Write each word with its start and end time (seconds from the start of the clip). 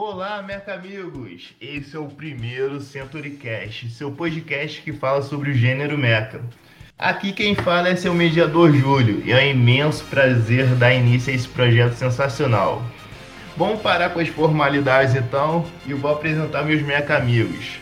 Olá, 0.00 0.40
meus 0.42 0.68
amigos! 0.68 1.56
Esse 1.60 1.96
é 1.96 1.98
o 1.98 2.06
primeiro 2.06 2.80
CenturyCast, 2.80 3.90
seu 3.90 4.12
podcast 4.12 4.80
que 4.80 4.92
fala 4.92 5.22
sobre 5.22 5.50
o 5.50 5.54
gênero 5.54 5.98
mecha. 5.98 6.40
Aqui 6.96 7.32
quem 7.32 7.56
fala 7.56 7.88
é 7.88 7.96
seu 7.96 8.14
mediador 8.14 8.72
Júlio 8.72 9.20
e 9.24 9.32
é 9.32 9.38
um 9.38 9.50
imenso 9.50 10.04
prazer 10.04 10.68
dar 10.76 10.94
início 10.94 11.32
a 11.32 11.34
esse 11.34 11.48
projeto 11.48 11.94
sensacional. 11.94 12.80
Vamos 13.56 13.82
parar 13.82 14.10
com 14.10 14.20
as 14.20 14.28
formalidades 14.28 15.16
então 15.16 15.66
e 15.84 15.92
vou 15.94 16.12
apresentar 16.12 16.62
meus 16.62 16.80
mecha 16.80 17.16
amigos. 17.16 17.80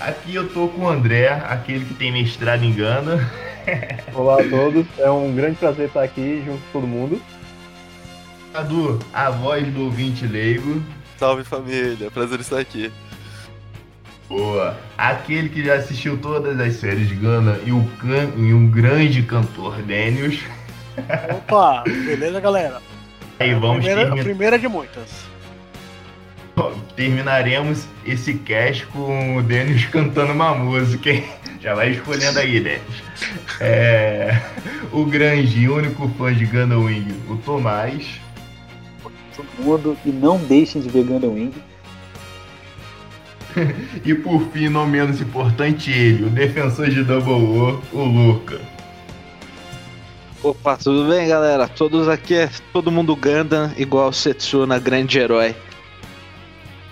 Aqui 0.00 0.36
eu 0.36 0.48
tô 0.48 0.68
com 0.68 0.82
o 0.82 0.88
André, 0.88 1.30
aquele 1.30 1.84
que 1.84 1.94
tem 1.94 2.12
mestrado 2.12 2.62
em 2.62 2.72
Gana. 2.72 3.28
Olá 4.14 4.40
a 4.40 4.48
todos, 4.48 4.86
é 4.98 5.10
um 5.10 5.34
grande 5.34 5.56
prazer 5.56 5.88
estar 5.88 6.04
aqui 6.04 6.44
junto 6.46 6.62
com 6.66 6.78
todo 6.78 6.86
mundo. 6.86 7.20
Cadu, 8.52 9.00
a 9.12 9.30
voz 9.30 9.66
do 9.66 9.86
ouvinte 9.86 10.24
leigo. 10.28 10.80
Salve 11.18 11.44
família, 11.44 12.10
prazer 12.10 12.40
estar 12.40 12.58
aqui. 12.58 12.92
Boa, 14.28 14.76
aquele 14.98 15.48
que 15.48 15.64
já 15.64 15.74
assistiu 15.74 16.18
todas 16.18 16.58
as 16.58 16.74
séries 16.74 17.08
de 17.08 17.14
Gana 17.14 17.58
e, 17.64 17.72
o 17.72 17.82
can... 18.00 18.32
e 18.36 18.52
um 18.52 18.68
grande 18.68 19.22
cantor 19.22 19.80
Daniels. 19.82 20.40
Opa, 21.30 21.84
beleza 21.84 22.40
galera? 22.40 22.82
Aí 23.38 23.54
vamos 23.54 23.78
primeira, 23.78 24.00
terminar. 24.00 24.20
A 24.20 24.24
primeira 24.24 24.58
de 24.58 24.68
muitas. 24.68 25.26
Terminaremos 26.96 27.86
esse 28.04 28.34
cast 28.34 28.86
com 28.86 29.36
o 29.36 29.42
Denis 29.42 29.84
cantando 29.92 30.32
uma 30.32 30.54
música, 30.54 31.10
hein? 31.10 31.24
Já 31.60 31.74
vai 31.74 31.90
escolhendo 31.90 32.38
aí, 32.38 32.60
Denis. 32.60 33.02
É... 33.60 34.40
O 34.92 35.04
grande 35.04 35.60
e 35.60 35.68
único 35.68 36.08
fã 36.16 36.32
de 36.32 36.46
Gundam 36.46 36.84
Wing, 36.84 37.14
o 37.28 37.36
Tomás. 37.36 38.20
Todo 39.36 39.46
mundo 39.58 39.96
e 40.04 40.10
não 40.10 40.38
deixem 40.38 40.80
de 40.80 40.88
ver 40.88 41.04
Gundam 41.04 41.32
Wing. 41.34 41.52
E 44.04 44.14
por 44.14 44.40
fim, 44.52 44.68
não 44.68 44.86
menos 44.86 45.20
importante, 45.20 45.90
ele, 45.90 46.24
o 46.24 46.28
defensor 46.28 46.90
de 46.90 47.02
Double 47.02 47.32
O, 47.32 47.82
o 47.92 48.04
Luca. 48.04 48.60
Opa, 50.42 50.76
tudo 50.76 51.08
bem, 51.08 51.26
galera? 51.26 51.66
Todos 51.66 52.06
aqui 52.08 52.34
é 52.34 52.50
todo 52.72 52.92
mundo 52.92 53.16
Gundam, 53.16 53.72
igual 53.78 54.12
Setsuna, 54.12 54.78
grande 54.78 55.18
herói. 55.18 55.56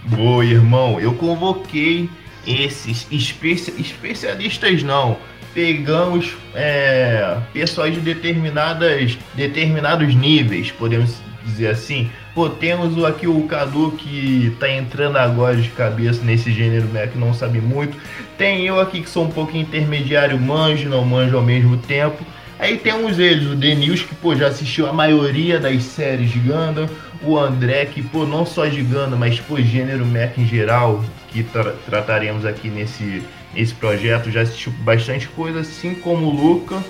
Boa, 0.04 0.44
irmão. 0.44 0.98
Eu 0.98 1.12
convoquei 1.14 2.08
esses 2.46 3.06
especia- 3.10 3.74
especialistas, 3.78 4.82
não. 4.82 5.18
Pegamos 5.52 6.34
é, 6.54 7.38
pessoas 7.52 7.94
de 7.94 8.00
determinadas, 8.00 9.16
determinados 9.34 10.14
níveis, 10.14 10.72
podemos 10.72 11.14
dizer 11.44 11.68
assim. 11.68 12.10
Pô, 12.34 12.48
temos 12.48 13.02
aqui 13.04 13.26
o 13.26 13.42
Cadu 13.42 13.92
que 13.92 14.54
tá 14.58 14.70
entrando 14.70 15.16
agora 15.16 15.56
de 15.56 15.68
cabeça 15.70 16.24
nesse 16.24 16.52
gênero 16.52 16.86
né, 16.86 17.06
que 17.06 17.18
não 17.18 17.32
sabe 17.34 17.60
muito. 17.60 17.96
Tem 18.36 18.66
eu 18.66 18.80
aqui 18.80 19.02
que 19.02 19.10
sou 19.10 19.24
um 19.24 19.30
pouco 19.30 19.56
intermediário, 19.56 20.38
manjo, 20.40 20.88
não 20.88 21.04
manjo 21.04 21.36
ao 21.36 21.42
mesmo 21.42 21.76
tempo. 21.76 22.24
Aí 22.58 22.78
temos 22.78 23.18
eles, 23.18 23.48
o 23.50 23.56
Denils, 23.56 24.02
que 24.02 24.14
pô, 24.14 24.34
já 24.34 24.46
assistiu 24.46 24.86
a 24.88 24.92
maioria 24.92 25.58
das 25.58 25.82
séries 25.82 26.30
de 26.30 26.38
Gundam, 26.38 26.88
o 27.22 27.36
André, 27.38 27.86
que 27.86 28.00
pô, 28.02 28.24
não 28.24 28.46
só 28.46 28.66
de 28.66 28.80
Gundam, 28.82 29.18
mas 29.18 29.40
pô, 29.40 29.60
gênero 29.60 30.06
mecha 30.06 30.40
em 30.40 30.46
geral, 30.46 31.04
que 31.30 31.42
tra- 31.42 31.74
trataremos 31.84 32.44
aqui 32.46 32.68
nesse, 32.68 33.22
nesse 33.52 33.74
projeto, 33.74 34.30
já 34.30 34.42
assistiu 34.42 34.72
bastante 34.80 35.26
coisa, 35.28 35.60
assim 35.60 35.94
como 35.96 36.26
o 36.26 36.30
Luca 36.30 36.82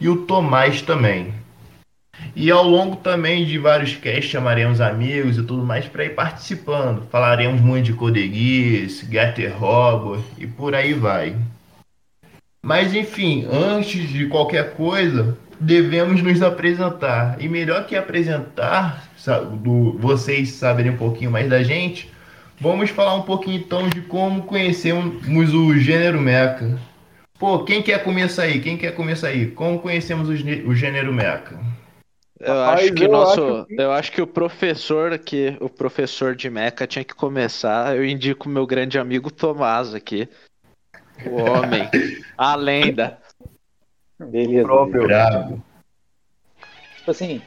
e 0.00 0.08
o 0.08 0.16
Tomás 0.16 0.82
também. 0.82 1.28
E 2.34 2.50
ao 2.50 2.66
longo 2.66 2.96
também 2.96 3.44
de 3.44 3.58
vários 3.58 3.94
casts 3.96 4.30
chamaremos 4.30 4.80
amigos 4.80 5.36
e 5.36 5.42
tudo 5.42 5.64
mais 5.64 5.86
para 5.86 6.04
ir 6.04 6.14
participando. 6.14 7.06
Falaremos 7.10 7.60
muito 7.60 7.86
de 7.86 7.92
Code 7.92 8.20
Geass, 8.32 9.06
Getter 9.10 9.56
Robot 9.58 10.22
e 10.38 10.46
por 10.46 10.74
aí 10.74 10.94
vai. 10.94 11.36
Mas 12.64 12.94
enfim, 12.94 13.46
antes 13.50 14.08
de 14.08 14.26
qualquer 14.26 14.74
coisa, 14.74 15.36
devemos 15.58 16.22
nos 16.22 16.42
apresentar. 16.42 17.36
E 17.40 17.48
melhor 17.48 17.86
que 17.86 17.96
apresentar, 17.96 19.08
do, 19.62 19.98
vocês 19.98 20.52
saberem 20.52 20.92
um 20.92 20.96
pouquinho 20.96 21.30
mais 21.30 21.48
da 21.48 21.62
gente, 21.62 22.10
vamos 22.60 22.90
falar 22.90 23.14
um 23.14 23.22
pouquinho 23.22 23.58
então 23.58 23.88
de 23.88 24.00
como 24.02 24.42
conhecemos 24.42 25.26
o 25.26 25.76
gênero 25.78 26.20
mecha. 26.20 26.78
Pô, 27.38 27.64
quem 27.64 27.82
quer 27.82 28.04
começar 28.04 28.44
aí? 28.44 28.60
Quem 28.60 28.76
quer 28.76 28.94
começar 28.94 29.28
aí? 29.28 29.46
Como 29.48 29.80
conhecemos 29.80 30.28
o, 30.28 30.68
o 30.68 30.74
gênero 30.74 31.12
mecha? 31.12 31.58
Eu 32.44 32.54
Rapaz, 32.54 32.80
acho 32.82 32.92
que 32.94 33.04
eu 33.04 33.12
nosso, 33.12 33.40
acho 33.40 33.66
que- 33.66 33.74
eu 33.80 33.92
acho 33.92 34.12
que 34.12 34.20
o 34.22 34.26
professor 34.26 35.12
aqui, 35.12 35.56
o 35.60 35.68
professor 35.68 36.34
de 36.34 36.50
Mecha 36.50 36.86
tinha 36.88 37.04
que 37.04 37.14
começar. 37.14 37.96
Eu 37.96 38.04
indico 38.04 38.48
meu 38.48 38.66
grande 38.66 38.98
amigo 38.98 39.30
Tomás 39.30 39.94
aqui. 39.94 40.28
O 41.24 41.34
homem, 41.40 41.88
a 42.36 42.56
lenda. 42.56 43.18
Beleza. 44.18 44.66
Próprio. 44.66 45.04
Bravo. 45.04 45.62
Tipo 46.96 47.10
assim, 47.12 47.40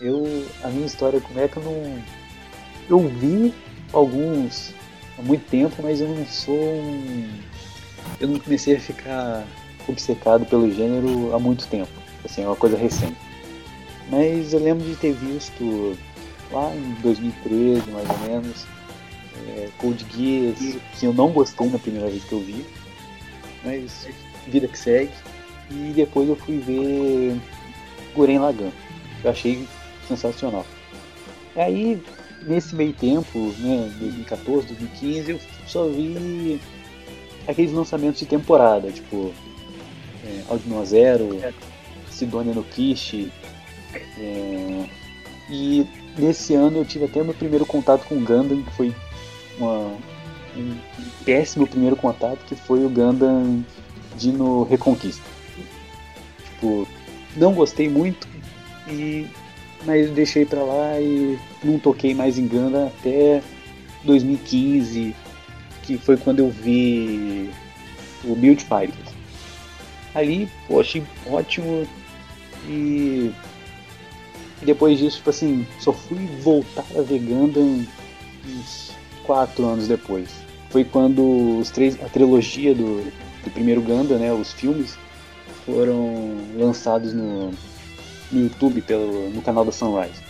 eu. 0.00 0.24
A 0.64 0.68
minha 0.68 0.86
história 0.86 1.20
com 1.20 1.32
Mecha 1.32 1.60
eu 1.60 1.62
não. 1.62 2.02
Eu 2.88 3.08
vi 3.08 3.54
alguns 3.92 4.74
há 5.16 5.22
muito 5.22 5.48
tempo, 5.48 5.76
mas 5.84 6.00
eu 6.00 6.08
não 6.08 6.26
sou 6.26 6.58
um. 6.58 7.28
Eu 8.20 8.26
não 8.26 8.40
comecei 8.40 8.74
a 8.74 8.80
ficar 8.80 9.44
obcecado 9.86 10.44
pelo 10.46 10.68
gênero 10.72 11.32
há 11.32 11.38
muito 11.38 11.68
tempo. 11.68 11.90
Assim, 12.24 12.42
é 12.42 12.46
uma 12.46 12.56
coisa 12.56 12.76
recente. 12.76 13.16
Mas 14.08 14.52
eu 14.52 14.60
lembro 14.60 14.84
de 14.84 14.94
ter 14.96 15.12
visto 15.12 15.96
lá 16.52 16.74
em 16.74 16.94
2013, 17.02 17.90
mais 17.90 18.08
ou 18.08 18.18
menos, 18.28 18.66
é, 19.48 19.68
Code 19.78 20.06
Geass, 20.10 20.78
que 20.98 21.06
eu 21.06 21.12
não 21.12 21.30
gostei 21.30 21.68
na 21.68 21.78
primeira 21.78 22.08
vez 22.08 22.22
que 22.24 22.32
eu 22.32 22.40
vi, 22.40 22.64
mas 23.64 24.08
vida 24.46 24.68
que 24.68 24.78
segue. 24.78 25.12
E 25.70 25.92
depois 25.94 26.28
eu 26.28 26.36
fui 26.36 26.58
ver 26.58 27.36
Guren 28.14 28.38
Lagann. 28.38 28.70
Eu 29.24 29.30
achei 29.30 29.66
sensacional. 30.06 30.64
Aí, 31.56 32.00
nesse 32.42 32.74
meio 32.74 32.92
tempo, 32.92 33.52
né, 33.58 33.90
2014, 33.98 34.68
2015, 34.68 35.30
eu 35.32 35.40
só 35.66 35.88
vi 35.88 36.60
aqueles 37.48 37.72
lançamentos 37.72 38.20
de 38.20 38.26
temporada, 38.26 38.90
tipo 38.92 39.32
é, 40.24 40.42
Aldino 40.48 40.84
Zero, 40.84 41.40
Sidonia 42.10 42.54
no 42.54 42.62
Kishi. 42.62 43.32
É, 44.18 44.86
e 45.50 45.86
nesse 46.18 46.54
ano 46.54 46.78
eu 46.78 46.84
tive 46.84 47.04
até 47.04 47.22
meu 47.22 47.34
primeiro 47.34 47.64
contato 47.66 48.06
com 48.06 48.16
o 48.16 48.20
Gundam, 48.20 48.62
que 48.62 48.70
foi 48.72 48.94
uma- 49.58 49.96
um 50.56 50.76
péssimo 51.24 51.66
primeiro 51.66 51.96
contato, 51.96 52.38
que 52.46 52.54
foi 52.54 52.84
o 52.84 52.88
Gundam 52.88 53.64
Dino 54.16 54.64
Reconquista. 54.64 55.22
Tipo, 56.44 56.88
não 57.36 57.52
gostei 57.52 57.88
muito, 57.88 58.26
e 58.88 59.26
mas 59.84 60.10
deixei 60.10 60.44
pra 60.44 60.62
lá 60.62 60.98
e 61.00 61.38
não 61.62 61.78
toquei 61.78 62.14
mais 62.14 62.38
em 62.38 62.46
Gundam 62.48 62.86
até 62.88 63.42
2015, 64.04 65.14
que 65.82 65.96
foi 65.98 66.16
quando 66.16 66.40
eu 66.40 66.50
vi 66.50 67.50
o 68.24 68.34
Build 68.34 68.64
Fighters. 68.64 69.14
Ali, 70.14 70.48
pô, 70.66 70.80
achei 70.80 71.04
ótimo 71.26 71.86
e 72.66 73.30
depois 74.64 74.98
disso, 74.98 75.18
tipo 75.18 75.30
assim, 75.30 75.66
só 75.80 75.92
fui 75.92 76.26
voltar 76.40 76.84
a 76.96 77.02
ver 77.02 77.18
Gundam 77.20 77.86
uns 78.46 78.92
quatro 79.24 79.64
anos 79.66 79.86
depois. 79.88 80.30
Foi 80.70 80.84
quando 80.84 81.58
os 81.58 81.70
três, 81.70 82.00
a 82.02 82.08
trilogia 82.08 82.74
do, 82.74 83.04
do 83.44 83.50
primeiro 83.50 83.82
Gundam, 83.82 84.18
né, 84.18 84.32
os 84.32 84.52
filmes, 84.52 84.98
foram 85.64 86.36
lançados 86.56 87.12
no, 87.12 87.50
no 88.30 88.40
YouTube, 88.44 88.80
pelo, 88.82 89.30
no 89.30 89.42
canal 89.42 89.64
da 89.64 89.72
Sunrise. 89.72 90.20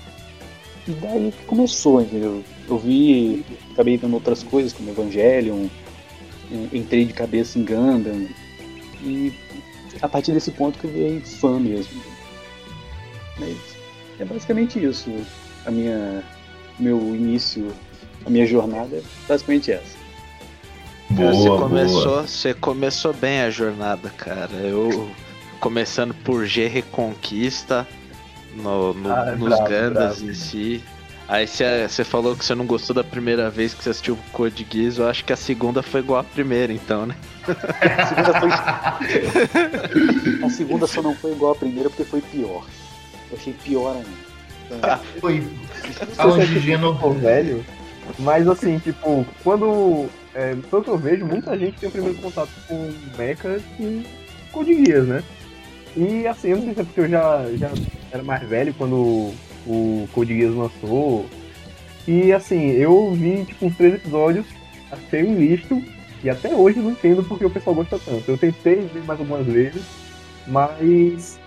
E 0.88 0.92
daí 0.92 1.32
que 1.36 1.44
começou, 1.46 2.00
entendeu? 2.00 2.42
Eu 2.68 2.78
vi, 2.78 3.44
acabei 3.72 3.96
vendo 3.96 4.14
outras 4.14 4.42
coisas 4.42 4.72
como 4.72 4.90
Evangelion, 4.90 5.66
en- 6.50 6.68
entrei 6.72 7.04
de 7.04 7.12
cabeça 7.12 7.58
em 7.58 7.64
Gundam, 7.64 8.26
e 9.02 9.32
a 10.00 10.08
partir 10.08 10.32
desse 10.32 10.50
ponto 10.50 10.78
que 10.78 10.86
eu 10.86 10.90
virei 10.90 11.20
fã 11.20 11.58
mesmo. 11.58 12.00
Mas 13.38 13.56
é 14.18 14.24
basicamente 14.24 14.82
isso. 14.82 15.10
A 15.64 15.70
minha, 15.70 16.22
meu 16.78 16.98
início, 17.14 17.72
a 18.24 18.30
minha 18.30 18.46
jornada 18.46 18.96
é 18.96 19.02
basicamente 19.28 19.72
essa. 19.72 19.96
você 21.10 21.48
Boa, 21.48 21.58
começou, 21.62 22.04
boa. 22.04 22.22
você 22.26 22.54
começou 22.54 23.12
bem 23.12 23.40
a 23.42 23.50
jornada, 23.50 24.08
cara. 24.10 24.52
Eu 24.54 25.10
começando 25.60 26.14
por 26.14 26.44
G 26.46 26.66
Reconquista 26.68 27.86
no, 28.54 28.92
no- 28.94 29.12
Ah, 29.12 29.32
nos 29.32 29.48
bravo, 29.48 29.68
Gandas 29.68 30.16
bravo. 30.18 30.30
em 30.30 30.34
si. 30.34 30.82
Aí 31.28 31.44
você 31.48 31.88
você 31.88 32.04
falou 32.04 32.36
que 32.36 32.44
você 32.44 32.54
não 32.54 32.64
gostou 32.66 32.94
da 32.94 33.02
primeira 33.02 33.50
vez 33.50 33.74
que 33.74 33.82
você 33.82 33.90
assistiu 33.90 34.14
o 34.14 34.18
Code 34.30 34.64
Geass, 34.72 34.98
eu 34.98 35.08
acho 35.08 35.24
que 35.24 35.32
a 35.32 35.36
segunda 35.36 35.82
foi 35.82 35.98
igual 36.00 36.20
a 36.20 36.24
primeira, 36.24 36.72
então, 36.72 37.04
né? 37.04 37.16
A 37.98 38.06
segunda 38.06 38.40
foi. 38.40 38.50
a 40.46 40.50
segunda 40.50 40.86
só 40.86 41.02
não 41.02 41.14
foi 41.16 41.32
igual 41.32 41.50
a 41.52 41.56
primeira 41.56 41.90
porque 41.90 42.04
foi 42.04 42.20
pior. 42.20 42.64
Eu 43.30 43.36
achei 43.38 43.52
pior 43.64 43.96
ainda. 43.96 44.96
Foi. 45.20 45.40
Se 45.92 46.20
Aos 46.20 46.34
você 46.34 46.46
de 46.46 46.60
Geno- 46.60 46.98
for 46.98 47.14
velho, 47.14 47.64
Mas 48.18 48.46
assim, 48.48 48.78
tipo, 48.78 49.26
quando. 49.42 50.06
É, 50.34 50.54
pelo 50.70 50.82
que 50.84 50.90
eu 50.90 50.98
vejo, 50.98 51.24
muita 51.24 51.58
gente 51.58 51.78
tem 51.78 51.88
o 51.88 51.92
primeiro 51.92 52.18
contato 52.18 52.50
com 52.68 52.92
Mecha 53.16 53.58
com 53.76 54.02
Code 54.52 54.84
Geass, 54.84 55.06
né? 55.06 55.22
E 55.96 56.26
assim, 56.26 56.48
eu 56.50 56.56
não 56.58 56.64
sei 56.66 56.74
se 56.74 56.80
é 56.80 56.84
porque 56.84 57.00
eu 57.00 57.08
já, 57.08 57.46
já 57.56 57.70
era 58.12 58.22
mais 58.22 58.46
velho 58.46 58.74
quando 58.74 59.32
o 59.66 60.08
Code 60.12 60.36
Geass 60.38 60.54
lançou. 60.54 61.26
E 62.06 62.32
assim, 62.32 62.70
eu 62.72 63.12
vi 63.14 63.44
tipo 63.46 63.66
uns 63.66 63.76
três 63.76 63.94
episódios, 63.94 64.46
achei 64.92 65.24
um 65.24 65.38
lixo, 65.38 65.82
e 66.22 66.28
até 66.30 66.54
hoje 66.54 66.78
não 66.80 66.90
entendo 66.90 67.24
porque 67.24 67.46
o 67.46 67.50
pessoal 67.50 67.74
gosta 67.74 67.98
tanto. 67.98 68.30
Eu 68.30 68.36
tentei 68.38 68.76
ver 68.82 69.02
mais 69.04 69.18
algumas 69.18 69.46
vezes, 69.46 69.82
mas 70.46 71.40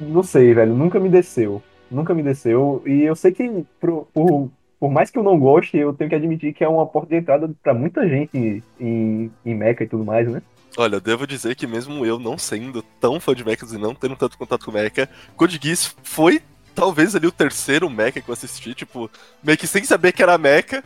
não 0.00 0.22
sei, 0.22 0.54
velho, 0.54 0.74
nunca 0.74 0.98
me 0.98 1.08
desceu. 1.08 1.62
Nunca 1.90 2.14
me 2.14 2.22
desceu. 2.22 2.82
E 2.86 3.02
eu 3.02 3.14
sei 3.14 3.32
que 3.32 3.64
por, 3.80 4.06
por, 4.12 4.50
por 4.78 4.90
mais 4.90 5.10
que 5.10 5.18
eu 5.18 5.22
não 5.22 5.38
goste, 5.38 5.76
eu 5.76 5.92
tenho 5.92 6.08
que 6.08 6.16
admitir 6.16 6.54
que 6.54 6.64
é 6.64 6.68
uma 6.68 6.86
porta 6.86 7.10
de 7.10 7.16
entrada 7.16 7.50
pra 7.62 7.74
muita 7.74 8.08
gente 8.08 8.62
em, 8.78 9.30
em 9.44 9.54
Mecha 9.54 9.84
e 9.84 9.88
tudo 9.88 10.04
mais, 10.04 10.28
né? 10.28 10.42
Olha, 10.76 11.00
devo 11.00 11.26
dizer 11.26 11.56
que 11.56 11.66
mesmo 11.66 12.06
eu 12.06 12.18
não 12.18 12.38
sendo 12.38 12.82
tão 13.00 13.18
fã 13.18 13.34
de 13.34 13.44
mechas 13.44 13.72
e 13.72 13.78
não 13.78 13.94
tendo 13.94 14.14
tanto 14.16 14.38
contato 14.38 14.64
com 14.64 14.70
mecha, 14.70 15.08
Code 15.36 15.58
Geass 15.60 15.96
foi 16.02 16.40
talvez 16.74 17.14
ali 17.16 17.26
o 17.26 17.32
terceiro 17.32 17.90
mecha 17.90 18.20
que 18.20 18.28
eu 18.28 18.32
assisti, 18.32 18.72
tipo, 18.72 19.10
meio 19.42 19.58
que 19.58 19.66
sem 19.66 19.84
saber 19.84 20.12
que 20.12 20.22
era 20.22 20.38
mecha, 20.38 20.84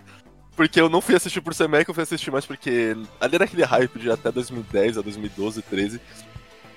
porque 0.57 0.81
eu 0.81 0.89
não 0.89 1.01
fui 1.01 1.15
assistir 1.15 1.41
por 1.41 1.55
ser 1.55 1.69
mecha, 1.69 1.91
eu 1.91 1.95
fui 1.95 2.03
assistir 2.03 2.31
mais 2.31 2.47
porque 2.47 2.97
ali 3.21 3.35
era 3.35 3.45
aquele 3.45 3.63
hype 3.63 3.99
de 3.99 4.11
até 4.11 4.33
2010 4.33 4.99
a 4.99 5.03
2012, 5.03 5.63
13. 5.63 6.01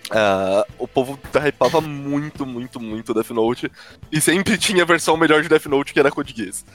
Uh, 0.10 0.64
o 0.80 0.88
povo 0.88 1.20
hypava 1.34 1.82
muito, 1.82 2.46
muito, 2.46 2.80
muito 2.80 3.14
Death 3.14 3.32
Note. 3.32 3.72
E 4.12 4.22
sempre 4.22 4.56
tinha 4.60 4.84
a 4.84 4.86
versão 4.86 5.18
melhor 5.18 5.42
de 5.42 5.50
Death 5.50 5.66
Note 5.66 5.94
que 5.94 6.00
era 6.00 6.12
Code 6.12 6.34
Geass. 6.36 6.66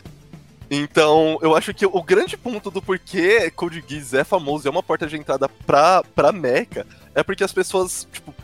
Então, 0.70 1.38
eu 1.42 1.54
acho 1.54 1.74
que 1.74 1.84
o 1.84 2.02
grande 2.02 2.36
ponto 2.36 2.70
do 2.70 2.80
porquê 2.80 3.50
Code 3.50 3.84
Geass 3.86 4.14
é 4.14 4.24
famoso 4.24 4.66
e 4.66 4.68
é 4.68 4.70
uma 4.70 4.82
porta 4.82 5.06
de 5.06 5.16
entrada 5.16 5.48
pra, 5.66 6.02
pra 6.14 6.32
Mecha 6.32 6.86
é 7.14 7.22
porque 7.22 7.44
as 7.44 7.52
pessoas, 7.52 8.06
tipo, 8.10 8.34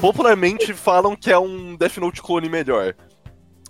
popularmente 0.00 0.72
falam 0.74 1.14
que 1.14 1.30
é 1.30 1.38
um 1.38 1.76
Death 1.76 1.98
Note 1.98 2.22
clone 2.22 2.48
melhor. 2.48 2.94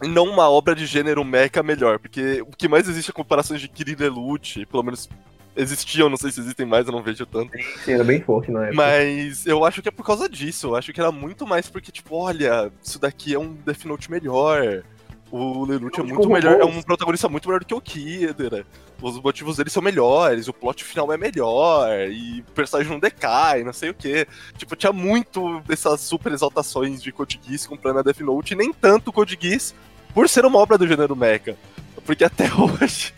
E 0.03 0.09
não 0.09 0.25
uma 0.25 0.49
obra 0.49 0.75
de 0.75 0.87
gênero 0.87 1.23
mecha 1.25 1.63
melhor. 1.63 1.99
Porque 1.99 2.41
o 2.41 2.47
que 2.47 2.69
mais 2.69 2.89
existe 2.89 3.11
é 3.11 3.15
comparações 3.15 3.61
de 3.61 3.69
Kirill 3.69 4.11
Lute, 4.11 4.65
pelo 4.65 4.83
menos 4.83 5.09
existiam, 5.57 6.09
não 6.09 6.17
sei 6.17 6.31
se 6.31 6.41
existem 6.41 6.67
mais, 6.67 6.87
eu 6.87 6.93
não 6.93 7.03
vejo 7.03 7.27
tanto. 7.27 7.53
Sim, 7.85 7.93
era 7.93 8.05
bem 8.05 8.21
forte 8.21 8.51
na 8.51 8.67
época. 8.67 8.77
Mas 8.77 9.47
eu 9.47 9.65
acho 9.65 9.83
que 9.83 9.89
é 9.89 9.93
por 9.93 10.05
causa 10.05 10.29
disso. 10.29 10.69
Eu 10.69 10.77
acho 10.77 10.93
que 10.93 11.01
era 11.01 11.13
muito 11.13 11.47
mais 11.47 11.69
porque, 11.69 11.93
tipo, 11.93 12.17
olha, 12.17 12.73
isso 12.83 12.99
daqui 12.99 13.35
é 13.35 13.39
um 13.39 13.55
Death 13.55 13.85
Note 13.85 14.11
melhor. 14.11 14.83
O 15.31 15.65
Lelouch 15.65 16.01
é 16.01 16.03
muito 16.03 16.29
melhor, 16.29 16.61
é 16.61 16.65
um 16.65 16.83
protagonista 16.83 17.29
muito 17.29 17.49
melhor 17.49 17.61
do 17.61 17.67
que 17.67 17.75
o 17.75 17.81
Kidder. 17.81 18.67
Os 19.01 19.21
motivos 19.21 19.57
dele 19.57 19.71
são 19.71 19.81
melhores, 19.81 20.49
o 20.49 20.53
plot 20.53 20.83
final 20.83 21.13
é 21.13 21.17
melhor, 21.17 21.89
e 22.11 22.41
o 22.41 22.53
personagem 22.53 22.91
não 22.93 22.99
decai, 22.99 23.63
não 23.63 23.73
sei 23.73 23.91
o 23.91 23.95
que. 23.95 24.27
Tipo, 24.59 24.75
tinha 24.75 24.93
muito 24.93 25.61
dessas 25.61 26.01
super 26.01 26.33
exaltações 26.33 27.01
de 27.01 27.13
Code 27.13 27.41
Geass 27.47 27.65
comprando 27.67 28.01
a 28.01 28.03
Death 28.03 28.21
Note, 28.21 28.55
e 28.55 28.57
nem 28.57 28.73
tanto 28.73 29.13
Code 29.13 29.39
Geass 29.41 29.73
por 30.13 30.29
ser 30.29 30.45
uma 30.45 30.59
obra 30.59 30.77
do 30.77 30.87
gênero 30.87 31.15
mecha. 31.15 31.57
Porque 32.05 32.25
até 32.25 32.51
hoje, 32.53 33.15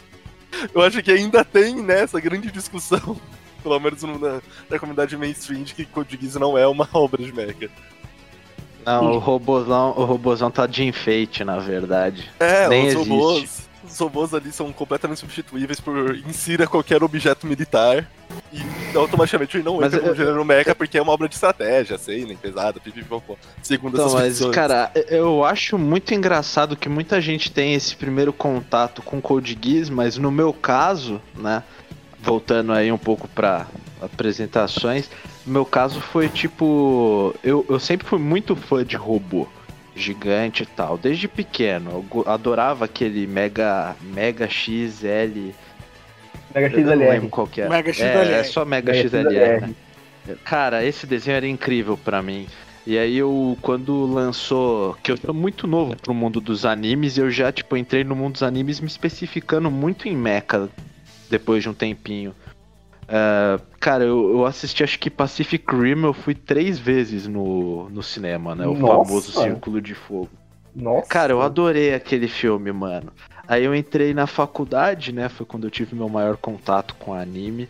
eu 0.74 0.82
acho 0.82 1.02
que 1.02 1.10
ainda 1.10 1.44
tem 1.44 1.76
nessa 1.76 2.16
né, 2.16 2.22
grande 2.22 2.50
discussão, 2.50 3.16
pelo 3.62 3.78
menos 3.78 4.02
na, 4.02 4.40
na 4.68 4.78
comunidade 4.78 5.16
mainstream, 5.16 5.62
de 5.62 5.74
que 5.74 5.84
Code 5.84 6.18
Geass 6.20 6.34
não 6.36 6.56
é 6.56 6.66
uma 6.66 6.88
obra 6.92 7.22
de 7.22 7.32
mecha. 7.32 7.70
Não, 8.84 9.12
o 9.12 9.18
robôzão, 9.18 9.90
o 9.96 10.04
robôzão 10.04 10.50
tá 10.50 10.66
de 10.66 10.82
enfeite, 10.84 11.44
na 11.44 11.58
verdade. 11.58 12.28
É, 12.40 12.68
Nem 12.68 12.88
os 12.88 12.94
existe. 12.94 13.08
robôs. 13.08 13.71
Os 13.84 13.98
robôs 13.98 14.32
ali 14.32 14.52
são 14.52 14.72
completamente 14.72 15.18
substituíveis 15.20 15.80
por 15.80 16.16
insira 16.26 16.66
qualquer 16.66 17.02
objeto 17.02 17.46
militar. 17.46 18.08
E 18.52 18.62
automaticamente 18.96 19.56
ele 19.56 19.64
não 19.64 19.76
Mas 19.78 19.92
entra 19.92 20.06
eu- 20.06 20.10
no 20.10 20.16
gênero 20.16 20.44
mecha 20.44 20.74
porque 20.74 20.96
é 20.96 21.02
uma 21.02 21.12
obra 21.12 21.28
de 21.28 21.34
estratégia, 21.34 21.98
sei, 21.98 22.24
nem 22.24 22.36
pesada, 22.36 22.78
pipipopó. 22.80 23.36
Segundo 23.62 23.94
Então, 23.94 24.06
essas 24.06 24.20
mas, 24.20 24.32
pessoas. 24.34 24.54
cara, 24.54 24.90
eu 25.08 25.44
acho 25.44 25.76
muito 25.76 26.14
engraçado 26.14 26.76
que 26.76 26.88
muita 26.88 27.20
gente 27.20 27.50
tem 27.50 27.74
esse 27.74 27.94
primeiro 27.96 28.32
contato 28.32 29.02
com 29.02 29.20
Code 29.20 29.58
Geass, 29.60 29.90
mas 29.90 30.16
no 30.16 30.30
meu 30.30 30.52
caso, 30.52 31.20
né, 31.34 31.62
voltando 32.22 32.72
aí 32.72 32.90
um 32.92 32.98
pouco 32.98 33.26
pra 33.28 33.66
apresentações, 34.00 35.10
meu 35.44 35.66
caso 35.66 36.00
foi 36.00 36.28
tipo, 36.28 37.34
eu, 37.42 37.66
eu 37.68 37.78
sempre 37.80 38.06
fui 38.06 38.18
muito 38.18 38.54
fã 38.54 38.84
de 38.84 38.96
robô 38.96 39.46
gigante 39.94 40.62
e 40.62 40.66
tal, 40.66 40.96
desde 40.96 41.28
pequeno, 41.28 42.04
eu 42.14 42.24
adorava 42.26 42.84
aquele 42.86 43.26
Mega 43.26 43.94
Mega 44.00 44.48
XL, 44.48 45.52
Mega 46.54 46.66
eu 46.76 46.80
não 46.84 46.92
lembro 46.94 47.12
XLR. 47.12 47.28
qual 47.28 47.46
que 47.46 47.60
é. 47.60 47.68
Mega 47.68 47.90
É, 47.90 47.94
XLR. 47.94 48.32
é 48.32 48.44
só 48.44 48.64
Mega 48.64 48.92
Mega 48.92 49.08
XLR, 49.08 49.60
né? 49.66 49.74
Cara, 50.44 50.84
esse 50.84 51.06
desenho 51.06 51.36
era 51.36 51.46
incrível 51.48 51.96
pra 51.96 52.22
mim. 52.22 52.46
E 52.86 52.98
aí 52.98 53.16
eu, 53.16 53.56
quando 53.62 54.06
lançou, 54.06 54.96
que 55.02 55.12
eu 55.12 55.16
sou 55.16 55.32
muito 55.32 55.66
novo 55.66 55.94
pro 55.96 56.12
mundo 56.12 56.40
dos 56.40 56.64
animes, 56.66 57.16
eu 57.16 57.30
já, 57.30 57.52
tipo, 57.52 57.76
entrei 57.76 58.02
no 58.02 58.14
mundo 58.16 58.32
dos 58.32 58.42
animes 58.42 58.80
me 58.80 58.86
especificando 58.88 59.70
muito 59.70 60.08
em 60.08 60.16
mecha 60.16 60.68
depois 61.30 61.62
de 61.62 61.68
um 61.68 61.74
tempinho. 61.74 62.34
Ah, 63.14 63.60
cara, 63.78 64.04
eu, 64.04 64.30
eu 64.30 64.46
assisti 64.46 64.82
acho 64.82 64.98
que 64.98 65.10
Pacific 65.10 65.62
Rim, 65.70 66.02
eu 66.02 66.14
fui 66.14 66.34
três 66.34 66.78
vezes 66.78 67.28
no, 67.28 67.90
no 67.90 68.02
cinema, 68.02 68.54
né? 68.54 68.66
O 68.66 68.72
Nossa! 68.72 69.04
famoso 69.04 69.32
Círculo 69.32 69.82
de 69.82 69.94
Fogo. 69.94 70.30
Nossa. 70.74 71.06
Cara, 71.06 71.34
eu 71.34 71.42
adorei 71.42 71.92
aquele 71.92 72.26
filme, 72.26 72.72
mano. 72.72 73.12
Aí 73.46 73.64
eu 73.64 73.74
entrei 73.74 74.14
na 74.14 74.26
faculdade, 74.26 75.12
né? 75.12 75.28
Foi 75.28 75.44
quando 75.44 75.64
eu 75.64 75.70
tive 75.70 75.94
meu 75.94 76.08
maior 76.08 76.38
contato 76.38 76.94
com 76.94 77.12
anime. 77.12 77.68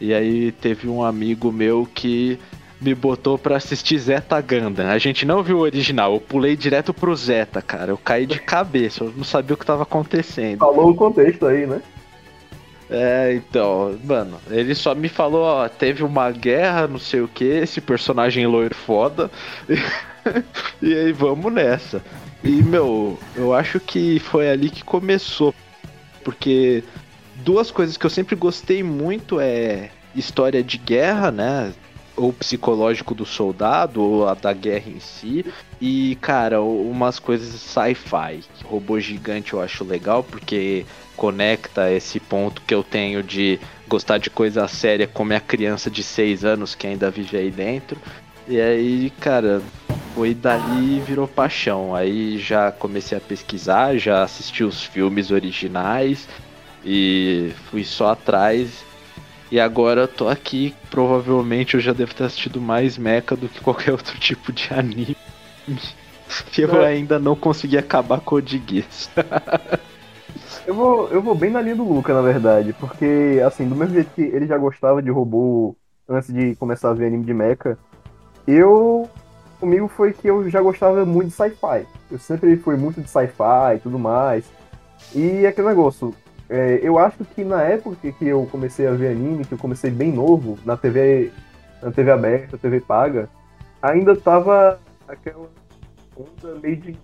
E 0.00 0.14
aí 0.14 0.52
teve 0.52 0.88
um 0.88 1.02
amigo 1.02 1.50
meu 1.50 1.88
que 1.92 2.38
me 2.80 2.94
botou 2.94 3.36
pra 3.36 3.56
assistir 3.56 3.98
Zeta 3.98 4.40
Gundam. 4.40 4.88
A 4.88 4.98
gente 4.98 5.26
não 5.26 5.42
viu 5.42 5.56
o 5.56 5.62
original, 5.62 6.14
eu 6.14 6.20
pulei 6.20 6.54
direto 6.54 6.94
pro 6.94 7.16
Zeta, 7.16 7.60
cara. 7.60 7.90
Eu 7.90 7.98
caí 7.98 8.24
de 8.24 8.38
cabeça, 8.42 9.02
eu 9.02 9.12
não 9.16 9.24
sabia 9.24 9.54
o 9.54 9.56
que 9.56 9.66
tava 9.66 9.82
acontecendo. 9.82 10.58
Falou 10.58 10.90
o 10.90 10.94
contexto 10.94 11.46
aí, 11.46 11.66
né? 11.66 11.82
É, 12.88 13.34
então, 13.34 13.98
mano, 14.04 14.40
ele 14.48 14.74
só 14.74 14.94
me 14.94 15.08
falou, 15.08 15.42
ó, 15.42 15.68
teve 15.68 16.04
uma 16.04 16.30
guerra, 16.30 16.86
não 16.86 16.98
sei 16.98 17.20
o 17.20 17.28
que, 17.28 17.44
esse 17.44 17.80
personagem 17.80 18.46
loiro 18.46 18.74
foda. 18.74 19.30
e 20.80 20.94
aí 20.94 21.12
vamos 21.12 21.52
nessa. 21.52 22.02
E, 22.44 22.62
meu, 22.62 23.18
eu 23.34 23.52
acho 23.52 23.80
que 23.80 24.20
foi 24.20 24.48
ali 24.48 24.70
que 24.70 24.84
começou. 24.84 25.54
Porque 26.22 26.84
duas 27.36 27.70
coisas 27.70 27.96
que 27.96 28.06
eu 28.06 28.10
sempre 28.10 28.36
gostei 28.36 28.82
muito 28.82 29.40
é 29.40 29.90
história 30.14 30.62
de 30.62 30.78
guerra, 30.78 31.30
né? 31.30 31.72
Ou 32.16 32.32
psicológico 32.32 33.14
do 33.14 33.26
soldado, 33.26 34.02
ou 34.02 34.28
a 34.28 34.34
da 34.34 34.52
guerra 34.52 34.90
em 34.90 35.00
si. 35.00 35.44
E, 35.80 36.16
cara, 36.20 36.62
umas 36.62 37.18
coisas 37.18 37.48
sci-fi. 37.60 38.42
Robô 38.64 38.98
gigante 38.98 39.52
eu 39.52 39.60
acho 39.60 39.84
legal, 39.84 40.22
porque 40.22 40.86
conecta 41.16 41.90
esse 41.90 42.18
ponto 42.20 42.62
que 42.62 42.74
eu 42.74 42.82
tenho 42.82 43.22
de 43.22 43.58
gostar 43.88 44.18
de 44.18 44.30
coisa 44.30 44.66
séria 44.68 45.06
como 45.06 45.32
é 45.32 45.36
a 45.36 45.40
criança 45.40 45.90
de 45.90 46.02
6 46.02 46.44
anos 46.44 46.74
que 46.74 46.86
ainda 46.86 47.10
vive 47.10 47.36
aí 47.36 47.50
dentro. 47.50 48.00
E 48.48 48.60
aí, 48.60 49.10
cara, 49.10 49.62
foi 50.14 50.34
dali 50.34 51.00
virou 51.00 51.28
paixão. 51.28 51.94
Aí 51.94 52.38
já 52.38 52.72
comecei 52.72 53.18
a 53.18 53.20
pesquisar, 53.20 53.98
já 53.98 54.22
assisti 54.22 54.64
os 54.64 54.82
filmes 54.82 55.30
originais 55.30 56.26
e 56.84 57.52
fui 57.70 57.84
só 57.84 58.12
atrás. 58.12 58.85
E 59.56 59.60
agora 59.60 60.02
eu 60.02 60.08
tô 60.08 60.28
aqui, 60.28 60.74
provavelmente 60.90 61.76
eu 61.76 61.80
já 61.80 61.94
devo 61.94 62.14
ter 62.14 62.24
assistido 62.24 62.60
mais 62.60 62.98
mecha 62.98 63.34
do 63.34 63.48
que 63.48 63.58
qualquer 63.62 63.92
outro 63.96 64.20
tipo 64.20 64.52
de 64.52 64.68
anime. 64.70 65.16
E 65.66 66.60
eu 66.60 66.82
É. 66.82 66.88
ainda 66.88 67.18
não 67.18 67.34
consegui 67.34 67.78
acabar 67.78 68.20
com 68.20 68.34
o 68.34 68.42
Geass. 68.46 69.08
Eu 70.66 70.74
vou, 70.74 71.08
eu 71.08 71.22
vou 71.22 71.34
bem 71.34 71.50
na 71.50 71.62
linha 71.62 71.74
do 71.74 71.84
Luca, 71.90 72.12
na 72.12 72.20
verdade, 72.20 72.74
porque, 72.74 73.40
assim, 73.46 73.66
do 73.66 73.74
mesmo 73.74 73.94
jeito 73.94 74.10
que 74.14 74.20
ele 74.20 74.46
já 74.46 74.58
gostava 74.58 75.00
de 75.00 75.10
robô 75.10 75.74
antes 76.06 76.30
de 76.30 76.54
começar 76.56 76.90
a 76.90 76.92
ver 76.92 77.06
anime 77.06 77.24
de 77.24 77.32
mecha, 77.32 77.78
eu. 78.46 79.08
Comigo 79.58 79.88
foi 79.88 80.12
que 80.12 80.28
eu 80.28 80.50
já 80.50 80.60
gostava 80.60 81.06
muito 81.06 81.28
de 81.28 81.32
sci-fi. 81.32 81.86
Eu 82.10 82.18
sempre 82.18 82.58
fui 82.58 82.76
muito 82.76 83.00
de 83.00 83.08
sci-fi 83.08 83.76
e 83.76 83.78
tudo 83.78 83.98
mais. 83.98 84.44
E 85.14 85.46
aquele 85.46 85.68
negócio, 85.68 86.14
é, 86.48 86.78
eu 86.82 86.98
acho 86.98 87.24
que 87.24 87.44
na 87.44 87.62
época 87.62 88.12
que 88.12 88.26
eu 88.26 88.46
comecei 88.50 88.86
a 88.86 88.92
ver 88.92 89.08
anime, 89.08 89.44
que 89.44 89.52
eu 89.54 89.58
comecei 89.58 89.90
bem 89.90 90.12
novo, 90.12 90.58
na 90.64 90.76
TV, 90.76 91.32
na 91.82 91.90
TV 91.90 92.10
aberta, 92.10 92.56
TV 92.58 92.80
paga, 92.80 93.28
ainda 93.82 94.16
tava 94.16 94.78
aquela 95.08 95.48
onda 96.16 96.58
meio 96.62 96.76
de, 96.76 96.96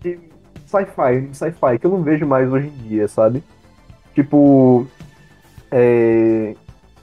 de 0.00 0.18
sci-fi, 0.66 1.28
sci-fi, 1.32 1.78
que 1.78 1.86
eu 1.86 1.90
não 1.90 2.02
vejo 2.02 2.26
mais 2.26 2.50
hoje 2.52 2.66
em 2.68 2.88
dia, 2.88 3.08
sabe? 3.08 3.42
Tipo, 4.14 4.86
é, 5.70 6.54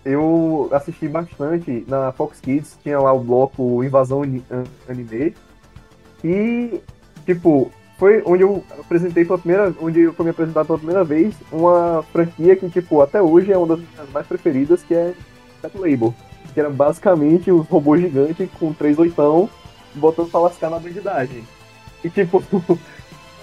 eu 0.03 0.69
assisti 0.71 1.07
bastante 1.07 1.83
na 1.87 2.11
Fox 2.11 2.39
Kids, 2.39 2.77
tinha 2.83 2.99
lá 2.99 3.11
o 3.13 3.19
bloco 3.23 3.83
Invasão 3.83 4.21
Ani- 4.23 4.43
An- 4.51 4.63
Anime, 4.87 5.33
e, 6.23 6.81
tipo, 7.25 7.71
foi 7.97 8.21
onde 8.25 8.43
eu 8.43 8.63
apresentei 8.77 9.23
pela 9.23 9.37
primeira, 9.37 9.73
onde 9.79 10.01
eu 10.01 10.13
fui 10.13 10.25
me 10.25 10.31
apresentar 10.31 10.65
pela 10.65 10.77
primeira 10.77 11.03
vez 11.03 11.33
uma 11.51 12.03
franquia 12.11 12.55
que, 12.55 12.69
tipo, 12.69 13.01
até 13.01 13.21
hoje 13.21 13.51
é 13.51 13.57
uma 13.57 13.67
das 13.67 13.79
minhas 13.79 14.09
mais 14.11 14.27
preferidas, 14.27 14.83
que 14.83 14.93
é 14.93 15.13
Pet 15.61 15.77
Label. 15.77 16.13
Que 16.53 16.59
era 16.59 16.69
basicamente 16.69 17.51
os 17.51 17.67
robôs 17.67 18.01
gigantes 18.01 18.49
com 18.59 18.73
três 18.73 18.97
oitão 18.99 19.49
botando 19.93 20.29
pra 20.29 20.41
lascar 20.41 20.69
na 20.69 20.79
bandidagem. 20.79 21.43
E, 22.03 22.09
tipo, 22.09 22.41
por 22.51 22.79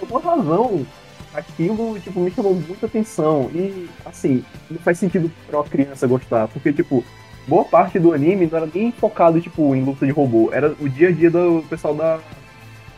alguma 0.02 0.20
razão, 0.20 0.86
aquilo, 1.32 1.98
tipo, 2.00 2.20
me 2.20 2.30
chamou 2.30 2.54
muita 2.54 2.86
atenção. 2.86 3.50
E, 3.54 3.88
assim, 4.04 4.44
não 4.70 4.78
faz 4.80 4.98
sentido 4.98 5.30
pra 5.46 5.60
uma 5.60 5.68
criança 5.68 6.06
gostar, 6.06 6.48
porque, 6.48 6.72
tipo, 6.74 7.02
boa 7.48 7.64
parte 7.64 7.98
do 7.98 8.12
anime 8.12 8.46
não 8.46 8.58
era 8.58 8.68
nem 8.72 8.92
focado, 8.92 9.40
tipo, 9.40 9.74
em 9.74 9.82
luta 9.82 10.04
de 10.04 10.12
robô. 10.12 10.50
Era 10.52 10.74
o 10.78 10.88
dia 10.88 11.08
a 11.08 11.12
dia 11.12 11.30
do 11.30 11.64
pessoal 11.70 11.94
da, 11.94 12.20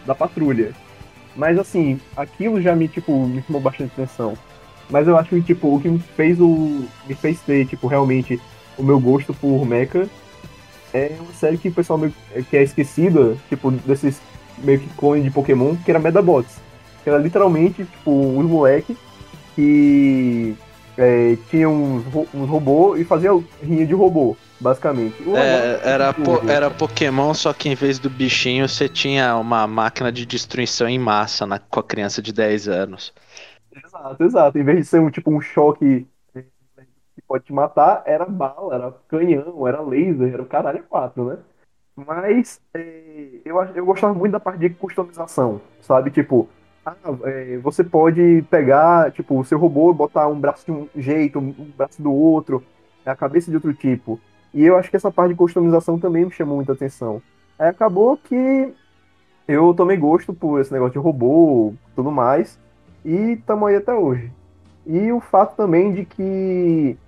da 0.05 0.15
patrulha. 0.17 0.75
Mas 1.37 1.59
assim, 1.59 2.01
aquilo 2.17 2.61
já 2.61 2.75
me, 2.75 2.89
tipo, 2.89 3.27
me 3.27 3.43
chamou 3.43 3.61
bastante 3.61 3.93
atenção. 3.93 4.37
Mas 4.89 5.09
eu 5.09 5.17
acho 5.17 5.31
que, 5.31 5.43
tipo, 5.43 5.75
o 5.75 5.81
que 5.81 5.89
me 5.89 5.99
fez 5.99 6.41
o. 6.41 6.85
me 7.07 7.15
fez 7.15 7.41
ter, 7.41 7.67
tipo, 7.67 7.87
realmente 7.87 8.41
o 8.77 8.83
meu 8.83 9.01
gosto 9.01 9.33
por 9.35 9.65
Mecha 9.65 10.09
é 10.93 11.17
uma 11.21 11.33
série 11.33 11.59
que 11.59 11.69
o 11.69 11.73
pessoal 11.73 11.99
meio, 11.99 12.15
que 12.49 12.57
é 12.57 12.63
esquecida, 12.63 13.37
tipo, 13.49 13.71
desses 13.71 14.21
meio 14.59 14.79
que 14.79 14.89
clones 14.91 15.25
de 15.25 15.31
Pokémon, 15.31 15.75
que 15.77 15.91
era 15.91 15.99
Medabots. 15.99 16.57
Que 17.03 17.11
era 17.11 17.19
literalmente, 17.19 17.85
tipo, 17.85 18.11
uns 18.11 18.47
moleque 18.47 18.97
que 19.55 20.55
é, 20.97 21.37
tinha 21.51 21.69
uns, 21.69 22.05
ro- 22.07 22.29
uns 22.35 22.49
robôs 22.49 23.01
e 23.01 23.05
fazia 23.05 23.31
rinha 23.63 23.87
de 23.87 23.95
robô, 23.95 24.37
basicamente. 24.61 25.17
É, 25.33 25.81
era, 25.83 26.13
po- 26.13 26.43
era 26.47 26.71
Pokémon, 26.71 27.35
só 27.35 27.53
que 27.53 27.69
em 27.69 27.75
vez 27.75 27.99
do 27.99 28.09
bichinho 28.09 28.69
você 28.69 28.89
tinha 28.89 29.37
uma 29.37 29.67
máquina 29.67 30.13
de 30.13 30.25
destruição 30.25 30.89
em 30.89 30.99
massa 30.99 31.45
na- 31.47 31.59
com 31.59 31.81
a 31.81 31.83
criança 31.83 32.23
de 32.23 32.33
10 32.33 32.69
anos. 32.69 33.13
Exato, 33.73 34.23
exato. 34.25 34.59
Em 34.59 34.65
vez 34.65 34.79
de 34.79 34.85
ser 34.85 35.01
um 35.01 35.11
tipo 35.11 35.31
um 35.33 35.41
choque 35.41 36.07
que 37.15 37.23
pode 37.23 37.45
te 37.45 37.53
matar, 37.53 38.03
era 38.07 38.25
bala, 38.27 38.75
era 38.75 38.93
canhão, 39.09 39.67
era 39.67 39.81
laser, 39.81 40.33
era 40.35 40.43
o 40.43 40.47
caralho 40.47 40.81
a 40.81 40.83
quatro, 40.83 41.25
né? 41.27 41.39
Mas 41.97 42.61
eh, 42.75 43.41
eu, 43.45 43.57
eu 43.75 43.87
gostava 43.87 44.15
muito 44.15 44.33
da 44.33 44.41
parte 44.41 44.61
de 44.61 44.71
customização, 44.71 45.61
sabe? 45.81 46.11
Tipo, 46.11 46.49
ah, 46.85 46.97
eh, 47.25 47.59
você 47.59 47.83
pode 47.85 48.43
pegar, 48.51 49.13
tipo, 49.13 49.39
o 49.39 49.45
seu 49.45 49.59
robô 49.59 49.91
e 49.93 49.95
botar 49.95 50.29
um 50.29 50.39
braço 50.41 50.65
de 50.67 50.73
um 50.73 50.89
jeito, 50.95 51.39
um 51.39 51.53
braço 51.77 52.03
do 52.03 52.13
outro, 52.13 52.65
a 53.05 53.17
cabeça 53.17 53.51
de 53.51 53.57
outro 53.57 53.75
tipo. 53.75 54.21
E 54.53 54.63
eu 54.65 54.77
acho 54.77 54.91
que 54.91 54.97
essa 54.97 55.11
parte 55.13 55.31
de 55.31 55.37
customização 55.37 55.99
também 55.99 56.25
me 56.27 56.31
chamou 56.33 56.57
muita 56.57 56.73
atenção. 56.73 57.23
Aí 57.59 57.69
acabou 57.69 58.17
que 58.19 58.75
eu 59.47 59.75
tomei 59.75 59.97
gosto 59.97 60.35
por 60.35 60.61
esse 60.61 60.73
negócio 60.73 60.95
de 60.95 60.99
robô 60.99 61.75
tudo 61.95 62.11
mais. 62.11 62.59
E 63.05 63.37
tamo 63.47 63.67
aí 63.67 63.77
até 63.77 63.95
hoje. 63.95 64.33
E 64.87 65.13
o 65.13 65.21
fato 65.21 65.57
também 65.57 65.93
de 65.93 66.05
que 66.07 66.99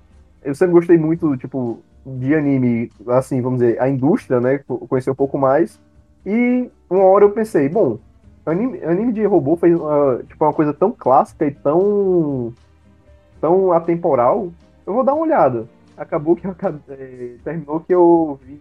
eu 0.43 0.55
sempre 0.55 0.75
gostei 0.75 0.99
muito, 0.99 1.37
tipo, 1.37 1.85
de 2.05 2.35
anime, 2.35 2.91
assim, 3.09 3.41
vamos 3.41 3.61
dizer, 3.61 3.81
a 3.81 3.89
indústria, 3.89 4.41
né? 4.41 4.59
co- 4.59 4.87
Conhecer 4.89 5.11
um 5.11 5.15
pouco 5.15 5.39
mais. 5.39 5.81
E 6.25 6.71
uma 6.91 7.05
hora 7.05 7.25
eu 7.25 7.33
pensei, 7.33 7.69
bom, 7.69 7.99
anime, 8.51 8.83
anime 8.85 9.13
de 9.13 9.25
robô 9.25 9.57
fez 9.57 9.79
uma, 9.79 10.23
tipo, 10.27 10.45
uma 10.45 10.53
coisa 10.53 10.73
tão 10.73 10.93
clássica 10.93 11.47
e 11.47 11.51
tão, 11.51 12.53
tão 13.41 13.73
atemporal, 13.73 14.53
eu 14.87 14.95
vou 14.95 15.05
dar 15.05 15.15
uma 15.15 15.25
olhada. 15.25 15.69
Acabou 15.97 16.37
que 16.37 16.47
eu 16.47 16.55
eh, 16.91 17.37
terminou 17.43 17.81
que 17.81 17.95
eu 17.95 18.39
vi 18.43 18.61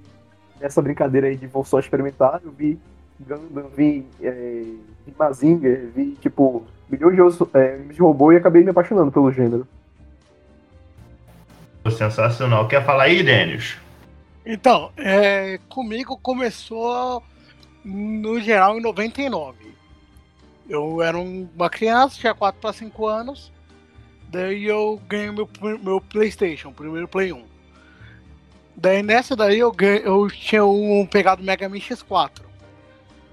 nessa 0.59 0.81
brincadeira 0.81 1.27
aí 1.27 1.35
de 1.35 1.47
vou 1.47 1.63
só 1.65 1.79
experimentar, 1.79 2.41
eu 2.43 2.51
vi 2.51 2.79
Gundam, 3.19 3.69
vi, 3.75 4.05
é, 4.21 4.63
vi 5.05 5.13
Mazinger, 5.17 5.89
vi, 5.95 6.11
tipo, 6.19 6.65
milhões 6.89 7.15
de 7.15 7.57
é, 7.57 7.77
de 7.77 8.01
robô 8.01 8.31
e 8.31 8.37
acabei 8.37 8.63
me 8.63 8.71
apaixonando 8.71 9.11
pelo 9.11 9.31
gênero. 9.31 9.67
Sensacional. 11.89 12.67
Quer 12.67 12.83
falar 12.83 13.03
aí, 13.03 13.23
Denis? 13.23 13.77
Então, 14.45 14.91
é, 14.97 15.59
comigo 15.69 16.17
começou 16.17 17.23
no 17.85 18.39
geral 18.41 18.77
em 18.77 18.81
99. 18.81 19.73
Eu 20.67 21.01
era 21.01 21.17
um- 21.17 21.47
uma 21.55 21.69
criança, 21.69 22.17
tinha 22.19 22.33
4 22.33 22.59
para 22.59 22.73
5 22.73 23.05
anos. 23.05 23.51
Daí 24.27 24.65
eu 24.65 24.99
ganhei 25.07 25.31
meu, 25.31 25.47
meu 25.81 26.01
PlayStation, 26.01 26.73
primeiro 26.73 27.07
Play 27.07 27.31
1. 27.31 27.45
Daí 28.75 29.03
nessa 29.03 29.35
daí 29.35 29.59
eu, 29.59 29.71
ganhei, 29.71 30.01
eu 30.03 30.27
tinha 30.29 30.65
um 30.65 31.05
pegado 31.05 31.43
Mega 31.43 31.69
Man 31.69 31.77
X4. 31.77 32.43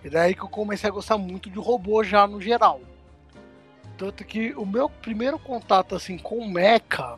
E 0.04 0.11
daí 0.11 0.35
que 0.35 0.42
eu 0.42 0.49
comecei 0.49 0.88
a 0.88 0.92
gostar 0.92 1.16
muito 1.16 1.49
de 1.49 1.59
robô 1.59 2.04
já 2.04 2.26
no 2.26 2.40
geral. 2.40 2.80
Tanto 3.97 4.25
que 4.25 4.52
o 4.54 4.66
meu 4.66 4.88
primeiro 4.88 5.38
contato 5.38 5.94
assim 5.94 6.18
com 6.18 6.38
o 6.38 6.49
Mecha 6.49 7.16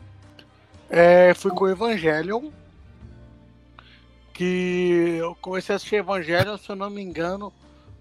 é, 0.89 1.33
foi 1.33 1.51
com 1.51 1.65
o 1.65 1.69
Evangelion 1.69 2.49
que 4.35 5.15
eu 5.17 5.33
comecei 5.35 5.73
a 5.73 5.77
assistir 5.77 5.95
Evangelion, 5.95 6.57
se 6.57 6.69
eu 6.69 6.75
não 6.75 6.89
me 6.89 7.01
engano, 7.01 7.53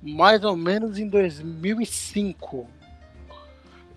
mais 0.02 0.42
ou 0.42 0.56
menos 0.56 0.98
em 0.98 1.08
2005. 1.08 2.66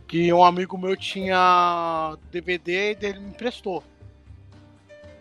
Que 0.08 0.32
um 0.32 0.44
amigo 0.44 0.78
meu 0.78 0.96
tinha 0.96 2.16
DVD 2.32 2.92
e 2.92 2.96
dele 2.96 3.20
me 3.20 3.30
emprestou. 3.30 3.84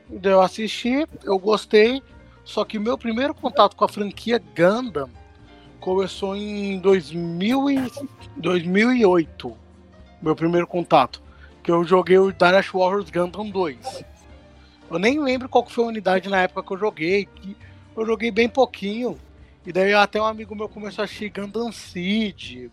Daí 0.08 0.32
Eu 0.32 0.42
assisti, 0.42 1.08
eu 1.24 1.38
gostei, 1.38 2.02
só 2.44 2.64
que 2.64 2.78
meu 2.78 2.98
primeiro 2.98 3.34
contato 3.34 3.74
com 3.74 3.84
a 3.84 3.88
franquia 3.88 4.40
Gundam 4.54 5.08
começou 5.80 6.36
em 6.36 6.78
2000 6.78 7.70
e 7.70 7.92
2008. 8.36 9.56
Meu 10.20 10.36
primeiro 10.36 10.66
contato. 10.66 11.22
Que 11.62 11.72
eu 11.72 11.82
joguei 11.82 12.18
o 12.18 12.30
Dynasty 12.30 12.72
Warriors 12.76 13.10
Gundam 13.10 13.48
2. 13.48 14.04
Eu 14.90 14.98
nem 14.98 15.18
lembro 15.18 15.48
qual 15.48 15.66
foi 15.66 15.84
a 15.84 15.88
unidade 15.88 16.28
na 16.28 16.42
época 16.42 16.62
que 16.62 16.72
eu 16.72 16.78
joguei. 16.78 17.26
Que 17.26 17.56
eu 17.96 18.06
joguei 18.06 18.30
bem 18.30 18.48
pouquinho. 18.48 19.18
E 19.66 19.72
daí 19.72 19.92
até 19.92 20.20
um 20.20 20.24
amigo 20.24 20.54
meu 20.54 20.68
começou 20.68 21.02
a 21.02 21.04
assistir 21.04 21.28
Gundam 21.30 21.72
Seed, 21.72 22.70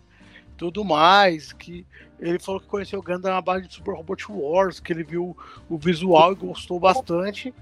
tudo 0.55 0.83
mais. 0.83 1.51
Que 1.51 1.85
ele 2.19 2.37
falou 2.39 2.61
que 2.61 2.67
conheceu 2.67 2.99
o 2.99 3.03
Gundam 3.03 3.33
na 3.33 3.41
base 3.41 3.67
de 3.67 3.73
Super 3.73 3.95
Robot 3.95 4.31
Wars, 4.31 4.79
que 4.79 4.93
ele 4.93 5.03
viu 5.03 5.35
o 5.67 5.77
visual 5.77 6.33
e 6.33 6.35
gostou 6.35 6.79
bastante. 6.79 7.53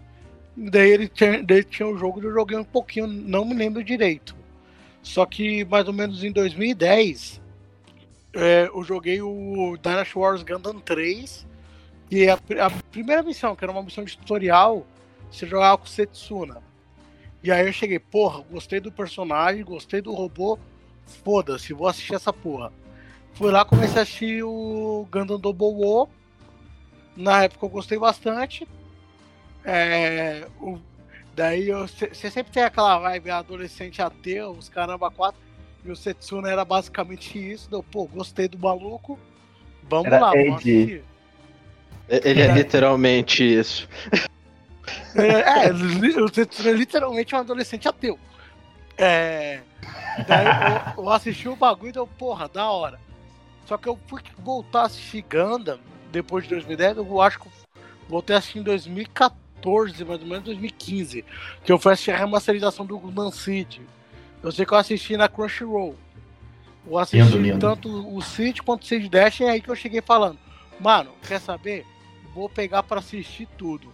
E 0.57 0.69
daí 0.69 0.89
ele 0.89 1.07
tinha, 1.07 1.41
daí 1.41 1.63
tinha 1.63 1.87
o 1.87 1.97
jogo 1.97 2.21
e 2.21 2.25
eu 2.25 2.33
joguei 2.33 2.57
um 2.57 2.63
pouquinho, 2.63 3.07
não 3.07 3.45
me 3.45 3.53
lembro 3.53 3.83
direito. 3.83 4.35
Só 5.01 5.25
que 5.25 5.63
mais 5.65 5.87
ou 5.87 5.93
menos 5.93 6.23
em 6.23 6.31
2010 6.31 7.41
é, 8.33 8.69
eu 8.73 8.83
joguei 8.83 9.21
o 9.21 9.77
Dynasty 9.81 10.17
Wars 10.17 10.43
Gundam 10.43 10.79
3 10.79 11.47
e 12.11 12.29
a, 12.29 12.33
a 12.35 12.69
primeira 12.91 13.23
missão, 13.23 13.55
que 13.55 13.63
era 13.63 13.71
uma 13.71 13.81
missão 13.81 14.03
de 14.03 14.17
tutorial, 14.17 14.85
você 15.31 15.47
jogava 15.47 15.77
com 15.77 15.85
o 15.85 15.87
Setsuna. 15.87 16.61
E 17.41 17.51
aí 17.51 17.65
eu 17.65 17.73
cheguei, 17.73 17.97
porra, 17.97 18.43
gostei 18.51 18.79
do 18.79 18.91
personagem, 18.91 19.63
gostei 19.63 20.01
do 20.01 20.13
robô, 20.13 20.59
foda-se, 21.05 21.73
vou 21.73 21.87
assistir 21.87 22.13
essa 22.13 22.31
porra. 22.31 22.71
Fui 23.33 23.49
lá, 23.49 23.63
comecei 23.65 23.99
a 23.99 24.01
assistir 24.03 24.43
o 24.43 25.07
Gundam 25.09 25.39
Double 25.39 25.67
O. 25.83 26.07
Na 27.15 27.43
época 27.43 27.65
eu 27.65 27.69
gostei 27.69 27.97
bastante. 27.97 28.67
É, 29.63 30.47
o- 30.59 30.79
daí 31.35 31.71
você 31.71 32.29
sempre 32.29 32.51
tem 32.51 32.63
aquela 32.63 32.99
vibe 32.99 33.29
adolescente 33.31 34.01
ateu, 34.01 34.51
os 34.51 34.69
caramba 34.69 35.09
quatro. 35.09 35.39
E 35.83 35.89
o 35.89 35.95
Setsuna 35.95 36.49
era 36.49 36.63
basicamente 36.63 37.39
isso. 37.39 37.69
Deu, 37.69 37.81
pô, 37.81 38.05
gostei 38.05 38.47
do 38.47 38.59
maluco. 38.59 39.17
Vamos 39.83 40.07
Era 40.07 40.19
lá, 40.19 40.31
vamos 40.31 40.55
assistir. 40.57 41.03
Ele 42.11 42.41
é 42.41 42.51
literalmente 42.51 43.43
isso. 43.43 43.87
É, 45.15 45.67
é, 45.67 46.27
Setsuna 46.33 46.69
é 46.69 46.73
literalmente 46.73 47.33
um 47.33 47.37
adolescente 47.37 47.87
ateu. 47.87 48.19
É, 48.97 49.61
daí 50.27 50.45
eu, 50.97 51.03
eu 51.03 51.09
assisti 51.09 51.47
o 51.47 51.55
bagulho 51.55 51.89
e 51.89 51.93
deu, 51.93 52.05
porra, 52.05 52.49
da 52.49 52.69
hora. 52.69 52.99
Só 53.65 53.77
que 53.77 53.87
eu 53.87 53.97
fui 54.07 54.21
voltar 54.39 54.81
a 54.81 54.85
assistir 54.87 55.23
Gundam 55.29 55.79
depois 56.11 56.43
de 56.43 56.49
2010, 56.49 56.97
eu 56.97 57.21
acho 57.21 57.39
que 57.39 57.47
eu 57.47 57.51
voltei 58.09 58.35
a 58.35 58.39
assistir 58.39 58.59
em 58.59 58.63
2014, 58.63 60.03
mais 60.03 60.21
ou 60.21 60.27
menos 60.27 60.43
2015. 60.43 61.23
Que 61.63 61.71
eu 61.71 61.79
fui 61.79 61.93
assistir 61.93 62.11
a 62.11 62.17
remasterização 62.17 62.85
do 62.85 62.99
Gundam 62.99 63.31
Seed. 63.31 63.79
Eu 64.43 64.51
sei 64.51 64.65
que 64.65 64.73
eu 64.73 64.77
assisti 64.77 65.15
na 65.15 65.29
Crunchyroll. 65.29 65.95
Eu 66.85 66.97
assisti 66.97 67.23
Lindo, 67.23 67.37
lindo. 67.37 67.59
tanto 67.59 68.15
o 68.15 68.21
Seed 68.21 68.59
quanto 68.59 68.83
o 68.83 68.85
Seed 68.85 69.09
Dash, 69.09 69.39
e 69.39 69.45
é 69.45 69.51
aí 69.51 69.61
que 69.61 69.69
eu 69.69 69.75
cheguei 69.75 70.01
falando, 70.01 70.37
mano, 70.79 71.11
quer 71.25 71.39
saber? 71.39 71.85
Vou 72.33 72.49
pegar 72.49 72.83
pra 72.83 72.99
assistir 72.99 73.47
tudo. 73.57 73.91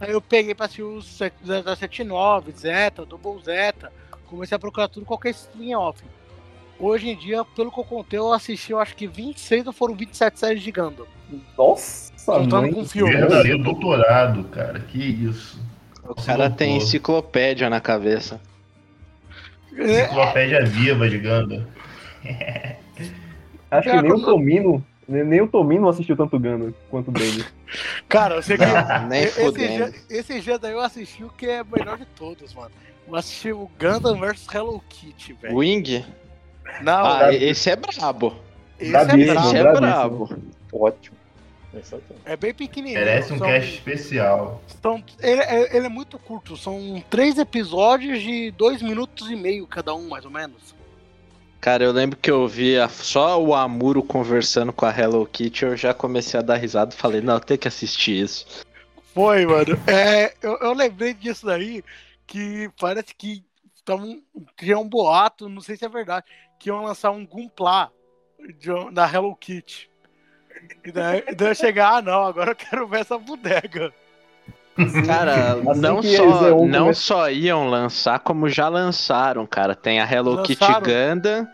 Aí 0.00 0.10
eu 0.12 0.20
peguei 0.20 0.54
pra 0.54 0.66
assistir 0.66 0.82
os 0.82 1.06
079, 1.06 2.52
Zeta, 2.52 3.04
Double 3.04 3.42
Zeta. 3.42 3.92
Comecei 4.26 4.56
a 4.56 4.58
procurar 4.58 4.88
tudo 4.88 5.04
qualquer 5.06 5.30
stream 5.30 5.78
off. 5.78 6.02
Hoje 6.78 7.10
em 7.10 7.16
dia, 7.16 7.44
pelo 7.44 7.70
que 7.70 7.78
eu 7.78 7.84
contei, 7.84 8.18
eu 8.18 8.32
assisti, 8.32 8.72
eu 8.72 8.78
acho 8.78 8.96
que 8.96 9.06
26 9.06 9.66
ou 9.66 9.72
foram 9.72 9.94
27 9.94 10.38
séries 10.38 10.62
de 10.62 10.72
Gundam. 10.72 11.06
Nossa, 11.56 12.10
Contando 12.24 12.62
mãe. 12.62 12.72
com 12.72 12.84
filme. 12.86 13.12
Verdadeiro 13.12 13.62
doutorado, 13.62 14.44
cara. 14.44 14.80
Que 14.80 14.98
isso. 14.98 15.60
O 16.02 16.14
cara 16.14 16.48
tem 16.48 16.76
enciclopédia 16.78 17.68
na 17.68 17.80
cabeça. 17.80 18.40
É, 19.76 20.04
Enciclopédia 20.04 20.64
viva 20.64 21.08
de 21.08 21.18
Ganda. 21.18 21.68
Acho 23.70 23.90
que 23.90 24.02
nem 24.02 24.12
o 24.12 24.20
Tomino, 24.24 24.84
nem 25.06 25.24
nem 25.24 25.40
o 25.40 25.46
Tomino 25.46 25.88
assistiu 25.88 26.16
tanto 26.16 26.38
Gano 26.38 26.74
quanto 26.90 27.08
o 27.08 27.12
Denis. 27.12 27.46
Cara, 28.08 28.36
eu 28.36 28.42
sei 28.42 28.56
que. 28.58 28.64
Nem 29.08 29.22
esse, 29.24 29.40
fudendo. 29.44 29.90
dia, 29.92 29.94
esse 30.10 30.40
dia 30.40 30.58
daí 30.58 30.72
eu 30.72 30.80
assisti 30.80 31.24
o 31.24 31.30
que 31.30 31.46
é 31.46 31.62
melhor 31.64 31.98
de 31.98 32.06
todos, 32.06 32.52
mano. 32.54 32.70
Eu 33.06 33.16
assisti 33.16 33.52
o 33.52 33.70
Gundam 33.78 34.18
vs 34.18 34.46
Hello 34.52 34.82
Kitty, 34.88 35.32
velho. 35.34 35.56
Wing? 35.56 36.04
Não, 36.82 37.04
Ah, 37.06 37.32
esse 37.34 37.70
é 37.70 37.76
brabo. 37.76 38.34
esse 38.78 38.94
é 38.96 39.04
brabo. 39.04 39.18
Esse 39.42 39.56
é 39.56 39.62
brabo. 39.72 40.38
Ótimo. 40.72 41.16
Essa 41.72 41.98
tá. 41.98 42.14
É 42.24 42.36
bem 42.36 42.52
pequenininho. 42.52 42.98
Merece 42.98 43.32
um 43.32 43.38
são- 43.38 43.46
cast 43.46 43.74
especial. 43.74 44.60
são- 44.82 45.02
ele, 45.20 45.40
é- 45.40 45.76
ele 45.76 45.86
é 45.86 45.88
muito 45.88 46.18
curto, 46.18 46.56
são 46.56 47.02
três 47.08 47.38
episódios 47.38 48.20
de 48.20 48.50
dois 48.52 48.82
minutos 48.82 49.30
e 49.30 49.36
meio 49.36 49.66
cada 49.68 49.94
um, 49.94 50.08
mais 50.08 50.24
ou 50.24 50.30
menos. 50.32 50.74
Cara, 51.60 51.84
eu 51.84 51.92
lembro 51.92 52.16
que 52.16 52.30
eu 52.30 52.48
via 52.48 52.88
só 52.88 53.40
o 53.40 53.54
Amuro 53.54 54.02
conversando 54.02 54.72
com 54.72 54.86
a 54.86 54.98
Hello 54.98 55.26
Kitty, 55.26 55.66
eu 55.66 55.76
já 55.76 55.92
comecei 55.92 56.40
a 56.40 56.42
dar 56.42 56.56
risada 56.56 56.94
e 56.94 56.96
falei, 56.96 57.20
não, 57.20 57.38
tenho 57.38 57.60
que 57.60 57.68
assistir 57.68 58.22
isso. 58.22 58.64
Foi, 59.12 59.44
mano. 59.44 59.78
É, 59.86 60.32
eu, 60.40 60.56
eu 60.58 60.72
lembrei 60.72 61.12
disso 61.12 61.44
daí, 61.44 61.84
que 62.26 62.70
parece 62.80 63.14
que 63.14 63.44
tavam, 63.84 64.22
tinha 64.56 64.78
um 64.78 64.88
boato, 64.88 65.50
não 65.50 65.60
sei 65.60 65.76
se 65.76 65.84
é 65.84 65.88
verdade, 65.88 66.24
que 66.58 66.70
iam 66.70 66.82
lançar 66.82 67.10
um 67.10 67.26
Gunpla 67.26 67.92
da 68.92 69.12
Hello 69.12 69.36
Kitty. 69.36 69.90
E 70.82 70.90
daí, 70.90 71.34
daí 71.34 71.48
eu 71.48 71.54
chegar, 71.54 71.96
ah 71.96 72.02
não, 72.02 72.24
agora 72.24 72.52
eu 72.52 72.56
quero 72.56 72.88
ver 72.88 73.00
essa 73.00 73.18
bodega. 73.18 73.92
Cara, 75.06 75.52
Assim 75.54 75.80
não, 75.80 76.02
só, 76.02 76.38
Zeon 76.40 76.66
não 76.66 76.80
come- 76.82 76.94
só 76.94 77.30
iam 77.30 77.68
lançar, 77.68 78.18
como 78.20 78.48
já 78.48 78.68
lançaram, 78.68 79.46
cara. 79.46 79.74
Tem 79.74 80.00
a 80.00 80.10
Hello 80.10 80.42
Kitty 80.42 80.62
Lançaram? 80.62 80.82
Gundam, 80.86 81.48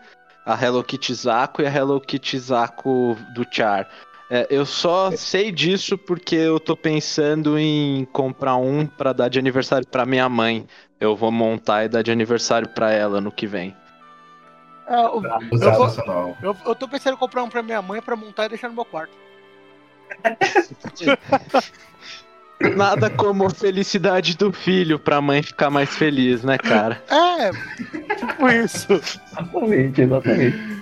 a 0.45 0.63
Hello 0.65 0.83
Kitty 0.83 1.13
Zaku 1.13 1.61
e 1.61 1.65
a 1.67 1.69
Hello 1.75 1.99
Kitty 1.99 2.39
Zaku 2.39 3.17
do 3.33 3.45
Char. 3.51 3.87
É, 4.29 4.45
eu 4.49 4.65
só 4.65 5.09
sei 5.11 5.51
disso 5.53 5.97
porque 5.97 6.35
eu 6.35 6.59
tô 6.59 6.75
pensando 6.75 7.57
em 7.57 8.03
comprar 8.11 8.57
um 8.57 8.85
pra 8.85 9.13
dar 9.13 9.29
de 9.29 9.39
aniversário 9.39 9.87
pra 9.87 10.05
minha 10.05 10.27
mãe. 10.27 10.67
Eu 10.99 11.15
vou 11.15 11.31
montar 11.31 11.85
e 11.85 11.89
dar 11.89 12.01
de 12.01 12.11
aniversário 12.11 12.67
pra 12.69 12.91
ela 12.91 13.21
no 13.21 13.31
que 13.31 13.47
vem. 13.47 13.75
É, 14.87 14.99
eu, 15.05 15.21
vou- 15.21 15.57
Sensacional. 15.59 16.37
eu, 16.41 16.55
eu 16.65 16.75
tô 16.75 16.87
pensando 16.87 17.13
em 17.13 17.17
comprar 17.17 17.43
um 17.43 17.49
pra 17.49 17.61
minha 17.63 17.81
mãe 17.81 18.01
pra 18.01 18.15
montar 18.15 18.45
e 18.45 18.49
deixar 18.49 18.67
no 18.67 18.73
meu 18.75 18.85
quarto. 18.85 19.13
Nada 22.75 23.09
como 23.09 23.45
a 23.45 23.49
felicidade 23.49 24.35
do 24.35 24.51
filho 24.51 24.97
pra 24.97 25.21
mãe 25.21 25.43
ficar 25.43 25.69
mais 25.69 25.89
feliz, 25.89 26.43
né, 26.43 26.57
cara? 26.57 27.01
É, 27.09 27.51
tipo 28.15 28.49
isso. 28.49 28.93
Exatamente, 28.93 30.01
exatamente. 30.01 30.77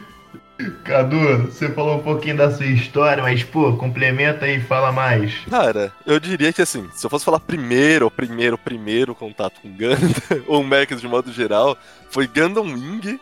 Cadu, 0.86 1.38
você 1.48 1.68
falou 1.70 1.98
um 1.98 2.04
pouquinho 2.04 2.38
da 2.38 2.50
sua 2.50 2.66
história, 2.66 3.22
mas, 3.22 3.44
pô, 3.44 3.76
complementa 3.76 4.46
aí 4.46 4.58
e 4.58 4.62
fala 4.62 4.90
mais. 4.92 5.36
Cara, 5.50 5.92
eu 6.06 6.18
diria 6.18 6.54
que 6.54 6.62
assim, 6.62 6.88
se 6.94 7.06
eu 7.06 7.10
fosse 7.10 7.26
falar 7.26 7.42
primeiro, 7.42 8.10
primeiro, 8.10 8.58
primeiro 8.58 9.14
contato 9.14 9.60
com 9.62 9.70
Gundam, 9.70 10.00
ou 10.48 10.64
Mechas 10.64 11.02
de 11.02 11.08
modo 11.10 11.32
geral, 11.34 11.78
foi 12.10 12.26
Gundam 12.26 12.64
Wing 12.64 13.20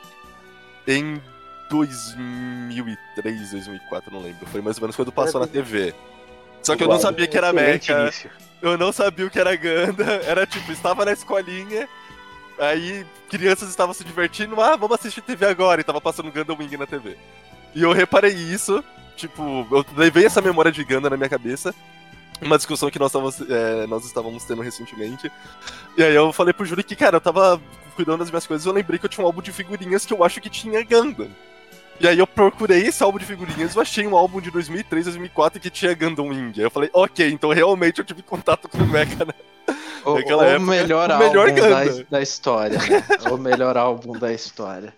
em 0.88 1.19
2003, 1.72 3.51
2004, 3.51 4.13
não 4.13 4.22
lembro. 4.22 4.45
Foi 4.51 4.62
mais 4.62 4.77
ou 4.77 4.81
menos 4.81 4.95
quando 4.95 5.12
passou 5.12 5.41
na 5.41 5.48
TV. 5.48 5.91
Só 6.63 6.75
que 6.75 6.84
eu 6.84 6.88
não 6.88 7.00
sabia 7.00 7.27
que 7.27 7.38
era 7.38 7.51
Mecha, 7.51 8.12
eu 8.62 8.77
não 8.77 8.93
sabia 8.93 9.25
o 9.25 9.29
que 9.29 9.39
era 9.39 9.55
Gundam, 9.55 10.08
era 10.25 10.48
tipo, 10.48 10.72
estava 10.72 11.03
na 11.03 11.12
escolinha, 11.12 11.88
aí 12.58 13.05
crianças 13.29 13.70
estavam 13.70 13.93
se 13.93 14.03
divertindo, 14.03 14.60
ah, 14.62 14.77
vamos 14.77 14.98
assistir 14.98 15.22
TV 15.22 15.46
agora, 15.46 15.82
e 15.82 15.84
tava 15.84 16.00
passando 16.00 16.32
Gundam 16.32 16.58
Wing 16.58 16.77
na 16.77 16.88
TV. 16.88 17.17
E 17.75 17.82
eu 17.84 17.91
reparei 17.91 18.32
isso, 18.32 18.82
tipo, 19.17 19.67
eu 19.70 19.86
levei 19.98 20.25
essa 20.25 20.41
memória 20.41 20.72
de 20.72 20.84
Gundam 20.84 21.10
na 21.10 21.17
minha 21.17 21.29
cabeça, 21.29 21.75
uma 22.41 22.58
discussão 22.58 22.89
que 22.89 23.00
nós 23.00 23.10
estávamos, 23.10 23.41
é, 23.41 23.86
nós 23.88 24.05
estávamos 24.05 24.46
tendo 24.46 24.61
recentemente, 24.61 25.29
e 25.98 26.03
aí 26.03 26.16
eu 26.16 26.31
falei 26.31 26.53
pro 26.53 26.66
Júlio 26.66 26.83
que, 26.83 26.96
cara, 26.96 27.18
eu 27.18 27.22
tava 27.22 27.61
cuidando 27.96 28.20
das 28.20 28.29
minhas 28.29 28.48
coisas 28.48 28.66
e 28.66 28.70
eu 28.70 28.74
lembrei 28.74 28.98
que 28.98 29.05
eu 29.05 29.09
tinha 29.09 29.24
um 29.24 29.27
álbum 29.27 29.42
de 29.42 29.51
figurinhas 29.51 30.05
que 30.05 30.14
eu 30.14 30.24
acho 30.24 30.40
que 30.40 30.50
tinha 30.50 30.83
Gundam. 30.83 31.29
E 32.00 32.08
aí 32.08 32.20
eu 32.20 32.27
procurei 32.27 32.82
esse 32.88 33.01
álbum 33.03 33.20
de 33.20 33.25
figurinhas, 33.25 33.75
eu 33.75 33.82
achei 33.82 34.06
um 34.06 34.18
álbum 34.18 34.42
de 34.42 34.51
2003, 34.51 35.06
2004 35.06 35.60
que 35.60 35.70
tinha 35.70 35.94
Gundam 35.94 36.27
Wing. 36.27 36.53
Aí 36.58 36.66
eu 36.66 36.72
falei, 36.72 36.90
ok, 36.94 37.29
então 37.29 37.51
realmente 37.51 38.00
eu 38.00 38.06
tive 38.06 38.22
contato 38.22 38.68
com 38.68 38.79
o 38.79 38.88
Mecha, 38.88 39.24
né? 39.25 39.34
O, 40.06 40.16
Naquela 40.16 40.44
o 40.44 40.46
época, 40.46 40.72
melhor 40.72 41.10
o 41.10 41.14
álbum 41.14 41.27
melhor 41.27 41.51
da, 41.51 41.86
Gundam. 41.86 42.06
da 42.10 42.22
história, 42.22 42.77
né? 42.77 43.32
O 43.32 43.38
melhor 43.38 43.77
álbum 43.77 44.12
da 44.20 44.34
história. 44.34 44.94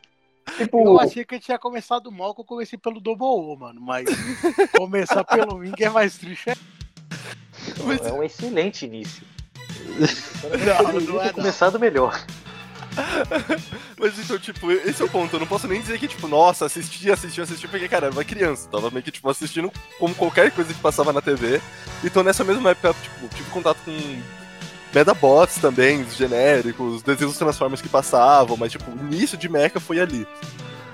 Tipo, 0.58 0.84
Eu 0.84 1.00
achei 1.00 1.26
que 1.26 1.36
eu 1.36 1.40
tinha 1.40 1.60
começado 1.60 2.12
mal, 2.12 2.34
que 2.34 2.42
eu 2.42 2.46
comecei 2.46 2.78
pelo 2.78 3.00
Double 3.00 3.28
O, 3.28 3.56
mano. 3.56 3.82
Mas 3.82 4.06
começar 4.76 5.24
pelo 5.24 5.58
Wing 5.58 5.84
é 5.84 5.90
mais 5.90 6.18
triste. 6.18 6.50
É 6.50 8.12
um 8.14 8.24
excelente 8.24 8.86
início. 8.86 9.24
Não, 10.66 11.02
não 11.02 11.22
é 11.22 11.32
começado 11.32 11.80
melhor. 11.80 12.20
Mas 14.00 14.18
então, 14.20 14.38
tipo, 14.38 14.72
esse 14.72 15.02
é 15.02 15.06
o 15.06 15.10
ponto. 15.10 15.36
Eu 15.36 15.40
não 15.40 15.48
posso 15.48 15.68
nem 15.68 15.82
dizer 15.82 16.00
que, 16.00 16.08
tipo, 16.08 16.28
nossa, 16.28 16.66
assisti, 16.66 17.12
assisti, 17.12 17.42
assisti, 17.42 17.68
porque, 17.68 17.88
cara, 17.88 18.08
era 18.08 18.16
uma 18.16 18.24
criança. 18.24 18.70
Tava 18.70 18.90
meio 18.90 19.04
que, 19.04 19.12
tipo, 19.12 19.30
assistindo 19.30 19.72
como 20.00 20.16
qualquer 20.16 20.52
coisa 20.52 20.74
que 20.74 20.80
passava 20.80 21.12
na 21.12 21.22
TV. 21.22 21.62
Então, 22.04 22.24
nessa 22.24 22.44
mesma 22.44 22.72
época, 22.72 22.96
tipo, 23.02 23.28
tive 23.36 23.50
contato 23.50 23.78
com 23.84 24.22
Medabots 24.94 25.56
também, 25.56 26.02
os 26.04 26.16
genéricos, 26.16 27.04
desenhos 27.04 27.38
Transformers 27.38 27.82
que 27.82 27.90
passavam, 27.90 28.56
mas, 28.56 28.72
tipo, 28.72 28.90
o 28.90 29.06
início 29.12 29.38
de 29.38 29.50
Mecha 29.50 29.80
foi 29.80 30.00
ali. 30.00 30.26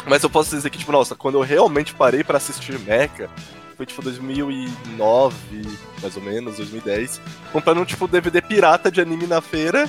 Mas 0.08 0.24
eu 0.24 0.30
posso 0.30 0.56
dizer 0.56 0.70
que, 0.70 0.80
tipo, 0.80 0.92
nossa, 0.92 1.16
quando 1.16 1.36
eu 1.36 1.42
realmente 1.42 1.94
parei 1.94 2.24
pra 2.24 2.38
assistir 2.38 2.80
Mecha, 2.80 3.30
foi, 3.78 3.86
tipo, 3.86 4.02
2009, 4.02 5.36
mais 6.02 6.16
ou 6.16 6.24
menos, 6.24 6.58
2010, 6.58 7.22
comprando, 7.52 7.86
tipo, 7.86 8.08
DVD 8.08 8.42
pirata 8.42 8.92
de 8.92 9.02
anime 9.02 9.28
na 9.28 9.42
feira. 9.42 9.88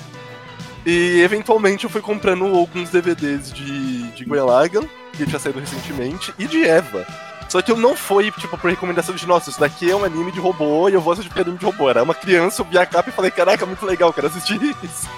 E 0.85 1.21
eventualmente 1.21 1.85
eu 1.85 1.91
fui 1.91 2.01
comprando 2.01 2.45
alguns 2.45 2.91
DVDs 2.91 3.53
de, 3.53 4.11
de 4.13 4.25
Gwen 4.25 4.43
Lagann, 4.43 4.89
que 5.13 5.25
tinha 5.25 5.39
saído 5.39 5.61
recentemente, 5.61 6.35
e 6.39 6.47
de 6.47 6.65
Eva. 6.65 7.07
Só 7.49 7.61
que 7.61 7.71
eu 7.71 7.77
não 7.77 7.95
fui, 7.95 8.31
tipo, 8.33 8.57
por 8.57 8.71
recomendação 8.71 9.15
de, 9.15 9.27
nossa, 9.27 9.51
isso 9.51 9.61
daqui 9.61 9.91
é 9.91 9.95
um 9.95 10.05
anime 10.05 10.33
de 10.33 10.41
robô 10.41 10.89
e 10.89 10.95
eu 10.95 11.03
vou 11.03 11.13
assistir 11.13 11.29
porque 11.29 11.41
é 11.41 11.43
anime 11.43 11.59
de 11.59 11.67
robô. 11.67 11.91
Era 11.91 12.03
uma 12.03 12.15
criança, 12.15 12.63
eu 12.63 12.67
vi 12.67 12.79
a 12.79 12.87
capa 12.87 13.11
e 13.11 13.13
falei, 13.13 13.31
caraca, 13.31 13.67
muito 13.67 13.85
legal, 13.85 14.13
quero 14.13 14.29
assistir 14.29 14.59
isso. 14.83 15.09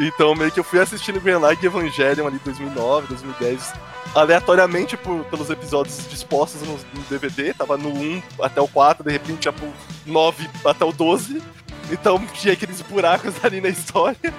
Então 0.00 0.34
meio 0.34 0.50
que 0.50 0.58
eu 0.58 0.64
fui 0.64 0.80
assistindo 0.80 1.22
Lagann 1.24 1.58
e 1.62 1.66
Evangelion 1.66 2.26
ali 2.26 2.36
em 2.36 2.44
2009, 2.44 3.06
2010, 3.06 3.72
aleatoriamente 4.14 4.96
por, 4.96 5.24
pelos 5.26 5.48
episódios 5.48 6.08
dispostos 6.08 6.60
no, 6.62 6.72
no 6.72 7.04
DVD, 7.08 7.54
tava 7.54 7.76
no 7.76 7.90
1 7.90 8.22
até 8.42 8.60
o 8.60 8.66
4, 8.66 9.04
de 9.04 9.12
repente 9.12 9.44
ia 9.44 9.52
pro 9.52 9.72
9 10.04 10.50
até 10.64 10.84
o 10.84 10.92
12. 10.92 11.40
Então 11.90 12.18
tinha 12.32 12.54
aqueles 12.54 12.80
buracos 12.82 13.32
ali 13.44 13.60
na 13.60 13.68
história. 13.68 14.34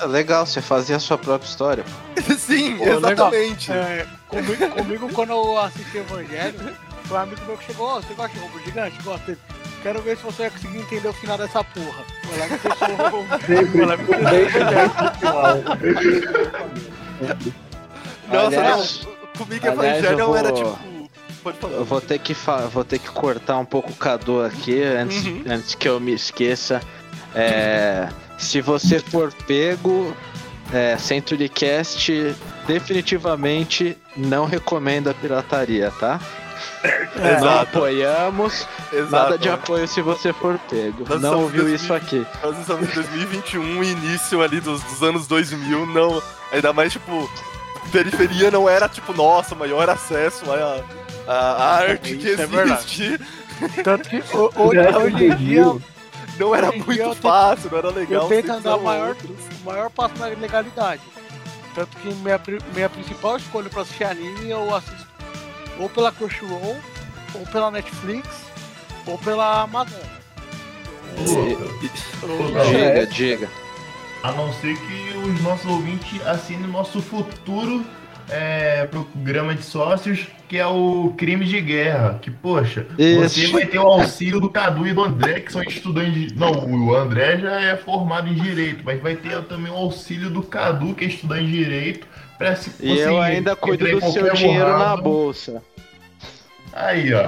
É 0.00 0.06
Legal, 0.06 0.46
você 0.46 0.60
fazia 0.60 0.96
a 0.96 1.00
sua 1.00 1.18
própria 1.18 1.48
história. 1.48 1.84
Sim, 2.38 2.76
Pô, 2.78 2.84
legal. 2.84 2.98
exatamente. 2.98 3.70
É, 3.72 4.06
comigo, 4.28 4.68
comigo, 4.70 5.08
quando 5.12 5.30
eu 5.30 5.58
assisti 5.58 5.98
Evangelho, 5.98 6.58
foi 7.04 7.18
um 7.18 7.20
amigo 7.20 7.40
meu 7.46 7.56
que 7.58 7.64
chegou, 7.66 7.86
"Ó, 7.86 8.00
você 8.00 8.14
gosta 8.14 8.34
de 8.34 8.40
robô 8.42 8.58
gigante? 8.60 9.02
Gosta. 9.02 9.36
Quero 9.82 10.00
ver 10.02 10.16
se 10.16 10.22
você 10.24 10.42
vai 10.42 10.50
conseguir 10.50 10.78
entender 10.78 11.08
o 11.08 11.12
final 11.12 11.38
dessa 11.38 11.62
porra. 11.64 12.04
Foi 12.24 12.38
lá 12.38 12.46
que 12.48 12.58
fechou. 12.58 13.26
sempre, 13.46 13.66
Foi 13.78 13.86
lá 13.86 13.96
que 13.96 14.04
fechou 14.04 14.22
o 14.22 14.28
Evangelho. 14.28 14.50
Nossa, 18.28 18.60
Aliás- 18.60 19.00
não. 19.04 19.20
Comigo 19.38 19.66
aliás, 19.68 19.98
Evangelion 20.04 20.28
eu 20.28 20.36
era 20.36 20.52
vou- 20.52 20.64
tipo. 20.64 20.78
Eu 21.70 21.84
vou 21.86 22.00
ter 22.02 22.18
que, 22.18 22.34
vou 22.70 22.84
ter 22.84 22.98
que 22.98 23.08
cortar 23.08 23.56
um 23.58 23.64
pouco 23.64 23.90
o 23.90 23.94
Cadu 23.96 24.44
aqui 24.44 24.82
antes, 24.82 25.24
Uhum. 25.24 25.42
antes 25.48 25.74
que 25.74 25.88
eu 25.88 25.98
me 25.98 26.12
esqueça. 26.12 26.82
É, 27.34 28.06
se 28.40 28.60
você 28.60 28.98
for 28.98 29.32
pego, 29.46 30.14
é, 30.72 30.96
CenturyCast 30.98 32.34
definitivamente 32.66 33.96
não 34.16 34.44
recomenda 34.46 35.14
pirataria, 35.14 35.92
tá? 35.98 36.20
Não 37.16 37.26
Exato, 37.30 37.78
apoiamos, 37.78 38.66
exato. 38.92 39.10
nada 39.10 39.38
de 39.38 39.48
apoio 39.48 39.86
se 39.88 40.00
você 40.02 40.32
for 40.32 40.58
pego. 40.68 41.04
Nós 41.08 41.20
não 41.20 41.40
ouviu 41.42 41.62
2000. 41.62 41.74
isso 41.74 41.92
aqui. 41.94 42.26
Nós 42.42 42.58
estamos 42.58 42.88
em 42.90 42.92
2021, 42.94 43.84
início 43.84 44.42
ali 44.42 44.60
dos, 44.60 44.82
dos 44.82 45.02
anos 45.02 45.26
2000, 45.26 45.86
não. 45.86 46.22
Ainda 46.52 46.72
mais, 46.72 46.92
tipo, 46.92 47.30
periferia 47.92 48.50
não 48.50 48.68
era, 48.68 48.88
tipo, 48.88 49.12
nossa, 49.12 49.54
maior 49.54 49.88
acesso 49.88 50.44
à, 50.52 51.32
à 51.32 51.74
arte 51.78 52.16
que 52.16 52.30
é 52.30 52.36
verdade. 52.36 52.72
existe. 52.72 53.20
Tanto 53.82 54.08
que 54.08 54.22
ho- 54.34 54.52
hoje, 54.56 54.78
é 54.80 54.96
hoje 54.98 55.24
em 55.26 55.36
dia 55.36 55.76
Não 56.40 56.54
era 56.54 56.68
eu 56.68 56.72
muito 56.72 56.96
tento- 56.96 57.14
fácil, 57.16 57.70
não 57.70 57.78
era 57.78 57.90
legal. 57.90 58.22
eu 58.22 58.28
tento 58.28 58.50
andar 58.50 58.76
o 58.76 58.82
maior, 58.82 59.14
maior 59.64 59.90
passo 59.90 60.14
na 60.18 60.26
legalidade. 60.26 61.02
Tanto 61.74 61.96
que 61.98 62.08
minha, 62.14 62.40
minha 62.74 62.88
principal 62.88 63.36
escolha 63.36 63.68
pra 63.68 63.82
assistir 63.82 64.04
anime 64.04 64.50
eu 64.50 64.74
assisto 64.74 65.06
ou 65.78 65.88
pela 65.88 66.10
Crunchyroll, 66.12 66.76
ou 67.34 67.46
pela 67.52 67.70
Netflix, 67.70 68.28
ou 69.06 69.16
pela 69.18 69.62
Amazon. 69.62 69.98
Diga, 72.70 73.06
diga. 73.06 73.48
A 74.22 74.32
não 74.32 74.52
ser 74.54 74.76
que 74.76 75.16
os 75.16 75.40
nossos 75.42 75.64
ouvintes 75.70 76.20
assinem 76.26 76.64
o 76.64 76.68
nosso 76.72 77.00
futuro 77.00 77.84
é, 78.30 78.86
programa 78.86 79.54
de 79.54 79.62
sócios, 79.62 80.26
que 80.48 80.56
é 80.58 80.66
o 80.66 81.12
crime 81.16 81.44
de 81.44 81.60
guerra. 81.60 82.18
Que, 82.20 82.30
poxa, 82.30 82.86
Isso. 82.98 83.28
você 83.40 83.46
vai 83.48 83.66
ter 83.66 83.78
o 83.78 83.86
auxílio 83.86 84.40
do 84.40 84.48
Cadu 84.50 84.86
e 84.86 84.92
do 84.92 85.02
André, 85.04 85.40
que 85.40 85.52
são 85.52 85.62
estudantes 85.62 86.12
de. 86.32 86.34
Não, 86.38 86.52
o 86.52 86.94
André 86.94 87.38
já 87.38 87.60
é 87.60 87.76
formado 87.76 88.28
em 88.28 88.34
direito, 88.34 88.82
mas 88.84 89.00
vai 89.00 89.16
ter 89.16 89.42
também 89.44 89.72
o 89.72 89.76
auxílio 89.76 90.30
do 90.30 90.42
Cadu, 90.42 90.94
que 90.94 91.04
é 91.04 91.08
estudante 91.08 91.46
de 91.46 91.52
direito, 91.64 92.06
pra 92.38 92.56
se 92.56 92.70
E 92.80 92.98
eu 92.98 93.20
ainda 93.20 93.54
cuido 93.54 93.86
do 93.86 94.12
seu 94.12 94.32
dinheiro 94.32 94.66
na 94.66 94.74
borrado. 94.78 95.02
bolsa. 95.02 95.62
Aí, 96.72 97.12
ó. 97.12 97.24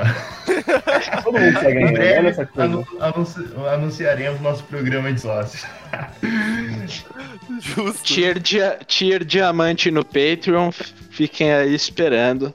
Todo 1.24 1.38
mundo 1.38 1.58
Em 1.68 1.92
ganhar, 1.94 2.18
olha 2.20 2.28
essa 2.28 2.46
coisa. 2.46 2.64
anu- 2.64 2.86
anunci- 3.00 3.50
anunciaremos 3.72 4.40
nosso 4.40 4.62
programa 4.64 5.12
de 5.12 5.20
sócios. 5.20 5.64
Justo. 7.60 8.02
Tier, 8.04 8.38
dia- 8.38 8.78
tier 8.86 9.24
diamante 9.24 9.90
no 9.90 10.04
Patreon, 10.04 10.70
fiquem 11.10 11.52
aí 11.52 11.74
esperando. 11.74 12.52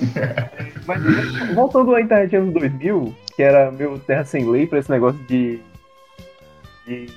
Mas 0.86 1.54
voltando 1.54 1.94
à 1.94 2.00
internet 2.00 2.34
anos 2.36 2.54
2000, 2.54 3.14
que 3.36 3.42
era 3.42 3.70
meu 3.70 3.98
terra 3.98 4.24
sem 4.24 4.50
lei 4.50 4.66
pra 4.66 4.78
esse 4.78 4.90
negócio 4.90 5.20
de, 5.26 5.60
de 6.86 7.08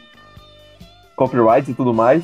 copyrights 1.15 1.69
e 1.69 1.73
tudo 1.73 1.93
mais, 1.93 2.23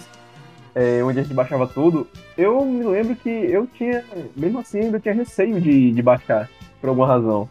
é, 0.78 1.04
onde 1.04 1.20
a 1.20 1.24
gente 1.24 1.34
baixava 1.34 1.66
tudo, 1.66 2.08
eu 2.38 2.63
me 2.63 2.84
lembro 2.84 3.16
que 3.16 3.30
eu 3.30 3.66
tinha, 3.66 4.04
mesmo 4.36 4.60
assim, 4.60 4.82
ainda 4.82 5.00
tinha 5.00 5.13
receio 5.16 5.60
de, 5.60 5.92
de 5.92 6.02
baixar, 6.04 6.48
por 6.80 6.90
alguma 6.90 7.08
razão. 7.08 7.50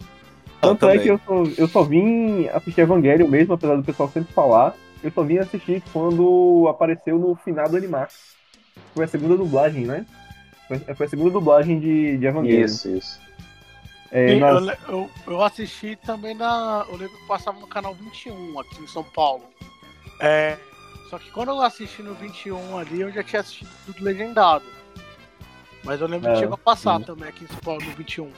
Eu 0.63 0.71
Tanto 0.77 0.89
é 0.89 0.99
que 0.99 1.09
eu 1.09 1.21
só, 1.27 1.43
eu 1.59 1.67
só 1.69 1.83
vim 1.83 2.47
assistir 2.49 2.83
Evangelion 2.83 3.27
mesmo, 3.27 3.55
apesar 3.55 3.75
do 3.77 3.83
pessoal 3.83 4.09
sempre 4.09 4.33
falar, 4.33 4.75
eu 5.03 5.11
só 5.11 5.25
vim 5.25 5.39
assistir 5.39 5.83
quando 5.93 6.67
apareceu 6.69 7.19
no 7.19 7.35
final 7.35 7.69
do 7.69 7.77
Animax. 7.77 8.37
Foi 8.95 9.05
a 9.05 9.09
segunda 9.09 9.37
dublagem, 9.37 9.85
né? 9.85 10.07
Foi, 10.69 10.79
foi 10.79 11.07
a 11.07 11.11
segunda 11.11 11.31
dublagem 11.31 11.81
de, 11.81 12.17
de 12.19 12.27
Evangelion. 12.27 12.65
Isso, 12.65 12.89
isso. 12.97 13.21
É, 14.13 14.35
E 14.35 14.41
nas- 14.41 14.65
eu, 14.65 14.75
eu, 14.89 15.11
eu 15.27 15.43
assisti 15.43 15.97
também 15.97 16.35
na. 16.35 16.87
Eu 16.89 16.97
lembro 16.97 17.17
que 17.17 17.27
passava 17.27 17.59
no 17.59 17.67
canal 17.67 17.93
21 17.93 18.61
aqui 18.61 18.83
em 18.83 18.87
São 18.87 19.03
Paulo. 19.03 19.43
É, 20.21 20.57
só 21.09 21.19
que 21.19 21.31
quando 21.31 21.51
eu 21.51 21.61
assisti 21.63 22.03
no 22.03 22.15
21 22.15 22.79
ali, 22.79 23.01
eu 23.01 23.13
já 23.13 23.23
tinha 23.23 23.41
assistido 23.41 23.71
tudo 23.87 24.05
legendado. 24.05 24.65
Mas 25.85 26.01
eu 26.01 26.09
lembro 26.09 26.29
É, 26.29 26.33
que 26.33 26.39
chegou 26.39 26.55
a 26.55 26.59
passar 26.59 26.99
sim. 26.99 27.05
também 27.05 27.29
aqui 27.29 27.45
em 27.45 27.49
São 27.49 27.61
Paulo 27.61 27.85
no 27.85 27.93
21. 27.93 28.31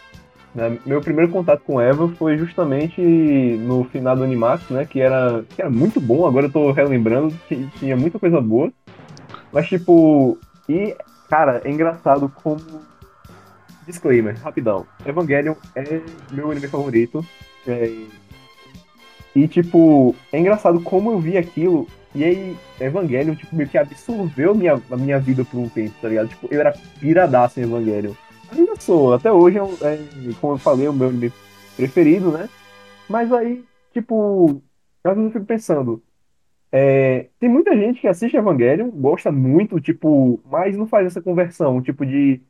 né, 0.55 0.79
meu 0.85 1.01
primeiro 1.01 1.31
contato 1.31 1.63
com 1.63 1.81
Eva 1.81 2.09
foi 2.17 2.37
justamente 2.39 3.01
no 3.01 3.85
final 3.85 4.17
do 4.17 4.25
Animax, 4.25 4.69
né? 4.71 4.85
Que 4.87 5.01
era, 5.01 5.45
que 5.55 5.61
era 5.63 5.71
muito 5.71 6.01
bom, 6.01 6.27
agora 6.27 6.47
eu 6.47 6.53
tô 6.53 6.73
relembrando, 6.73 7.35
que 7.49 7.67
tinha 7.79 7.97
muita 7.97 8.19
coisa 8.19 8.41
boa. 8.41 8.73
Mas, 9.53 9.69
tipo, 9.69 10.39
e, 10.69 10.97
cara, 11.29 11.63
é 11.65 11.71
engraçado 11.71 12.29
como. 12.43 12.61
Disclaimer, 13.87 14.37
rapidão. 14.43 14.87
Evangelion 15.07 15.55
é 15.75 16.03
meu 16.31 16.51
anime 16.51 16.69
favorito. 16.69 17.25
é, 17.67 17.91
E, 19.35 19.47
tipo, 19.47 20.15
é 20.33 20.39
engraçado 20.39 20.81
como 20.81 21.13
eu 21.13 21.19
vi 21.21 21.37
aquilo. 21.39 21.87
E 22.15 22.25
aí, 22.25 22.57
Evangelion, 22.81 23.35
tipo, 23.35 23.55
meio 23.55 23.69
que 23.69 23.79
absorveu 23.79 24.55
minha, 24.55 24.81
a 24.91 24.97
minha 24.97 25.19
vida 25.19 25.45
por 25.45 25.59
um 25.59 25.69
tempo, 25.69 25.95
tá 26.01 26.09
ligado? 26.09 26.29
Tipo, 26.29 26.49
eu 26.51 26.61
era 26.61 26.73
piradaço 26.99 27.61
em 27.61 27.65
Evangelion. 27.65 28.15
Ainda 28.51 28.77
sou, 28.81 29.13
até 29.13 29.31
hoje, 29.31 29.59
é, 29.59 29.95
é, 29.95 30.35
como 30.41 30.55
eu 30.55 30.59
falei, 30.59 30.87
é 30.87 30.91
o 30.91 30.93
meu 30.93 31.09
anime 31.09 31.33
preferido, 31.77 32.33
né? 32.33 32.49
Mas 33.09 33.33
aí, 33.33 33.65
tipo, 33.93 34.63
às 35.05 35.15
vezes 35.15 35.27
eu 35.27 35.33
fico 35.33 35.47
pensando, 35.47 36.03
é, 36.73 37.29
tem 37.39 37.49
muita 37.49 37.77
gente 37.77 38.01
que 38.01 38.09
assiste 38.09 38.37
Evangelion, 38.37 38.91
gosta 38.91 39.31
muito, 39.33 39.81
tipo, 39.81 40.41
mas 40.47 40.77
não 40.77 40.87
faz 40.87 41.07
essa 41.07 41.23
conversão, 41.23 41.83
tipo 41.83 42.05
de, 42.07 42.43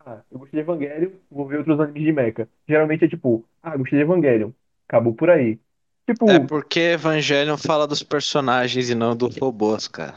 ah, 0.00 0.22
eu 0.30 0.38
gostei 0.38 0.62
de 0.62 0.64
Evangelion, 0.70 1.10
vou 1.30 1.46
ver 1.46 1.58
outros 1.58 1.80
animes 1.80 2.02
de 2.02 2.12
mecha. 2.12 2.48
Geralmente 2.68 3.04
é 3.04 3.08
tipo, 3.08 3.44
ah, 3.62 3.76
gostei 3.76 3.98
de 3.98 4.04
Evangelion, 4.04 4.52
acabou 4.88 5.14
por 5.14 5.30
aí. 5.30 5.58
Tipo, 6.06 6.30
É 6.30 6.38
porque 6.38 6.78
Evangelion 6.80 7.56
fala 7.56 7.86
dos 7.86 8.02
personagens 8.02 8.88
e 8.88 8.94
não 8.94 9.16
dos 9.16 9.36
robôs, 9.36 9.88
cara. 9.88 10.14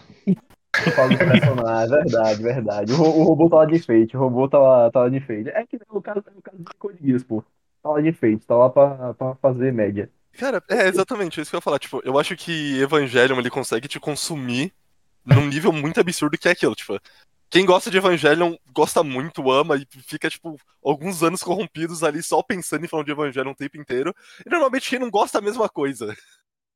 fala 0.95 1.09
do 1.09 1.17
personagem, 1.17 1.89
verdade, 1.89 2.43
verdade. 2.43 2.93
O, 2.93 3.01
o 3.01 3.23
robô 3.23 3.49
tá 3.49 3.57
lá 3.57 3.65
de 3.65 3.75
enfeite, 3.75 4.15
o 4.15 4.19
robô 4.19 4.47
tá 4.47 4.59
lá, 4.59 4.91
tá 4.91 4.99
lá 5.01 5.09
de 5.09 5.17
enfeite. 5.17 5.49
É 5.49 5.65
que 5.65 5.77
não, 5.77 5.97
o 5.97 6.01
caso, 6.01 6.19
o 6.19 6.41
caso 6.41 6.57
de 6.57 6.65
Code 6.77 6.99
Geass, 7.03 7.23
pô. 7.23 7.43
Tá 7.81 7.89
lá 7.89 8.01
de 8.01 8.09
enfeite, 8.09 8.45
tá 8.45 8.55
lá 8.55 8.69
pra, 8.69 9.13
pra 9.13 9.35
fazer 9.35 9.73
média. 9.73 10.09
Cara, 10.33 10.63
é 10.69 10.87
exatamente 10.87 11.41
isso 11.41 11.49
que 11.49 11.55
eu 11.55 11.57
ia 11.57 11.61
falar. 11.61 11.79
Tipo, 11.79 12.01
eu 12.05 12.19
acho 12.19 12.35
que 12.35 12.79
Evangelion 12.81 13.39
ele 13.39 13.49
consegue 13.49 13.87
te 13.87 13.99
consumir 13.99 14.71
num 15.25 15.47
nível 15.47 15.71
muito 15.71 15.99
absurdo 15.99 16.37
que 16.37 16.47
é 16.47 16.51
aquilo. 16.51 16.75
Tipo, 16.75 16.99
quem 17.49 17.65
gosta 17.65 17.89
de 17.89 17.97
Evangelion 17.97 18.55
gosta 18.71 19.03
muito, 19.03 19.49
ama 19.51 19.75
e 19.77 19.85
fica, 20.03 20.29
tipo, 20.29 20.55
alguns 20.83 21.23
anos 21.23 21.41
corrompidos 21.41 22.03
ali 22.03 22.21
só 22.21 22.41
pensando 22.43 22.85
em 22.85 22.87
falando 22.87 23.05
de 23.07 23.11
Evangelion 23.11 23.51
o 23.51 23.55
tempo 23.55 23.77
inteiro. 23.77 24.13
E 24.45 24.49
normalmente 24.49 24.89
quem 24.89 24.99
não 24.99 25.09
gosta 25.09 25.37
é 25.37 25.39
a 25.39 25.43
mesma 25.43 25.67
coisa. 25.69 26.15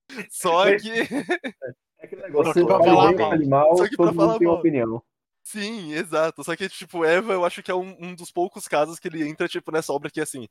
Só 0.31 0.65
Mas- 0.65 0.81
que. 0.81 0.89
É 1.99 2.05
aquele 2.05 2.21
negócio, 2.23 2.53
você 2.53 2.65
pra 2.65 2.77
fala 2.79 2.83
falar 2.86 3.12
mal. 3.15 3.31
animal, 3.31 3.77
Só 3.77 3.88
que 3.88 3.95
pra 3.95 4.07
todo 4.07 4.15
falar 4.17 4.27
mundo 4.33 4.39
tem 4.39 4.47
uma 4.47 4.51
mal. 4.55 4.59
opinião. 4.59 5.03
Sim, 5.41 5.93
exato. 5.93 6.43
Só 6.43 6.53
que, 6.53 6.67
tipo, 6.67 7.05
Eva, 7.05 7.31
eu 7.31 7.45
acho 7.45 7.63
que 7.63 7.71
é 7.71 7.73
um, 7.75 7.95
um 7.97 8.13
dos 8.13 8.29
poucos 8.29 8.67
casos 8.67 8.99
que 8.99 9.07
ele 9.07 9.25
entra, 9.25 9.47
tipo, 9.47 9.71
nessa 9.71 9.93
obra 9.93 10.09
que, 10.12 10.19
assim, 10.19 10.49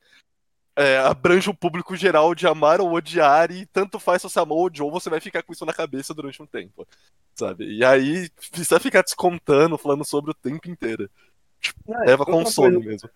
é, 0.76 0.98
abrange 0.98 1.50
o 1.50 1.54
público 1.54 1.94
geral 1.96 2.34
de 2.34 2.46
amar 2.46 2.80
ou 2.80 2.92
odiar, 2.92 3.50
e 3.50 3.66
tanto 3.66 3.98
faz 3.98 4.22
se 4.22 4.28
você 4.30 4.38
amou 4.40 4.58
ou 4.58 4.64
odiou, 4.66 4.90
você 4.90 5.10
vai 5.10 5.20
ficar 5.20 5.42
com 5.42 5.52
isso 5.52 5.66
na 5.66 5.72
cabeça 5.72 6.14
durante 6.14 6.42
um 6.42 6.46
tempo, 6.46 6.86
sabe? 7.34 7.64
E 7.66 7.84
aí, 7.84 8.28
precisa 8.50 8.80
ficar 8.80 9.02
descontando, 9.02 9.76
falando 9.78 10.04
sobre 10.04 10.30
o 10.30 10.34
tempo 10.34 10.68
inteiro. 10.70 11.08
Tipo, 11.60 11.78
Ah, 11.94 12.02
Eva 12.04 12.22
outra 12.22 12.34
consome 12.34 12.74
coisa, 12.74 12.88
mesmo. 12.88 13.10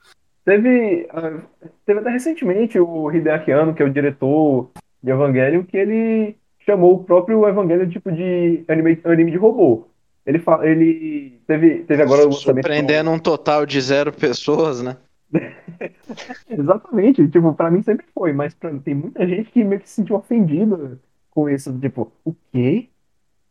Teve, 0.44 1.08
ah, 1.10 1.40
teve 1.84 2.00
até 2.00 2.10
recentemente 2.10 2.78
o 2.78 3.10
Hideaki 3.10 3.50
Anno, 3.50 3.74
que 3.74 3.82
é 3.82 3.86
o 3.86 3.92
diretor 3.92 4.70
de 5.02 5.10
Evangelion, 5.10 5.64
que 5.64 5.76
ele 5.76 6.36
chamou 6.64 6.94
o 6.94 7.04
próprio 7.04 7.48
Evangelion 7.48 7.88
tipo 7.88 8.12
de 8.12 8.64
anime, 8.68 9.00
anime 9.04 9.30
de 9.32 9.36
robô. 9.36 9.88
Ele, 10.24 10.38
fa- 10.38 10.60
ele 10.66 11.40
teve, 11.46 11.84
teve 11.84 12.02
agora 12.02 12.22
o 12.22 12.26
lançamento. 12.26 12.42
Surpreendendo 12.64 13.10
um 13.10 13.18
total 13.18 13.64
de 13.64 13.80
zero 13.80 14.12
pessoas, 14.12 14.82
né? 14.82 14.96
Exatamente, 16.48 17.28
tipo, 17.28 17.54
pra 17.54 17.70
mim 17.70 17.82
sempre 17.82 18.06
foi, 18.14 18.32
mas 18.32 18.54
pra, 18.54 18.76
tem 18.80 18.94
muita 18.94 19.26
gente 19.26 19.50
que 19.50 19.64
meio 19.64 19.80
que 19.80 19.88
se 19.88 19.96
sentiu 19.96 20.16
ofendida 20.16 21.00
com 21.30 21.48
isso, 21.48 21.78
tipo, 21.80 22.12
o 22.24 22.34
quê? 22.52 22.90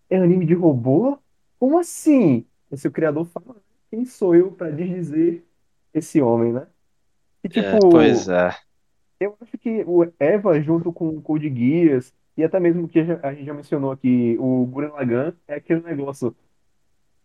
É 0.09 0.17
anime 0.17 0.45
de 0.45 0.53
robô? 0.53 1.19
Como 1.59 1.79
assim? 1.79 2.45
Esse 2.71 2.88
o 2.88 2.91
criador 2.91 3.25
fala, 3.27 3.55
quem 3.89 4.05
sou 4.05 4.35
eu 4.35 4.51
pra 4.51 4.69
desdizer 4.71 5.43
esse 5.93 6.21
homem, 6.21 6.53
né? 6.53 6.67
E 7.43 7.49
tipo, 7.49 7.67
É, 7.67 7.79
pois 7.89 8.27
é. 8.29 8.51
eu 9.19 9.38
acho 9.41 9.57
que 9.57 9.83
o 9.85 10.03
Eva, 10.19 10.59
junto 10.61 10.91
com 10.93 11.09
o 11.09 11.21
Code 11.21 11.49
Geass, 11.49 12.13
e 12.38 12.43
até 12.43 12.59
mesmo 12.59 12.88
que 12.88 12.99
a 12.99 13.33
gente 13.33 13.45
já 13.45 13.53
mencionou 13.53 13.91
aqui, 13.91 14.38
o 14.39 14.65
Gurren 14.65 14.91
Lagann, 14.91 15.33
é 15.47 15.55
aquele 15.55 15.81
negócio 15.81 16.35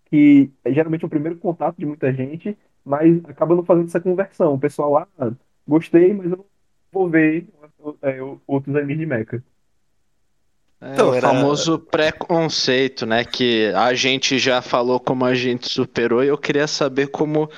que 0.06 0.52
é 0.64 0.72
geralmente 0.72 1.06
o 1.06 1.08
primeiro 1.08 1.38
contato 1.38 1.76
de 1.78 1.86
muita 1.86 2.12
gente, 2.12 2.56
mas 2.84 3.24
acaba 3.24 3.54
não 3.54 3.64
fazendo 3.64 3.86
essa 3.86 4.00
conversão. 4.00 4.54
O 4.54 4.58
pessoal, 4.58 5.08
ah, 5.18 5.32
gostei, 5.66 6.12
mas 6.12 6.30
eu 6.30 6.38
não 6.38 6.44
vou 6.92 7.08
ver 7.08 7.46
é, 8.02 8.18
outros 8.46 8.74
animes 8.76 8.98
de 8.98 9.06
mecha. 9.06 9.42
É 10.80 10.92
Então, 10.94 11.10
o 11.10 11.14
era- 11.14 11.28
famoso 11.28 11.78
preconceito, 11.78 13.04
né? 13.04 13.24
Que 13.24 13.66
a 13.74 13.92
gente 13.94 14.38
já 14.38 14.62
falou 14.62 14.98
como 14.98 15.24
a 15.24 15.34
gente 15.34 15.68
superou, 15.68 16.24
e 16.24 16.28
eu 16.28 16.38
queria 16.38 16.66
saber 16.66 17.08
como 17.08 17.50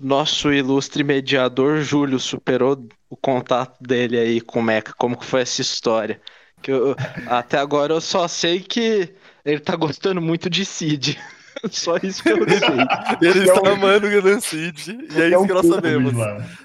nosso 0.00 0.52
ilustre 0.52 1.02
mediador 1.04 1.80
Júlio 1.82 2.18
superou 2.18 2.86
o 3.10 3.16
contato 3.16 3.76
dele 3.82 4.18
aí 4.18 4.40
com 4.40 4.60
o 4.60 4.62
Mecha, 4.62 4.94
como 4.96 5.16
que 5.16 5.26
foi 5.26 5.42
essa 5.42 5.60
história. 5.60 6.20
Que 6.62 6.70
eu- 6.70 6.94
até 7.26 7.58
agora 7.58 7.92
eu 7.92 8.00
só 8.00 8.28
sei 8.28 8.60
que 8.60 9.14
ele 9.44 9.60
tá 9.60 9.74
gostando 9.76 10.20
muito 10.20 10.48
de 10.48 10.64
Cid. 10.64 11.18
Só 11.70 11.96
isso 12.02 12.22
que 12.22 12.30
eu 12.30 12.36
sei. 12.48 12.68
Ele 13.30 13.40
é 13.40 13.44
está 13.44 13.60
um- 13.62 13.72
amando 13.74 14.06
o 14.06 14.22
Gun 14.22 14.40
Cid, 14.40 14.98
e 15.10 15.20
é 15.20 15.24
é 15.24 15.28
isso 15.30 15.46
que 15.46 15.52
nós 15.52 15.66
sabemos. 15.66 16.12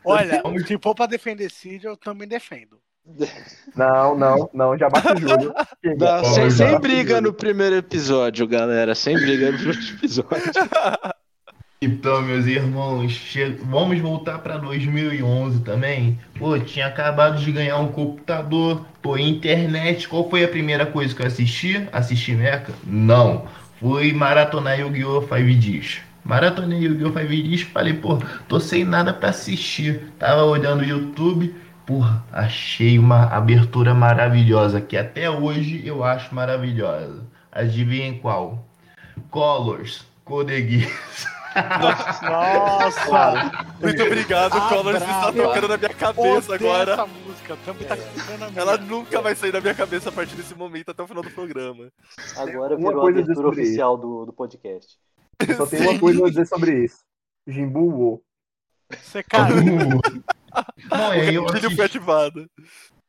Olha, 0.03 0.41
se 0.65 0.77
for 0.81 0.95
pra 0.95 1.05
defender 1.05 1.49
Cid, 1.51 1.85
eu 1.85 1.97
também 1.97 2.27
defendo. 2.27 2.77
Não, 3.75 4.17
não, 4.17 4.49
não, 4.51 4.75
já 4.77 4.89
bate 4.89 5.13
o 5.13 5.17
Júlio. 5.17 5.53
Sem, 6.33 6.49
sem 6.49 6.79
briga 6.79 7.21
no 7.21 7.31
primeiro 7.31 7.75
episódio, 7.75 8.47
galera. 8.47 8.95
Sem 8.95 9.15
briga 9.15 9.51
no 9.51 9.57
primeiro 9.57 9.81
episódio. 9.97 10.51
Então, 11.81 12.21
meus 12.23 12.47
irmãos, 12.47 13.11
che- 13.11 13.57
vamos 13.61 13.99
voltar 13.99 14.39
para 14.39 14.57
2011 14.57 15.59
também. 15.61 16.17
Pô, 16.39 16.57
tinha 16.57 16.87
acabado 16.87 17.37
de 17.39 17.51
ganhar 17.51 17.77
um 17.77 17.91
computador, 17.91 18.83
pô, 19.03 19.17
internet. 19.17 20.07
Qual 20.07 20.27
foi 20.27 20.43
a 20.43 20.47
primeira 20.47 20.85
coisa 20.87 21.13
que 21.13 21.21
eu 21.21 21.27
assisti? 21.27 21.87
Assisti 21.91 22.31
Mecha? 22.33 22.73
Não. 22.83 23.45
Fui 23.79 24.13
maratonar 24.13 24.79
Yu-Gi-Oh! 24.79 25.21
5 25.21 25.59
Dias. 25.59 25.97
Maratonei 26.23 26.79
Yu-Gi-Oh! 26.79 27.11
5 27.11 27.27
Dias 27.27 27.61
falei, 27.61 27.93
pô, 27.93 28.17
tô 28.47 28.59
sem 28.59 28.85
nada 28.85 29.13
para 29.13 29.29
assistir. 29.29 30.11
Tava 30.17 30.43
olhando 30.43 30.81
o 30.81 30.85
YouTube, 30.85 31.53
porra, 31.85 32.23
achei 32.31 32.97
uma 32.97 33.25
abertura 33.25 33.93
maravilhosa 33.93 34.79
que 34.79 34.97
até 34.97 35.29
hoje 35.29 35.85
eu 35.85 36.03
acho 36.03 36.33
maravilhosa. 36.33 37.23
Adivinhem 37.51 38.17
qual? 38.19 38.65
Colors, 39.29 40.05
Code. 40.23 40.87
Nossa! 42.21 43.65
Muito 43.81 44.03
obrigado, 44.03 44.57
Ah, 44.57 44.69
Collor. 44.69 44.93
Você 44.93 45.05
está 45.05 45.31
tocando 45.31 45.67
na 45.67 45.77
minha 45.77 45.93
cabeça 45.93 46.53
Odeio 46.53 46.71
agora. 46.71 46.93
essa 46.93 47.05
música, 47.05 47.57
também 47.65 47.87
tá 47.87 47.95
tocando 47.97 48.43
a 48.43 48.49
minha. 48.49 48.61
Ela 48.61 48.77
nunca 48.77 49.21
vai 49.21 49.35
sair 49.35 49.51
da 49.51 49.61
minha 49.61 49.73
cabeça 49.73 50.09
a 50.09 50.11
partir 50.11 50.35
desse 50.35 50.55
momento 50.55 50.89
até 50.91 51.01
o 51.03 51.07
final 51.07 51.23
do 51.23 51.31
programa. 51.31 51.89
Agora 52.35 52.75
Uma 52.75 52.89
virou 52.89 52.99
a 52.99 53.01
coisa 53.03 53.19
a 53.19 53.23
abertura 53.23 53.47
oficial 53.49 53.97
do, 53.97 54.25
do 54.25 54.33
podcast. 54.33 54.97
Eu 55.47 55.55
só 55.55 55.65
tenho 55.65 55.89
uma 55.89 55.99
coisa 55.99 56.25
a 56.25 56.29
dizer 56.29 56.47
sobre 56.47 56.83
isso. 56.83 56.99
Jimbu 57.47 57.89
Wo. 57.91 58.21
Você 58.91 59.23
caiu. 59.23 59.55
Não, 60.89 61.11
aí 61.11 61.35
eu 61.35 61.43
O 61.43 61.47
filho 61.49 61.59
assisti, 61.59 61.75
foi 61.75 61.85
ativado. 61.85 62.49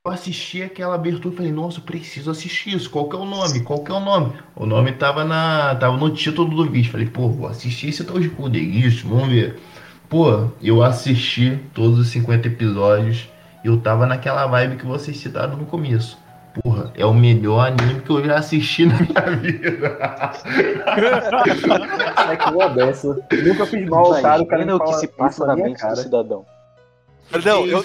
Eu 0.07 0.12
assisti 0.12 0.62
aquela 0.62 0.95
abertura 0.95 1.35
e 1.35 1.37
falei, 1.37 1.53
nossa, 1.53 1.81
eu 1.81 1.83
preciso 1.83 2.31
assistir 2.31 2.77
isso. 2.77 2.88
Qual 2.88 3.09
que 3.09 3.16
é 3.16 3.19
o 3.19 3.25
nome? 3.25 3.61
Qual 3.61 3.83
que 3.83 3.90
é 3.90 3.95
o 3.95 3.99
nome? 3.99 4.33
O 4.55 4.64
nome 4.64 4.92
tava, 4.92 5.25
na, 5.25 5.75
tava 5.75 5.97
no 5.97 6.11
título 6.11 6.49
do 6.49 6.71
vídeo. 6.71 6.92
Falei, 6.92 7.09
pô, 7.09 7.29
vou 7.29 7.49
assistir 7.49 7.88
esse 7.88 8.05
tal 8.05 8.21
de 8.21 8.29
Codeguicho, 8.29 9.09
vamos 9.09 9.29
ver. 9.29 9.59
Pô, 10.09 10.47
eu 10.62 10.85
assisti 10.85 11.59
todos 11.75 11.99
os 11.99 12.07
50 12.09 12.47
episódios 12.47 13.29
e 13.64 13.66
eu 13.66 13.79
tava 13.79 14.07
naquela 14.07 14.47
vibe 14.47 14.77
que 14.77 14.87
vocês 14.87 15.16
citaram 15.16 15.57
no 15.57 15.66
começo. 15.66 16.16
Porra, 16.62 16.92
é 16.95 17.05
o 17.05 17.12
melhor 17.12 17.66
anime 17.66 18.01
que 18.01 18.11
eu 18.11 18.25
já 18.25 18.38
assisti 18.38 18.87
na 18.87 19.01
minha 19.01 19.37
vida. 19.37 19.66
É 22.29 22.37
que 22.37 22.51
uma 22.51 22.69
dessa. 22.71 23.09
Nunca 23.45 23.66
fiz 23.66 23.88
mal 23.88 24.21
cara, 24.21 24.42
o 24.42 24.47
cara 24.47 24.64
me 24.64 24.73
o 24.73 24.81
que 24.81 24.95
se 24.95 25.05
isso 25.05 25.14
passa 25.14 25.47
na 25.47 25.55
mente 25.55 25.75
do 25.75 25.81
cara. 25.81 25.97
cidadão. 25.97 26.45
Não, 27.45 27.67
eu, 27.67 27.83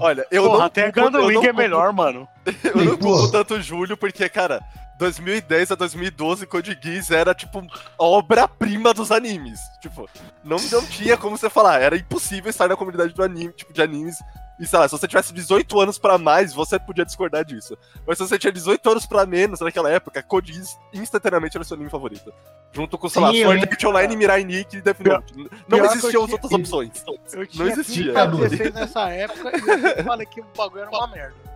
olha, 0.00 0.26
eu 0.30 0.44
Porra, 0.44 0.58
não. 0.58 0.64
até 0.66 0.90
Gundam 0.92 1.26
Wing 1.26 1.34
não 1.34 1.44
é 1.44 1.52
melhor, 1.52 1.92
mano. 1.92 2.28
Eu 2.62 2.84
não 2.84 2.96
culpo 2.96 3.30
tanto 3.30 3.54
o 3.54 3.62
Júlio, 3.62 3.96
porque, 3.96 4.28
cara, 4.28 4.62
2010 4.98 5.72
a 5.72 5.74
2012, 5.74 6.46
Code 6.46 6.78
Geass 6.80 7.10
era, 7.10 7.34
tipo, 7.34 7.62
obra-prima 7.98 8.94
dos 8.94 9.10
animes. 9.10 9.58
Tipo, 9.80 10.08
não, 10.44 10.56
não 10.70 10.86
tinha 10.86 11.16
como 11.16 11.36
você 11.36 11.50
falar, 11.50 11.80
era 11.80 11.96
impossível 11.96 12.50
estar 12.50 12.68
na 12.68 12.76
comunidade 12.76 13.14
do 13.14 13.22
anime, 13.22 13.52
tipo, 13.52 13.72
de 13.72 13.82
animes. 13.82 14.16
E 14.58 14.66
sei 14.66 14.78
lá, 14.78 14.86
se 14.88 14.92
você 14.92 15.08
tivesse 15.08 15.32
18 15.32 15.80
anos 15.80 15.98
pra 15.98 16.16
mais, 16.16 16.52
você 16.52 16.78
podia 16.78 17.04
discordar 17.04 17.44
disso. 17.44 17.76
Mas 18.06 18.18
se 18.18 18.26
você 18.26 18.38
tinha 18.38 18.52
18 18.52 18.88
anos 18.88 19.06
pra 19.06 19.26
menos 19.26 19.60
naquela 19.60 19.90
época, 19.90 20.22
Code 20.22 20.52
Geass 20.52 20.78
instantaneamente 20.92 21.56
era 21.56 21.64
seu 21.64 21.74
anime 21.74 21.90
favorito. 21.90 22.32
Junto 22.72 22.96
com, 22.96 23.08
sei 23.08 23.22
lá, 23.22 23.34
eu 23.34 23.44
Sword 23.44 23.68
Art 23.68 23.84
Online, 23.84 24.16
Mirai 24.16 24.44
Nikki 24.44 24.76
e 24.76 24.82
Death 24.82 25.00
Note. 25.00 25.34
Não 25.68 25.78
eu 25.78 25.84
existiam 25.86 26.24
as 26.24 26.30
outras 26.30 26.52
opções. 26.52 27.04
Eu 27.32 27.46
tinha 27.46 27.68
existia. 27.68 28.04
15 28.04 28.12
pra 28.12 28.26
16 28.26 28.74
nessa 28.74 29.08
época 29.10 29.52
e 29.56 29.98
eu 29.98 30.04
falei 30.04 30.26
que 30.26 30.40
o 30.40 30.46
bagulho 30.56 30.82
era 30.82 30.90
uma 30.90 31.06
merda. 31.08 31.53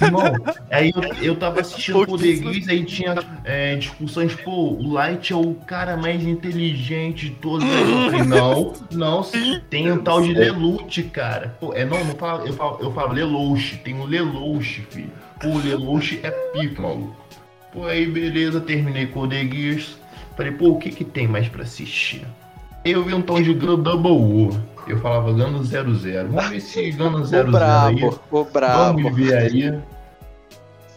Irmão, 0.00 0.22
aí 0.70 0.92
eu, 0.94 1.14
eu 1.22 1.36
tava 1.36 1.60
assistindo 1.60 2.00
o 2.00 2.06
Pouquíssimo. 2.06 2.46
Codeguiz, 2.46 2.68
aí 2.68 2.84
tinha 2.84 3.14
é, 3.44 3.76
discussões, 3.76 4.34
pô, 4.34 4.72
o 4.72 4.92
Light 4.92 5.32
é 5.32 5.36
o 5.36 5.54
cara 5.54 5.96
mais 5.96 6.22
inteligente 6.22 7.28
de 7.28 7.36
todos. 7.36 7.66
Eu 7.66 8.10
falei, 8.10 8.22
não, 8.26 8.72
não, 8.92 9.22
tem 9.68 9.90
um 9.92 9.98
tal 9.98 10.22
de 10.22 10.32
Lelouch, 10.32 11.02
cara. 11.04 11.56
Pô, 11.60 11.72
é, 11.74 11.84
não, 11.84 12.02
não 12.04 12.14
fala, 12.14 12.46
eu 12.46 12.52
falo, 12.52 12.78
eu 12.80 12.92
falo 12.92 13.12
Lelouch, 13.12 13.76
tem 13.78 13.94
o 13.94 14.04
Lelouch, 14.04 14.86
filho. 14.90 15.12
Pô, 15.40 15.48
o 15.48 15.58
Lelouch 15.58 16.20
é 16.22 16.30
pico, 16.30 16.82
maluco. 16.82 17.16
Pô, 17.72 17.86
aí 17.86 18.06
beleza, 18.06 18.60
terminei 18.60 19.06
Codeguiz. 19.06 19.96
Falei, 20.36 20.52
pô, 20.52 20.70
o 20.70 20.78
que 20.78 20.90
que 20.90 21.04
tem 21.04 21.28
mais 21.28 21.48
pra 21.48 21.62
assistir? 21.62 22.26
Eu 22.84 23.04
vi 23.04 23.12
um 23.12 23.20
tal 23.20 23.42
de 23.42 23.52
Double 23.52 24.10
O. 24.10 24.50
Eu 24.86 24.98
falava 25.00 25.32
Gano 25.32 25.62
00. 25.62 26.28
Vamos 26.28 26.48
ver 26.50 26.60
se 26.60 26.90
Gano 26.92 27.24
00 27.24 27.52
O 27.52 27.56
aí. 27.56 28.04
o 28.30 28.44
brabo. 28.44 29.02
Vamos 29.02 29.16
ver 29.16 29.34
aí. 29.36 29.78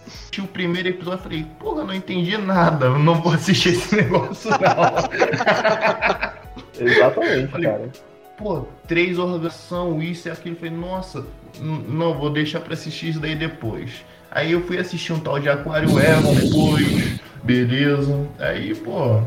Assisti 0.05 0.41
o 0.41 0.47
primeiro 0.47 0.89
episódio 0.89 1.19
e 1.19 1.23
falei, 1.23 1.45
porra, 1.59 1.83
não 1.83 1.93
entendi 1.93 2.37
nada, 2.37 2.87
eu 2.87 2.99
não 2.99 3.15
vou 3.21 3.33
assistir 3.33 3.69
esse 3.69 3.95
negócio 3.95 4.49
não. 4.51 4.57
Exatamente, 6.79 7.47
Falei, 7.51 7.69
cara. 7.69 7.89
Pô, 8.37 8.65
três 8.87 9.19
organização, 9.19 10.01
isso 10.01 10.27
e 10.27 10.31
aquilo. 10.31 10.55
Eu 10.55 10.59
Falei, 10.59 10.73
nossa, 10.75 11.23
não, 11.61 12.17
vou 12.17 12.31
deixar 12.31 12.61
pra 12.61 12.73
assistir 12.73 13.09
isso 13.09 13.19
daí 13.19 13.35
depois. 13.35 14.03
Aí 14.31 14.51
eu 14.53 14.61
fui 14.65 14.79
assistir 14.79 15.13
um 15.13 15.19
tal 15.19 15.39
de 15.39 15.47
Aquário 15.49 15.87
Evan 15.99 16.33
depois, 16.33 17.19
beleza. 17.43 18.27
Aí, 18.39 18.73
pô, 18.73 19.21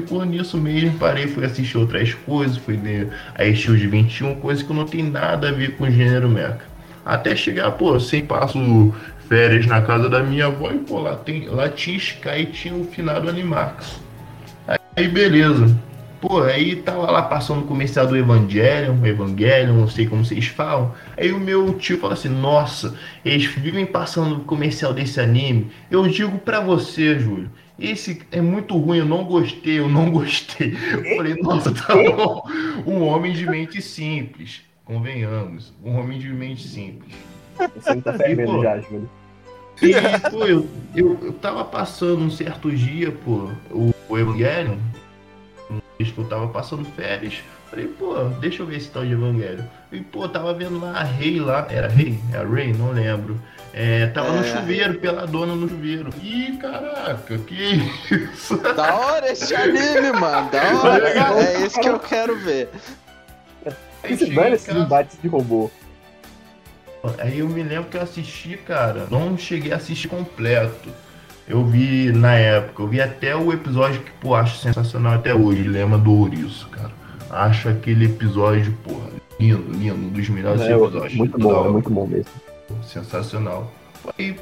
ficou 0.00 0.24
nisso 0.26 0.58
mesmo, 0.58 0.98
parei, 0.98 1.26
fui 1.26 1.44
assistir 1.44 1.78
outras 1.78 2.12
coisas, 2.12 2.58
fui 2.58 2.76
ver 2.76 3.10
a 3.34 3.44
Shield 3.44 3.86
21, 3.86 4.34
coisa 4.36 4.62
que 4.62 4.72
não 4.72 4.84
tem 4.84 5.02
nada 5.02 5.48
a 5.48 5.52
ver 5.52 5.76
com 5.76 5.84
o 5.84 5.90
gênero 5.90 6.28
mecha. 6.28 6.60
Até 7.04 7.34
chegar, 7.34 7.70
pô, 7.72 7.98
sem 7.98 8.24
passo 8.24 8.94
férias 9.26 9.66
na 9.66 9.80
casa 9.80 10.08
da 10.08 10.22
minha 10.22 10.46
avó 10.46 10.70
e, 10.70 10.78
pô, 10.78 11.00
lá, 11.00 11.16
tem, 11.16 11.48
lá 11.48 11.68
tinha 11.68 11.96
Sky 11.96 12.40
e 12.40 12.46
tinha 12.46 12.74
o 12.74 12.84
finado 12.84 13.28
Animax. 13.28 13.98
Aí, 14.96 15.08
beleza. 15.08 15.74
Pô, 16.20 16.42
aí 16.42 16.76
tava 16.76 17.10
lá 17.10 17.22
passando 17.22 17.62
o 17.62 17.66
comercial 17.66 18.06
do 18.06 18.16
Evangelion, 18.16 19.04
Evangelion, 19.04 19.74
não 19.74 19.88
sei 19.88 20.06
como 20.06 20.24
vocês 20.24 20.46
falam. 20.46 20.94
Aí 21.16 21.32
o 21.32 21.38
meu 21.38 21.74
tio 21.74 21.98
fala 21.98 22.14
assim: 22.14 22.28
Nossa, 22.28 22.96
eles 23.24 23.44
vivem 23.44 23.84
passando 23.84 24.36
o 24.36 24.44
comercial 24.44 24.94
desse 24.94 25.20
anime. 25.20 25.70
Eu 25.90 26.06
digo 26.08 26.38
pra 26.38 26.60
você, 26.60 27.18
Júlio, 27.18 27.50
esse 27.78 28.22
é 28.32 28.40
muito 28.40 28.76
ruim, 28.78 28.98
eu 28.98 29.04
não 29.04 29.24
gostei, 29.24 29.78
eu 29.78 29.88
não 29.88 30.10
gostei. 30.10 30.74
Eu 30.92 31.16
falei: 31.16 31.34
Nossa, 31.36 31.72
tá 31.72 31.94
bom. 31.94 32.42
Um 32.86 33.02
homem 33.02 33.32
de 33.32 33.44
mente 33.46 33.82
simples, 33.82 34.62
convenhamos. 34.84 35.74
Um 35.84 35.98
homem 35.98 36.18
de 36.18 36.28
mente 36.30 36.66
simples. 36.66 37.14
Você 37.74 37.96
tá 38.00 38.14
fervendo 38.14 38.62
já, 38.62 38.80
Júlio. 38.80 39.08
E, 39.82 40.30
pô, 40.30 40.46
eu, 40.46 40.66
eu, 40.94 41.18
eu 41.22 41.32
tava 41.34 41.62
passando 41.62 42.22
um 42.22 42.30
certo 42.30 42.70
dia, 42.70 43.12
pô, 43.12 43.50
o, 43.70 43.94
o 44.08 44.18
Evangelion, 44.18 44.78
eu 45.98 46.24
tava 46.28 46.48
passando 46.48 46.84
férias. 46.84 47.34
Falei, 47.70 47.86
pô, 47.88 48.14
deixa 48.40 48.62
eu 48.62 48.66
ver 48.66 48.76
esse 48.76 48.88
tal 48.90 49.04
de 49.04 49.12
Evangelion. 49.12 49.64
E, 49.90 50.00
pô, 50.00 50.28
tava 50.28 50.52
vendo 50.54 50.78
lá 50.80 50.92
a 50.92 51.02
Rei 51.02 51.40
lá. 51.40 51.66
Era 51.70 51.88
Rei? 51.88 52.18
É 52.32 52.36
a 52.38 52.44
Rei? 52.44 52.72
Não 52.72 52.92
lembro. 52.92 53.40
É, 53.72 54.06
tava 54.06 54.32
no 54.32 54.44
É. 54.44 54.56
chuveiro, 54.56 54.94
pela 54.98 55.26
dona 55.26 55.54
no 55.54 55.68
chuveiro. 55.68 56.10
Ih, 56.22 56.56
caraca, 56.60 57.36
que 57.38 57.54
isso? 57.54 58.56
Da 58.56 58.94
hora 58.94 59.30
esse 59.32 59.54
anime, 59.54 60.12
mano. 60.18 60.50
Da 60.50 60.62
hora. 60.82 61.08
É 61.42 61.62
esse 61.62 61.78
que 61.80 61.88
eu 61.88 61.98
quero 61.98 62.36
ver. 62.38 62.68
Aí 64.02 64.12
Esse 64.12 64.26
velho, 64.26 64.50
em 64.50 64.52
esses 64.54 64.66
casa- 64.66 64.78
embates 64.78 65.18
de 65.20 65.26
robô. 65.28 65.70
Aí 67.18 67.38
eu 67.40 67.48
me 67.48 67.62
lembro 67.62 67.88
que 67.90 67.96
eu 67.96 68.02
assisti, 68.02 68.56
cara. 68.56 69.06
Não 69.10 69.36
cheguei 69.36 69.72
a 69.72 69.76
assistir 69.76 70.08
completo. 70.08 70.88
Eu 71.48 71.64
vi 71.64 72.10
na 72.12 72.34
época, 72.34 72.82
eu 72.82 72.88
vi 72.88 73.00
até 73.00 73.36
o 73.36 73.52
episódio 73.52 74.00
que, 74.00 74.10
pô, 74.20 74.34
acho 74.34 74.58
sensacional 74.58 75.14
até 75.14 75.32
hoje, 75.34 75.62
Lema 75.62 75.96
do 75.96 76.12
Ouriço, 76.12 76.68
cara. 76.70 76.90
Acho 77.30 77.68
aquele 77.68 78.06
episódio, 78.06 78.72
porra, 78.84 79.08
lindo, 79.38 79.62
lindo, 79.72 79.94
um 79.94 80.08
dos 80.08 80.28
melhores 80.28 80.60
É, 80.62 80.72
episódios. 80.72 81.14
muito 81.14 81.38
bom, 81.38 81.66
é 81.66 81.68
muito 81.70 81.90
bom 81.90 82.06
mesmo. 82.06 82.30
Sensacional. 82.84 83.72
Aí, 84.18 84.36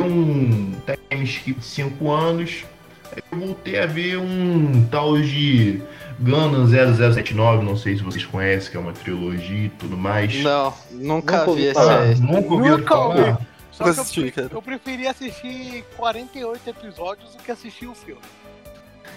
um 0.00 0.72
time 1.10 1.24
skip 1.24 1.60
de 1.60 1.64
5 1.66 2.10
anos, 2.10 2.64
aí 3.12 3.22
eu 3.30 3.38
voltei 3.38 3.78
a 3.80 3.86
ver 3.86 4.18
um 4.18 4.86
tal 4.90 5.20
de 5.20 5.80
Gundam 6.20 6.66
0079, 6.66 7.64
não 7.64 7.76
sei 7.76 7.96
se 7.96 8.02
vocês 8.02 8.24
conhecem, 8.24 8.72
que 8.72 8.76
é 8.76 8.80
uma 8.80 8.92
trilogia 8.92 9.66
e 9.66 9.68
tudo 9.68 9.96
mais. 9.96 10.34
Não, 10.42 10.72
nunca 10.90 11.38
Nunca 11.46 11.52
vi 11.52 11.66
esse 11.66 11.78
aí. 11.78 12.14
Nunca 12.20 12.96
ouvi. 12.96 13.36
Só 13.74 13.84
que 13.84 13.90
assisti, 13.90 14.20
eu, 14.26 14.32
cara. 14.32 14.48
eu 14.52 14.62
preferi 14.62 15.06
assistir 15.06 15.84
48 15.96 16.70
episódios 16.70 17.34
do 17.34 17.42
que 17.42 17.50
assistir 17.50 17.86
o 17.86 17.94
filme. 17.94 18.20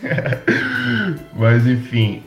Mas 1.34 1.66
enfim, 1.66 2.24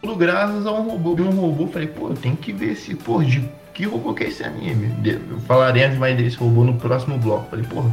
tudo 0.00 0.16
graças 0.16 0.66
a 0.66 0.72
um 0.72 0.88
robô. 0.88 1.14
Vi 1.14 1.22
um 1.22 1.30
robô, 1.30 1.66
falei, 1.68 1.88
pô, 1.88 2.08
eu 2.08 2.14
tenho 2.14 2.36
que 2.36 2.52
ver 2.52 2.72
esse, 2.72 2.94
pô, 2.94 3.22
de 3.22 3.48
que 3.74 3.84
robô 3.84 4.14
que 4.14 4.24
é 4.24 4.28
esse 4.28 4.42
anime? 4.42 4.88
De- 5.02 5.20
falaremos 5.46 5.98
mais 5.98 6.16
desse 6.16 6.36
robô 6.36 6.64
no 6.64 6.74
próximo 6.74 7.18
bloco. 7.18 7.50
Falei, 7.50 7.64
porra. 7.66 7.90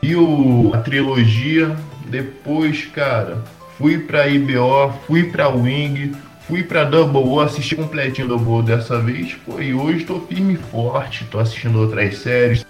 E 0.00 0.14
o, 0.14 0.70
a 0.72 0.78
trilogia, 0.78 1.74
depois, 2.06 2.84
cara, 2.86 3.42
fui 3.76 3.98
pra 3.98 4.28
IBO, 4.28 4.92
fui 5.06 5.24
pra 5.30 5.48
Wing, 5.48 6.12
fui 6.46 6.62
pra 6.62 6.84
Double 6.84 7.22
O, 7.22 7.40
assisti 7.40 7.74
completinho 7.74 8.28
Double 8.28 8.52
O 8.52 8.62
dessa 8.62 9.00
vez, 9.00 9.34
pô, 9.46 9.60
e 9.60 9.74
hoje 9.74 10.04
tô 10.04 10.20
firme 10.20 10.54
e 10.54 10.56
forte, 10.56 11.24
tô 11.30 11.38
assistindo 11.38 11.80
outras 11.80 12.18
séries. 12.18 12.64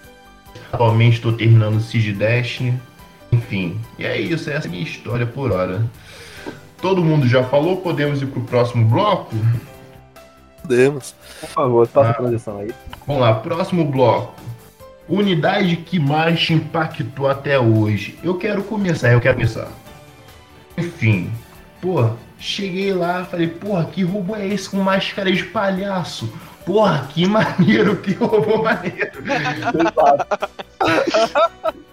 Atualmente 0.75 1.21
tô 1.21 1.33
terminando 1.33 1.81
Siege 1.81 2.13
Destiny. 2.13 2.81
Enfim, 3.31 3.81
e 3.99 4.05
é 4.05 4.21
isso, 4.21 4.51
essa 4.51 4.67
é 4.67 4.69
a 4.69 4.71
minha 4.71 4.83
história 4.83 5.25
por 5.27 5.51
hora. 5.53 5.85
Todo 6.81 7.03
mundo 7.03 7.27
já 7.29 7.43
falou, 7.45 7.79
podemos 7.79 8.21
ir 8.21 8.27
pro 8.27 8.41
próximo 8.43 8.85
bloco? 8.87 9.35
Podemos. 10.63 11.15
Por 11.41 11.49
favor, 11.49 11.87
faça 11.87 12.09
Ah. 12.09 12.11
a 12.11 12.15
transição 12.15 12.59
aí. 12.59 12.73
Vamos 13.07 13.23
lá, 13.23 13.35
próximo 13.35 13.85
bloco. 13.85 14.35
Unidade 15.09 15.77
que 15.77 15.99
mais 15.99 16.41
te 16.41 16.55
impactou 16.55 17.29
até 17.29 17.59
hoje. 17.59 18.19
Eu 18.23 18.37
quero 18.37 18.63
começar, 18.65 19.13
eu 19.13 19.21
quero 19.21 19.35
começar. 19.35 19.69
Enfim, 20.77 21.31
pô, 21.81 22.11
cheguei 22.39 22.93
lá, 22.93 23.25
falei, 23.25 23.47
porra, 23.49 23.85
que 23.85 24.03
robô 24.03 24.35
é 24.35 24.47
esse 24.47 24.69
com 24.71 24.79
máscara 24.79 25.31
de 25.31 25.45
palhaço? 25.45 26.33
Porra, 26.65 27.09
que 27.13 27.27
maneiro, 27.27 27.97
que 27.97 28.15
robô 28.15 28.63
maneiro. 28.63 29.23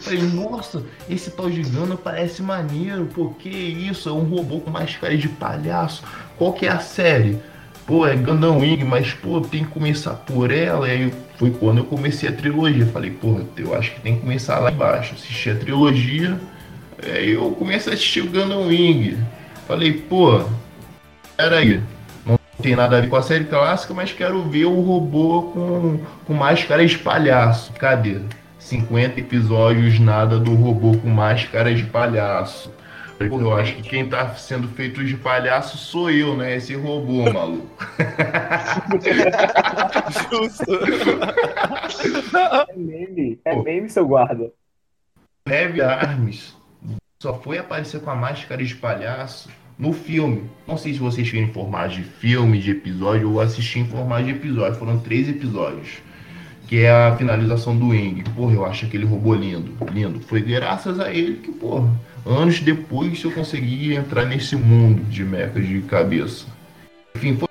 Falei, 0.00 0.22
nossa, 0.22 0.84
esse 1.08 1.30
tal 1.30 1.50
de 1.50 1.62
Gundam 1.62 1.96
parece 1.96 2.42
maneiro, 2.42 3.06
pô, 3.06 3.30
que 3.30 3.48
isso? 3.48 4.08
É 4.08 4.12
um 4.12 4.24
robô 4.24 4.60
com 4.60 4.70
máscara 4.70 5.16
de 5.16 5.28
palhaço. 5.28 6.02
Qual 6.38 6.52
que 6.52 6.66
é 6.66 6.70
a 6.70 6.78
série? 6.78 7.38
Pô, 7.86 8.06
é 8.06 8.16
Gundam 8.16 8.58
Wing, 8.58 8.84
mas 8.84 9.12
pô, 9.12 9.40
tem 9.40 9.64
que 9.64 9.70
começar 9.70 10.14
por 10.14 10.50
ela. 10.50 10.88
E 10.88 10.90
aí 10.90 11.14
foi 11.36 11.50
quando 11.50 11.78
eu 11.78 11.84
comecei 11.84 12.28
a 12.28 12.32
trilogia. 12.32 12.86
Falei, 12.86 13.10
pô, 13.10 13.40
eu 13.56 13.74
acho 13.74 13.94
que 13.94 14.00
tem 14.00 14.16
que 14.16 14.22
começar 14.22 14.58
lá 14.58 14.72
embaixo. 14.72 15.14
Assisti 15.14 15.50
a 15.50 15.56
trilogia. 15.56 16.38
Aí 17.02 17.30
eu 17.30 17.50
comecei 17.52 17.92
a 17.92 17.94
assistir 17.94 18.22
o 18.22 18.30
Gundam 18.30 18.66
Wing. 18.66 19.18
Falei, 19.66 19.92
pô, 19.92 20.44
peraí. 21.36 21.80
Tem 22.66 22.74
nada 22.74 22.98
a 22.98 23.00
ver 23.00 23.08
com 23.08 23.14
a 23.14 23.22
série 23.22 23.44
clássica, 23.44 23.94
mas 23.94 24.12
quero 24.12 24.42
ver 24.42 24.64
o 24.64 24.80
robô 24.80 25.52
com, 25.52 26.00
com 26.26 26.34
máscara 26.34 26.84
de 26.84 26.98
palhaço. 26.98 27.72
Cadê? 27.74 28.20
50 28.58 29.20
episódios, 29.20 30.00
nada 30.00 30.40
do 30.40 30.52
robô 30.52 30.98
com 30.98 31.08
máscara 31.08 31.72
de 31.72 31.84
palhaço. 31.84 32.74
Pô, 33.30 33.40
eu 33.40 33.56
acho 33.56 33.76
que 33.76 33.82
quem 33.82 34.08
tá 34.08 34.34
sendo 34.34 34.66
feito 34.66 35.04
de 35.04 35.16
palhaço 35.16 35.78
sou 35.78 36.10
eu, 36.10 36.36
né? 36.36 36.56
Esse 36.56 36.74
robô, 36.74 37.32
maluco. 37.32 37.70
É 42.66 42.76
meme, 42.76 43.38
é 43.44 43.62
meme, 43.62 43.88
seu 43.88 44.08
guarda. 44.08 44.50
Heavy 45.48 45.82
Arms 45.82 46.56
só 47.22 47.34
foi 47.34 47.58
aparecer 47.58 48.00
com 48.00 48.10
a 48.10 48.16
máscara 48.16 48.64
de 48.64 48.74
palhaço 48.74 49.48
no 49.78 49.92
filme. 49.92 50.42
Não 50.66 50.76
sei 50.76 50.92
se 50.92 50.98
vocês 50.98 51.28
viram 51.28 51.46
em 51.46 51.52
formato 51.52 51.94
de 51.94 52.02
filme, 52.02 52.58
de 52.58 52.70
episódio, 52.70 53.30
ou 53.30 53.40
assisti 53.40 53.80
em 53.80 53.86
formato 53.86 54.24
de 54.24 54.30
episódio. 54.30 54.78
Foram 54.78 54.98
três 54.98 55.28
episódios. 55.28 55.98
Que 56.66 56.82
é 56.82 56.90
a 56.90 57.14
finalização 57.16 57.76
do 57.76 57.94
Eng. 57.94 58.24
Porra, 58.34 58.54
eu 58.54 58.64
acho 58.64 58.86
aquele 58.86 59.04
robô 59.04 59.34
lindo. 59.34 59.72
Lindo. 59.92 60.20
Foi 60.20 60.40
graças 60.40 60.98
a 60.98 61.12
ele 61.12 61.36
que, 61.36 61.52
porra, 61.52 61.88
anos 62.24 62.60
depois 62.60 63.22
eu 63.22 63.30
consegui 63.30 63.94
entrar 63.94 64.24
nesse 64.24 64.56
mundo 64.56 65.04
de 65.04 65.22
mechas 65.24 65.66
de 65.66 65.80
cabeça. 65.82 66.46
Enfim, 67.14 67.36
foi 67.36 67.46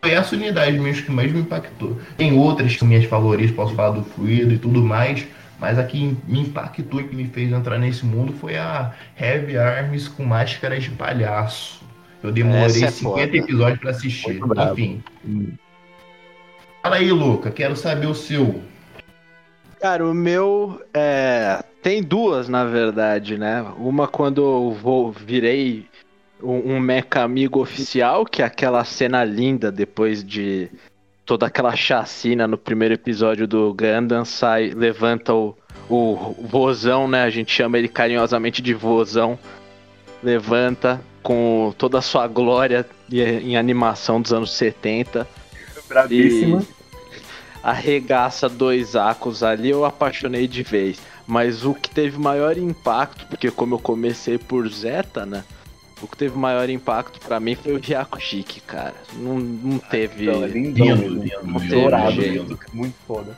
foi 0.00 0.12
essa 0.12 0.36
unidade 0.36 0.78
mesmo 0.78 1.04
que 1.04 1.10
mais 1.10 1.30
me 1.32 1.40
impactou. 1.40 1.98
Tem 2.16 2.32
outras 2.32 2.72
que 2.72 2.78
são 2.78 2.88
minhas 2.88 3.04
favoritas, 3.04 3.50
posso 3.50 3.74
falar 3.74 3.90
do 3.90 4.04
Fluido 4.04 4.54
e 4.54 4.58
tudo 4.58 4.82
mais, 4.82 5.26
mas 5.58 5.78
a 5.78 5.84
que 5.84 6.16
me 6.26 6.40
impactou 6.40 7.00
e 7.00 7.04
que 7.04 7.16
me 7.16 7.26
fez 7.26 7.52
entrar 7.52 7.78
nesse 7.78 8.06
mundo 8.06 8.32
foi 8.32 8.56
a 8.56 8.94
Heavy 9.18 9.58
Arms 9.58 10.08
com 10.08 10.24
máscaras 10.24 10.84
de 10.84 10.90
palhaço. 10.90 11.82
Eu 12.22 12.32
demorei 12.32 12.84
é 12.84 12.90
50 12.90 12.92
foda. 13.00 13.36
episódios 13.36 13.80
pra 13.80 13.90
assistir. 13.90 14.40
Enfim. 14.72 15.02
Fala 16.82 16.96
aí, 16.96 17.10
Luca, 17.10 17.50
quero 17.50 17.76
saber 17.76 18.06
o 18.06 18.14
seu. 18.14 18.62
Cara, 19.80 20.06
o 20.06 20.14
meu 20.14 20.82
é. 20.92 21.64
Tem 21.80 22.02
duas, 22.02 22.48
na 22.48 22.64
verdade, 22.64 23.38
né? 23.38 23.64
Uma 23.78 24.08
quando 24.08 24.42
eu 24.42 24.72
vou, 24.72 25.12
virei 25.12 25.86
um, 26.42 26.74
um 26.74 26.80
mecha 26.80 27.22
amigo 27.22 27.60
oficial, 27.60 28.24
que 28.24 28.42
é 28.42 28.44
aquela 28.44 28.84
cena 28.84 29.24
linda 29.24 29.70
depois 29.70 30.24
de 30.24 30.68
toda 31.28 31.44
aquela 31.44 31.76
chacina 31.76 32.48
no 32.48 32.56
primeiro 32.56 32.94
episódio 32.94 33.46
do 33.46 33.74
Gundam, 33.74 34.24
sai, 34.24 34.70
levanta 34.70 35.34
o, 35.34 35.54
o 35.86 36.34
vozão, 36.40 37.06
né? 37.06 37.22
A 37.22 37.28
gente 37.28 37.52
chama 37.52 37.76
ele 37.76 37.86
carinhosamente 37.86 38.62
de 38.62 38.72
vozão. 38.72 39.38
Levanta 40.22 40.98
com 41.22 41.74
toda 41.76 41.98
a 41.98 42.02
sua 42.02 42.26
glória 42.26 42.86
em 43.12 43.50
em 43.50 43.56
animação 43.58 44.22
dos 44.22 44.32
anos 44.32 44.52
70 44.52 45.28
Bravíssima. 45.86 46.62
arregaça 47.62 48.48
dois 48.48 48.96
acos 48.96 49.42
ali, 49.42 49.68
eu 49.68 49.84
apaixonei 49.84 50.48
de 50.48 50.62
vez. 50.62 50.98
Mas 51.26 51.62
o 51.62 51.74
que 51.74 51.90
teve 51.90 52.18
maior 52.18 52.56
impacto, 52.56 53.26
porque 53.26 53.50
como 53.50 53.74
eu 53.74 53.78
comecei 53.78 54.38
por 54.38 54.66
Zeta, 54.66 55.26
né? 55.26 55.44
O 56.00 56.06
que 56.06 56.16
teve 56.16 56.38
maior 56.38 56.68
impacto 56.70 57.18
pra 57.20 57.40
mim 57.40 57.54
foi 57.56 57.72
o 57.74 57.78
Hyakushiki, 57.80 58.60
cara. 58.60 58.94
Não, 59.14 59.38
não 59.38 59.78
teve. 59.78 60.28
Então, 60.28 60.44
é 60.44 60.46
lindão 60.46 60.86
Lindo, 60.86 61.08
lindo, 61.08 61.40
lindo, 61.44 61.68
Dourado, 61.68 62.10
lindo. 62.12 62.42
lindo. 62.42 62.58
Muito 62.72 62.94
foda. 63.06 63.36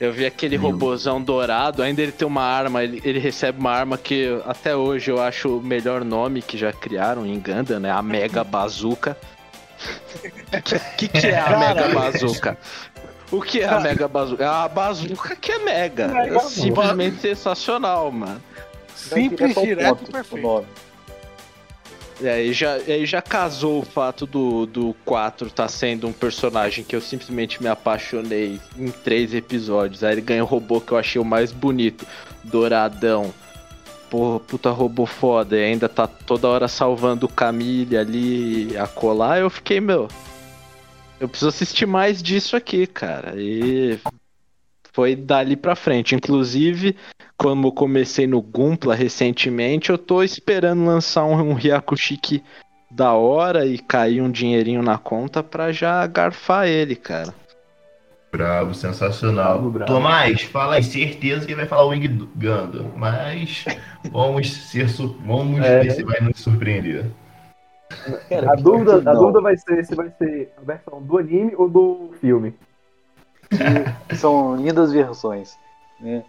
Eu 0.00 0.12
vi 0.12 0.24
aquele 0.24 0.56
Lindo. 0.56 0.70
robozão 0.70 1.20
dourado, 1.20 1.82
ainda 1.82 2.00
ele 2.00 2.12
tem 2.12 2.26
uma 2.26 2.42
arma, 2.42 2.84
ele, 2.84 3.02
ele 3.04 3.18
recebe 3.18 3.58
uma 3.58 3.72
arma 3.72 3.98
que 3.98 4.40
até 4.46 4.74
hoje 4.76 5.10
eu 5.10 5.20
acho 5.20 5.58
o 5.58 5.62
melhor 5.62 6.04
nome 6.04 6.40
que 6.40 6.56
já 6.56 6.72
criaram 6.72 7.26
em 7.26 7.38
Gundam, 7.40 7.80
né? 7.80 7.90
A 7.90 8.00
Mega 8.00 8.44
Bazooka. 8.44 9.16
O 10.52 10.62
que, 10.96 11.08
que 11.08 11.26
é 11.26 11.38
a 11.38 11.58
Mega 11.58 11.88
Bazooka? 11.94 12.56
O 13.30 13.42
que 13.42 13.60
é 13.60 13.68
a 13.68 13.80
Mega 13.80 14.06
Bazooka? 14.08 14.44
É 14.44 14.46
a 14.46 14.68
bazooka 14.68 15.36
que 15.36 15.52
é 15.52 15.58
mega. 15.58 16.04
É 16.26 16.38
simplesmente 16.40 17.20
sensacional, 17.20 18.10
mano. 18.10 18.40
Simples, 18.94 19.54
direto 19.54 20.04
e 20.06 20.08
o 20.08 20.12
perfeito. 20.12 20.64
Nome. 22.18 22.28
E 22.28 22.28
aí 22.28 22.52
já, 22.52 22.78
já 23.04 23.22
casou 23.22 23.80
o 23.80 23.84
fato 23.84 24.26
do, 24.26 24.66
do 24.66 24.94
4 25.04 25.50
tá 25.50 25.68
sendo 25.68 26.06
um 26.06 26.12
personagem 26.12 26.84
que 26.84 26.94
eu 26.94 27.00
simplesmente 27.00 27.62
me 27.62 27.68
apaixonei 27.68 28.60
em 28.76 28.90
três 28.90 29.34
episódios. 29.34 30.02
Aí 30.02 30.14
ele 30.14 30.20
ganha 30.20 30.42
o 30.42 30.46
robô 30.46 30.80
que 30.80 30.92
eu 30.92 30.98
achei 30.98 31.20
o 31.20 31.24
mais 31.24 31.52
bonito, 31.52 32.06
douradão. 32.44 33.32
Porra, 34.10 34.40
puta 34.40 34.70
robô 34.70 35.04
foda, 35.04 35.56
e 35.56 35.64
ainda 35.64 35.86
tá 35.86 36.06
toda 36.06 36.48
hora 36.48 36.66
salvando 36.66 37.26
o 37.26 37.28
Camille 37.28 37.96
ali 37.96 38.76
a 38.76 38.86
colar. 38.86 39.38
Eu 39.38 39.50
fiquei, 39.50 39.80
meu. 39.80 40.08
Eu 41.20 41.28
preciso 41.28 41.48
assistir 41.48 41.84
mais 41.84 42.22
disso 42.22 42.56
aqui, 42.56 42.86
cara. 42.86 43.34
E 43.36 43.98
foi 44.98 45.14
dali 45.14 45.54
pra 45.56 45.76
frente. 45.76 46.16
Inclusive, 46.16 46.96
como 47.36 47.68
eu 47.68 47.72
comecei 47.72 48.26
no 48.26 48.42
Gumpla 48.42 48.96
recentemente, 48.96 49.90
eu 49.90 49.96
tô 49.96 50.24
esperando 50.24 50.84
lançar 50.84 51.24
um, 51.24 51.52
um 51.52 51.56
da 52.90 53.12
hora 53.12 53.64
e 53.64 53.78
cair 53.78 54.20
um 54.20 54.28
dinheirinho 54.28 54.82
na 54.82 54.98
conta 54.98 55.40
pra 55.40 55.70
já 55.70 56.04
garfar 56.08 56.66
ele, 56.66 56.96
cara. 56.96 57.32
Bravo, 58.32 58.74
sensacional. 58.74 59.52
Bravo, 59.58 59.70
bravo. 59.70 59.92
Tomás, 59.92 60.42
fala 60.42 60.74
aí, 60.74 60.82
certeza 60.82 61.46
que 61.46 61.54
vai 61.54 61.66
falar 61.66 61.84
o 61.84 61.90
Wing 61.90 62.08
Gundam, 62.34 62.90
mas 62.96 63.66
vamos 64.10 64.52
ser 64.52 64.88
su- 64.88 65.16
vamos 65.24 65.60
É. 65.64 65.78
ver 65.80 65.92
se 65.92 66.02
vai 66.02 66.20
nos 66.20 66.40
surpreender. 66.40 67.06
Cara, 68.28 68.50
A 68.52 68.56
dúvida, 68.56 68.96
a 68.96 69.14
dúvida 69.14 69.40
vai 69.40 69.56
ser 69.56 69.84
se 69.84 69.94
vai 69.94 70.10
ser 70.18 70.52
a 70.60 70.60
versão 70.60 71.00
do 71.00 71.18
anime 71.18 71.52
ou 71.56 71.68
do 71.68 72.10
filme. 72.20 72.52
São 74.18 74.56
lindas 74.56 74.92
versões, 74.92 75.58
né? 75.98 76.24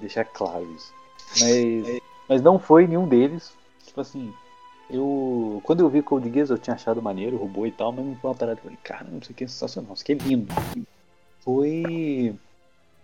Deixar 0.00 0.24
claro 0.24 0.64
isso. 0.74 0.92
Mas, 1.40 2.00
mas 2.28 2.42
não 2.42 2.58
foi 2.58 2.86
nenhum 2.86 3.08
deles. 3.08 3.52
Tipo 3.84 4.00
assim, 4.00 4.32
eu. 4.90 5.60
Quando 5.64 5.80
eu 5.80 5.88
vi 5.88 6.02
Code 6.02 6.30
Geass 6.30 6.50
eu 6.50 6.58
tinha 6.58 6.74
achado 6.74 7.02
maneiro, 7.02 7.36
o 7.36 7.38
robô 7.40 7.66
e 7.66 7.72
tal, 7.72 7.92
mas 7.92 8.04
não 8.04 8.14
foi 8.16 8.30
uma 8.30 8.36
parada 8.36 8.56
que 8.56 8.66
eu 8.66 8.70
falei, 8.70 8.78
caramba, 8.82 9.18
isso 9.20 9.32
aqui 9.32 9.44
é 9.44 9.46
sensacional, 9.48 9.94
isso 9.94 10.02
aqui 10.02 10.12
é 10.12 10.16
lindo. 10.16 10.54
Foi. 11.40 12.34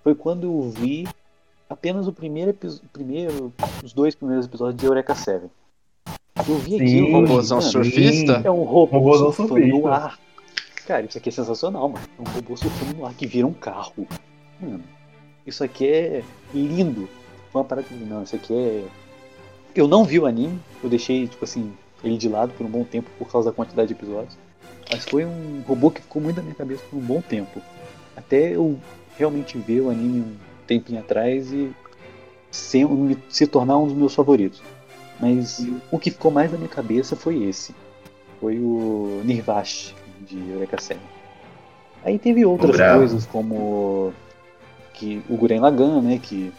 Foi 0.05 0.15
quando 0.15 0.45
eu 0.45 0.71
vi 0.71 1.09
apenas 1.69 2.07
o 2.07 2.13
primeiro 2.13 2.51
episódio. 2.51 2.89
Primeiro, 2.93 3.53
os 3.83 3.93
dois 3.93 4.15
primeiros 4.15 4.47
episódios 4.47 4.77
de 4.81 4.87
Eureka 4.87 5.15
7. 5.15 5.47
Eu 6.49 6.59
vi 6.59 6.71
Sim, 6.71 6.83
aquilo. 6.83 7.21
Robôzão 7.21 7.59
mano, 7.59 7.71
surfista? 7.71 8.43
É 8.45 8.51
um 8.51 8.63
robô 8.63 8.99
Robôzão 8.99 9.33
surfando 9.33 9.61
no 9.61 9.67
surfista. 9.67 9.91
ar. 9.91 10.19
Cara, 10.89 11.05
isso 11.05 11.19
aqui 11.19 11.29
é 11.29 11.33
sensacional, 11.33 11.87
mano. 11.87 12.03
É 12.19 12.23
um 12.23 12.33
robô 12.33 12.57
surfando 12.57 12.97
no 12.97 13.05
ar 13.05 13.13
que 13.13 13.27
vira 13.27 13.47
um 13.47 13.53
carro. 13.53 14.09
Mano, 14.59 14.83
isso 15.47 15.63
aqui 15.63 15.87
é 15.87 16.25
lindo. 16.55 17.07
Uma 17.53 17.63
parada 17.63 17.87
que, 17.87 17.93
não, 17.93 18.23
isso 18.23 18.35
aqui 18.35 18.55
é. 18.55 18.85
Eu 19.75 19.87
não 19.87 20.03
vi 20.03 20.19
o 20.19 20.25
anime, 20.25 20.59
eu 20.83 20.89
deixei, 20.89 21.29
tipo 21.29 21.45
assim, 21.45 21.75
ele 22.03 22.17
de 22.17 22.27
lado 22.27 22.55
por 22.55 22.65
um 22.65 22.71
bom 22.71 22.85
tempo 22.85 23.11
por 23.19 23.31
causa 23.31 23.51
da 23.51 23.55
quantidade 23.55 23.89
de 23.89 23.93
episódios. 23.93 24.39
Mas 24.91 25.05
foi 25.05 25.27
um 25.27 25.63
robô 25.69 25.91
que 25.91 26.01
ficou 26.01 26.23
muito 26.23 26.39
na 26.39 26.43
minha 26.43 26.55
cabeça 26.55 26.83
por 26.89 26.97
um 26.97 27.03
bom 27.03 27.21
tempo. 27.21 27.61
Até 28.17 28.57
eu 28.57 28.81
realmente 29.19 29.59
ver 29.59 29.83
o 29.83 29.91
anime 29.91 30.21
um 30.21 30.37
tempinho 30.67 31.01
atrás 31.01 31.53
e 31.53 31.71
se, 32.51 32.81
se 33.29 33.47
tornar 33.47 33.77
um 33.77 33.89
dos 33.89 33.95
meus 33.95 34.15
favoritos. 34.15 34.63
Mas 35.21 35.67
o 35.93 35.99
que 35.99 36.11
ficou 36.11 36.31
mais 36.31 36.51
na 36.51 36.57
minha 36.57 36.71
cabeça 36.71 37.15
foi 37.15 37.43
esse. 37.43 37.75
Foi 38.41 38.59
o 38.59 39.21
Nirvash 39.23 39.95
de 40.29 40.51
Eureka 40.51 40.81
7. 40.81 41.01
Aí 42.05 42.19
teve 42.19 42.45
outras 42.45 42.77
Bravo. 42.77 42.99
coisas 42.99 43.27
como 43.27 44.13
que 44.95 45.23
o 45.29 45.37
Guren 45.37 45.61
Lagann, 45.61 46.01
né, 46.01 46.19
que 46.23 46.53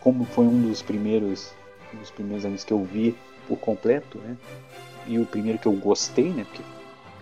como 0.00 0.24
foi 0.24 0.46
um 0.46 0.62
dos 0.62 0.82
primeiros 0.82 1.52
um 1.94 1.98
dos 1.98 2.10
primeiros 2.10 2.44
animes 2.44 2.64
que 2.64 2.72
eu 2.72 2.82
vi 2.84 3.16
por 3.48 3.58
completo, 3.58 4.18
né? 4.18 4.36
E 5.06 5.18
o 5.18 5.24
primeiro 5.24 5.58
que 5.58 5.66
eu 5.66 5.72
gostei, 5.72 6.30
né, 6.30 6.44
porque 6.44 6.62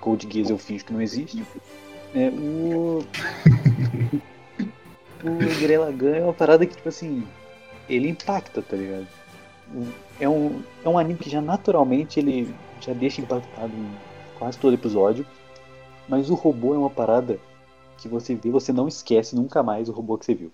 Code 0.01 0.29
Geass 0.31 0.51
eu 0.51 0.59
finjo 0.59 0.85
que 0.85 0.93
não 0.93 1.03
existe. 1.03 1.45
É, 2.15 2.29
o 2.29 3.05
o 5.23 5.59
Guren 5.61 5.79
Lagann 5.79 6.15
é 6.15 6.23
uma 6.23 6.33
parada 6.33 6.65
que 6.67 6.77
tipo 6.77 6.89
assim, 6.89 7.27
ele 7.89 8.09
impacta, 8.09 8.63
tá 8.63 8.77
ligado? 8.77 9.07
É 10.21 10.29
um, 10.29 10.63
é 10.85 10.89
um 10.89 10.99
anime 10.99 11.19
que 11.19 11.31
já 11.31 11.41
naturalmente 11.41 12.21
ele 12.21 12.55
já 12.81 12.93
deixa 12.93 13.21
impactado 13.21 13.73
em 13.73 13.91
quase 14.39 14.59
todo 14.59 14.75
episódio. 14.75 15.27
Mas 16.09 16.31
o 16.31 16.35
robô 16.35 16.75
é 16.75 16.79
uma 16.79 16.91
parada 16.91 17.39
que 17.99 18.09
você 18.09 18.35
vê, 18.35 18.51
você 18.51 18.73
não 18.73 18.87
esquece 18.89 19.35
nunca 19.35 19.63
mais 19.63 19.89
o 19.89 19.93
robô 19.93 20.19
que 20.19 20.25
você 20.27 20.35
viu. 20.35 20.53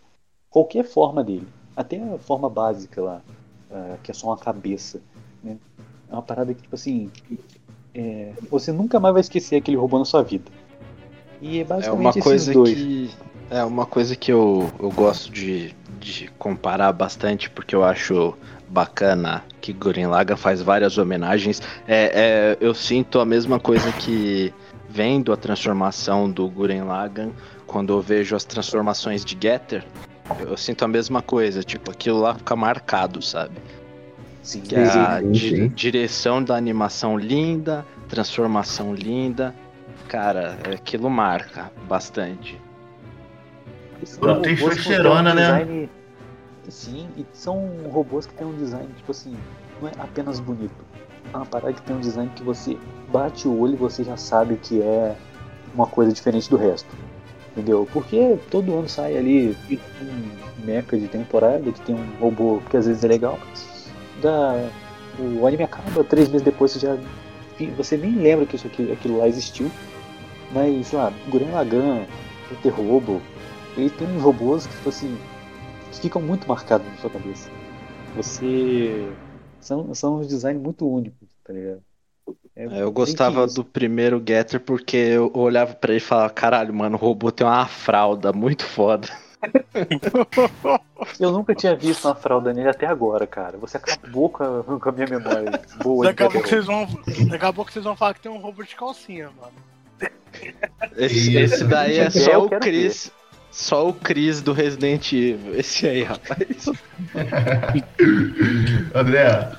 Qualquer 0.49 0.85
forma 0.85 1.23
dele. 1.25 1.47
Até 1.77 2.03
a 2.03 2.19
forma 2.19 2.49
básica 2.49 3.01
lá. 3.03 3.23
ah, 3.71 3.97
que 4.03 4.11
é 4.11 4.15
só 4.15 4.29
uma 4.29 4.37
cabeça. 4.37 5.01
Né? 5.43 5.57
É 6.09 6.13
uma 6.13 6.23
parada 6.23 6.53
que, 6.53 6.63
tipo 6.63 6.75
assim, 6.75 7.11
é, 7.95 8.33
você 8.51 8.73
nunca 8.73 8.99
mais 9.01 9.13
vai 9.13 9.21
esquecer 9.21 9.57
aquele 9.57 9.77
robô 9.77 9.99
na 9.99 10.05
sua 10.05 10.23
vida. 10.23 10.51
E 11.41 11.59
é 11.59 11.61
É 11.61 11.65
basicamente 11.65 12.01
uma 12.01 12.11
esses 12.11 12.23
coisa 12.25 12.53
dois. 12.53 12.75
que. 12.75 13.11
É 13.51 13.65
uma 13.65 13.85
coisa 13.87 14.15
que 14.15 14.31
eu, 14.31 14.71
eu 14.79 14.91
gosto 14.93 15.33
de, 15.33 15.75
de 15.99 16.29
comparar 16.39 16.93
bastante, 16.93 17.51
porque 17.51 17.75
eu 17.75 17.83
acho 17.83 18.35
bacana 18.69 19.43
que 19.61 19.73
Gurren 19.73 20.07
Lagann 20.07 20.37
faz 20.37 20.63
várias 20.63 20.97
homenagens. 20.99 21.61
É, 21.89 22.13
é, 22.15 22.59
eu 22.61 22.73
sinto 22.75 23.19
a 23.19 23.25
mesma 23.25 23.59
coisa 23.59 23.91
que 23.93 24.55
vendo 24.91 25.33
a 25.33 25.37
transformação 25.37 26.29
do 26.31 26.49
Gurren 26.49 26.83
Lagann, 26.83 27.31
quando 27.67 27.93
eu 27.93 28.01
vejo 28.01 28.35
as 28.35 28.45
transformações 28.45 29.25
de 29.25 29.37
Getter, 29.41 29.85
eu 30.41 30.57
sinto 30.57 30.85
a 30.85 30.89
mesma 30.89 31.23
coisa, 31.23 31.63
tipo, 31.63 31.91
aquilo 31.91 32.21
lá 32.21 32.35
fica 32.35 32.57
marcado, 32.57 33.23
sabe? 33.23 33.55
Sim, 34.43 34.63
Que 34.63 34.75
é 34.75 34.83
a 34.85 35.21
sim, 35.21 35.31
di- 35.33 35.49
sim. 35.57 35.69
direção 35.69 36.43
da 36.43 36.57
animação 36.57 37.17
linda, 37.19 37.85
transformação 38.09 38.95
linda. 38.95 39.55
Cara, 40.09 40.59
aquilo 40.75 41.09
marca 41.09 41.71
bastante. 41.89 42.61
Pô, 44.19 44.35
tem 44.37 44.55
um 44.55 45.35
né? 45.35 45.43
design- 45.43 45.91
Sim, 46.69 47.09
e 47.17 47.27
são 47.33 47.69
robôs 47.91 48.27
que 48.27 48.35
têm 48.35 48.47
um 48.47 48.57
design, 48.57 48.89
tipo 48.97 49.11
assim, 49.11 49.37
não 49.81 49.89
é 49.89 49.93
apenas 49.99 50.39
bonito. 50.41 50.85
É 51.33 51.37
uma 51.37 51.47
parada 51.47 51.73
que 51.73 51.83
tem 51.83 51.97
um 51.97 52.01
design 52.01 52.31
que 52.35 52.43
você 52.43 52.77
bate 53.09 53.47
o 53.47 53.59
olho 53.59 53.75
e 53.75 53.77
você 53.77 54.03
já 54.03 54.17
sabe 54.17 54.57
que 54.57 54.83
é 54.83 55.17
uma 55.75 55.87
coisa 55.87 56.13
diferente 56.13 56.51
do 56.51 56.57
resto. 56.57 56.89
Entendeu? 57.53 57.89
Porque 57.93 58.39
todo 58.51 58.77
ano 58.77 58.89
sai 58.89 59.17
ali 59.17 59.57
um 60.01 60.65
mecha 60.65 60.97
de 60.97 61.09
temporada 61.09 61.71
que 61.73 61.81
tem 61.81 61.95
um 61.95 62.21
robô 62.21 62.61
que 62.71 62.77
às 62.77 62.87
vezes 62.87 63.03
é 63.03 63.09
legal, 63.09 63.39
mas 63.49 63.91
da, 64.23 64.71
o 65.19 65.47
anime 65.47 65.65
acaba, 65.65 66.05
três 66.05 66.29
meses 66.29 66.43
depois 66.43 66.73
você 66.73 66.79
já. 66.79 66.97
Você 67.77 67.97
nem 67.97 68.15
lembra 68.15 68.47
que 68.47 68.57
isso 68.57 68.67
aqui, 68.67 68.91
aquilo 68.91 69.19
lá 69.19 69.29
existiu. 69.29 69.71
Mas, 70.53 70.89
sei 70.89 70.99
lá, 70.99 71.13
Gurren 71.29 71.51
Lagann, 71.51 72.07
Peter 72.49 72.75
Robo, 72.75 73.21
ele 73.77 73.91
tem 73.91 74.09
uns 74.09 74.23
robôs 74.23 74.67
que, 74.67 74.75
tipo 74.75 74.89
assim, 74.89 75.17
que 75.93 76.01
ficam 76.01 76.23
muito 76.23 76.49
marcados 76.49 76.87
na 76.87 76.97
sua 76.97 77.11
cabeça. 77.11 77.51
Você. 78.17 79.13
São, 79.61 79.95
são 79.95 80.21
uns 80.21 80.27
designs 80.27 80.61
muito 80.61 80.89
únicos, 80.89 81.20
tá 81.45 81.53
ligado? 81.53 81.83
É 82.55 82.65
É, 82.65 82.83
Eu 82.83 82.93
gostava 82.93 83.47
do 83.47 83.65
primeiro 83.65 84.23
Getter 84.27 84.61
porque 84.61 84.97
eu 84.97 85.31
olhava 85.35 85.75
pra 85.75 85.91
ele 85.93 85.99
e 85.99 86.05
falava, 86.05 86.31
caralho, 86.31 86.73
mano, 86.75 86.97
o 86.97 87.01
robô 87.01 87.33
tem 87.33 87.47
uma 87.47 87.67
fralda 87.67 88.33
muito 88.33 88.65
foda. 88.65 89.09
Eu 91.19 91.33
nunca 91.33 91.55
tinha 91.55 91.75
visto 91.75 92.05
uma 92.07 92.15
fralda 92.15 92.53
nele 92.53 92.69
até 92.69 92.87
agora, 92.87 93.27
cara. 93.27 93.57
Você 93.57 93.79
acabou 93.79 94.29
com 94.29 94.45
a, 94.45 94.63
com 94.79 94.89
a 94.89 94.93
minha 94.93 95.07
memória 95.07 95.61
boa 95.83 96.05
Daqui 96.05 96.23
a, 96.23 96.31
pouco 96.31 96.47
vocês 96.47 96.67
vão, 96.67 96.87
daqui 97.29 97.45
a 97.45 97.53
pouco 97.53 97.73
vocês 97.73 97.85
vão 97.85 97.97
falar 97.97 98.15
que 98.15 98.21
tem 98.21 98.31
um 98.31 98.39
robô 98.39 98.63
de 98.63 98.77
calcinha, 98.77 99.31
mano. 99.41 99.53
Esse, 100.97 101.37
esse 101.37 101.65
daí 101.65 101.99
é 101.99 102.11
só 102.11 102.31
eu 102.33 102.43
o 102.45 102.51
Chris. 102.51 103.11
Só 103.51 103.89
o 103.89 103.93
Chris 103.95 104.41
do 104.41 104.53
Resident 104.53 105.13
Evil. 105.13 105.59
Esse 105.59 105.89
aí, 105.89 106.05
rapaz. 106.05 106.67
André, 108.95 109.53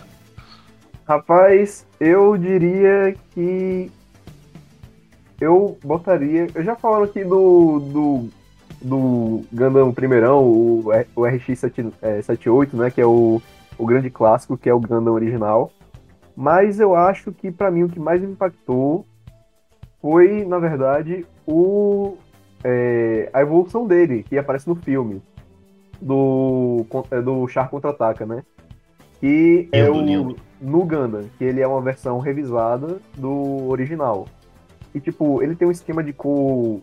Rapaz, 1.12 1.86
eu 2.00 2.38
diria 2.38 3.14
que 3.32 3.92
eu 5.42 5.78
botaria. 5.84 6.48
Eu 6.56 6.64
já 6.64 6.74
falaram 6.74 7.04
aqui 7.04 7.22
do. 7.22 7.80
do. 7.82 8.30
do 8.82 9.42
Gundam 9.52 9.92
primeirão, 9.92 10.42
o, 10.46 10.86
o 11.14 11.22
RX-78, 11.24 12.74
né? 12.76 12.90
Que 12.90 13.02
é 13.02 13.06
o, 13.06 13.42
o 13.78 13.86
grande 13.86 14.10
clássico, 14.10 14.58
que 14.58 14.70
é 14.70 14.74
o 14.74 14.80
Gundam 14.80 15.12
original. 15.12 15.74
Mas 16.34 16.80
eu 16.80 16.96
acho 16.96 17.34
que 17.34 17.52
pra 17.52 17.70
mim 17.70 17.84
o 17.84 17.90
que 17.90 18.00
mais 18.00 18.22
me 18.22 18.32
impactou 18.32 19.06
foi, 20.02 20.46
na 20.46 20.60
verdade, 20.60 21.26
o. 21.46 22.16
é, 22.64 23.30
a 23.34 23.42
evolução 23.42 23.86
dele, 23.86 24.24
que 24.24 24.38
aparece 24.38 24.66
no 24.66 24.76
filme. 24.76 25.22
Do, 26.02 26.86
é, 27.12 27.22
do 27.22 27.46
Char 27.50 27.70
Contra-Ataca, 27.70 28.26
né? 28.26 28.46
Que 29.20 29.68
é 29.74 29.82
Lindo, 29.82 29.98
o 29.98 30.02
lindo. 30.02 30.51
No 30.62 30.86
Gundam, 30.86 31.24
que 31.38 31.44
ele 31.44 31.60
é 31.60 31.68
uma 31.68 31.82
versão 31.82 32.20
revisada 32.20 32.98
do 33.18 33.68
original. 33.68 34.28
E, 34.94 35.00
tipo, 35.00 35.42
ele 35.42 35.56
tem 35.56 35.68
um 35.68 35.72
esquema 35.72 36.04
de 36.04 36.14
cor, 36.14 36.80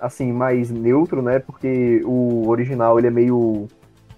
assim, 0.00 0.32
mais 0.32 0.70
neutro, 0.70 1.22
né? 1.22 1.38
Porque 1.38 2.02
o 2.04 2.48
original, 2.48 2.98
ele 2.98 3.06
é 3.06 3.10
meio, 3.10 3.68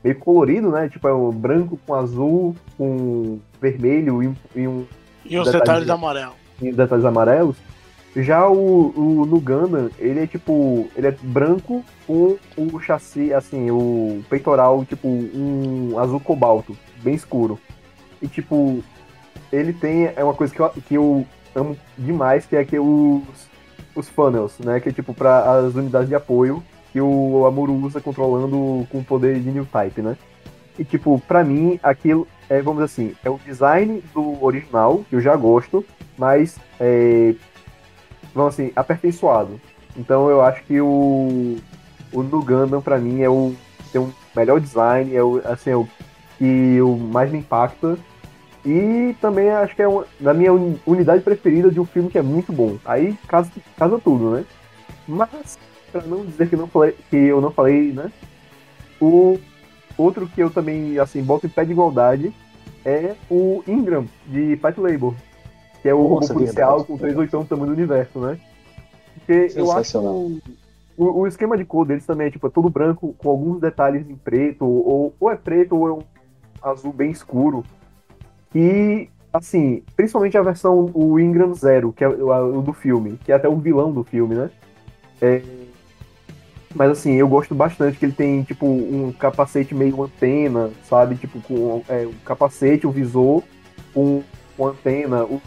meio 0.03 0.19
colorido, 0.19 0.71
né? 0.71 0.89
Tipo, 0.89 1.09
é 1.09 1.15
um 1.15 1.31
branco 1.31 1.79
com 1.87 1.95
azul, 1.95 2.57
com 2.79 3.39
vermelho 3.61 4.23
e, 4.23 4.29
um- 4.29 4.37
e 4.57 4.67
um 4.69 4.87
E 5.25 5.37
os 5.39 5.45
Detalhe 5.47 5.61
detalhes 5.61 5.85
de- 5.87 5.91
amarelos. 5.93 6.35
em 6.63 6.73
detalhes 6.73 7.05
amarelos. 7.05 7.57
Já 8.17 8.49
o, 8.49 8.93
o 8.97 9.27
no 9.27 9.41
Gundam, 9.41 9.91
ele 9.99 10.21
é 10.21 10.27
tipo, 10.27 10.87
ele 10.95 11.09
é 11.09 11.17
branco 11.21 11.85
com 12.07 12.37
o 12.57 12.79
chassi, 12.79 13.35
assim, 13.35 13.71
o 13.73 14.23
peitoral, 14.31 14.85
tipo, 14.85 15.09
um 15.09 15.99
azul 15.99 16.21
cobalto, 16.21 16.77
bem 17.03 17.15
escuro. 17.15 17.59
E 18.23 18.29
tipo, 18.29 18.85
ele 19.55 19.73
tem, 19.73 20.11
é 20.15 20.23
uma 20.23 20.35
coisa 20.35 20.55
que 20.55 20.61
eu, 20.61 20.69
que 20.71 20.95
eu 20.95 21.27
amo 21.55 21.77
demais, 21.97 22.47
que 22.47 22.57
é 22.57 22.65
que 22.65 22.79
os, 22.79 23.49
os 23.95 24.09
funnels, 24.09 24.59
né, 24.59 24.81
que 24.81 24.89
é 24.89 24.93
tipo 24.93 25.15
para 25.15 25.59
as 25.59 25.75
unidades 25.75 26.09
de 26.09 26.15
apoio 26.15 26.63
que 26.93 27.01
o 27.01 27.45
Amuro 27.45 27.73
usa 27.73 28.01
controlando 28.01 28.87
com 28.89 28.99
o 28.99 29.05
poder 29.05 29.41
de 29.41 29.51
New 29.51 29.67
Type, 29.67 30.01
né. 30.01 30.17
E 30.79 30.85
tipo, 30.85 31.21
pra 31.27 31.43
mim, 31.43 31.79
aquilo 31.83 32.27
é, 32.49 32.61
vamos 32.61 32.85
dizer 32.85 32.85
assim, 32.85 33.17
é 33.25 33.31
o 33.31 33.41
design 33.45 34.03
do 34.13 34.43
original, 34.45 35.05
que 35.09 35.17
eu 35.17 35.21
já 35.21 35.35
gosto, 35.35 35.85
mas 36.17 36.57
é, 36.79 37.35
vamos 38.35 38.55
assim, 38.55 38.73
aperfeiçoado. 38.77 39.61
Então 39.97 40.29
eu 40.29 40.41
acho 40.41 40.63
que 40.65 40.81
o, 40.81 41.57
o 42.13 42.23
no 42.23 42.43
Gundam 42.43 42.81
pra 42.81 42.99
mim 42.99 43.23
é 43.23 43.29
o 43.29 43.55
tem 43.93 44.01
um 44.01 44.13
melhor 44.35 44.61
design, 44.61 45.15
é 45.15 45.23
o 45.23 45.41
assim, 45.45 45.71
é 45.71 45.77
o 45.77 45.89
que 46.39 46.81
o 46.81 46.97
mais 46.97 47.31
me 47.31 47.39
impacta. 47.39 47.97
E 48.65 49.15
também 49.21 49.51
acho 49.51 49.75
que 49.77 49.83
é 49.83 49.89
uma, 49.89 50.07
da 50.19 50.33
minha 50.33 50.53
uni- 50.53 50.81
unidade 50.87 51.23
preferida 51.23 51.71
de 51.71 51.79
um 51.79 51.85
filme 51.85 52.09
que 52.09 52.19
é 52.19 52.23
muito 52.23 52.53
bom. 52.53 52.79
Aí 52.85 53.15
casa, 53.29 53.51
casa 53.77 53.99
tudo, 53.99 54.31
né? 54.31 54.45
Mas, 55.07 55.59
pra 55.93 56.03
não 56.03 56.25
dizer 56.25 56.49
que, 56.49 56.57
não 56.57 56.67
falei, 56.67 56.97
que 57.11 57.17
eu 57.17 57.41
não 57.41 57.51
falei, 57.51 57.93
né? 57.93 58.11
O 59.01 59.39
outro 59.99 60.27
que 60.27 60.41
eu 60.43 60.49
também, 60.51 60.99
assim, 60.99 61.23
boto 61.23 61.47
em 61.47 61.51
pé 61.51 61.65
de 61.65 61.73
igualdade 61.73 62.33
é 62.87 63.15
o 63.31 63.63
Ingram, 63.69 64.07
de 64.27 64.57
Fight 64.57 64.81
Labor. 64.81 65.15
Que 65.83 65.91
é 65.91 65.95
o 65.95 66.01
robô 66.03 66.15
Nossa, 66.21 66.33
policial 66.33 66.79
verdade. 66.79 66.87
com 66.87 66.97
3 66.97 67.17
oitão 67.19 67.43
do 67.43 67.47
tamanho 67.49 67.67
do 67.69 67.77
universo, 67.77 68.19
né? 68.19 68.39
Porque 69.15 69.33
eu 69.33 69.71
acho 69.73 69.81
que 69.83 69.87
Sensacional. 69.93 70.15
o, 70.15 70.41
o, 70.97 71.21
o 71.21 71.27
esquema 71.27 71.59
de 71.59 71.65
cor 71.67 71.85
deles 71.87 72.07
também 72.07 72.29
é 72.29 72.31
tipo, 72.31 72.47
é 72.47 72.51
todo 72.51 72.71
branco 72.71 73.15
com 73.19 73.29
alguns 73.29 73.61
detalhes 73.61 74.09
em 74.09 74.17
preto, 74.17 74.65
ou, 74.65 75.15
ou 75.21 75.31
é 75.31 75.37
preto 75.37 75.77
ou 75.77 75.89
é 75.89 75.93
um 75.93 76.03
azul 76.63 76.93
bem 76.95 77.11
escuro. 77.11 77.63
E, 78.55 79.09
assim, 79.33 79.83
principalmente 79.97 80.39
a 80.39 80.43
versão, 80.43 80.91
o 80.95 81.19
Ingram 81.19 81.55
Zero, 81.55 81.93
que 81.93 82.05
é 82.05 82.09
o, 82.09 82.63
do 82.63 82.73
filme, 82.73 83.19
que 83.25 83.33
é 83.33 83.35
até 83.35 83.49
o 83.49 83.57
vilão 83.57 83.93
do 83.93 84.05
filme, 84.05 84.35
né? 84.35 84.51
É, 85.21 85.43
mas 86.75 86.91
assim, 86.91 87.13
eu 87.13 87.29
gosto 87.29 87.55
bastante 87.55 87.99
que 87.99 88.05
ele 88.05 88.13
tem, 88.13 88.43
tipo, 88.43 88.67
um 88.67 89.13
capacete 89.13 89.75
meio 89.75 90.03
antena, 90.03 90.71
sabe? 90.89 91.15
Tipo, 91.15 91.41
com 91.41 91.83
é, 91.89 92.05
o 92.05 92.13
capacete, 92.25 92.87
o 92.87 92.91
visor, 92.91 93.45
com, 93.95 94.23
antena. 94.61 95.25
O 95.25 95.41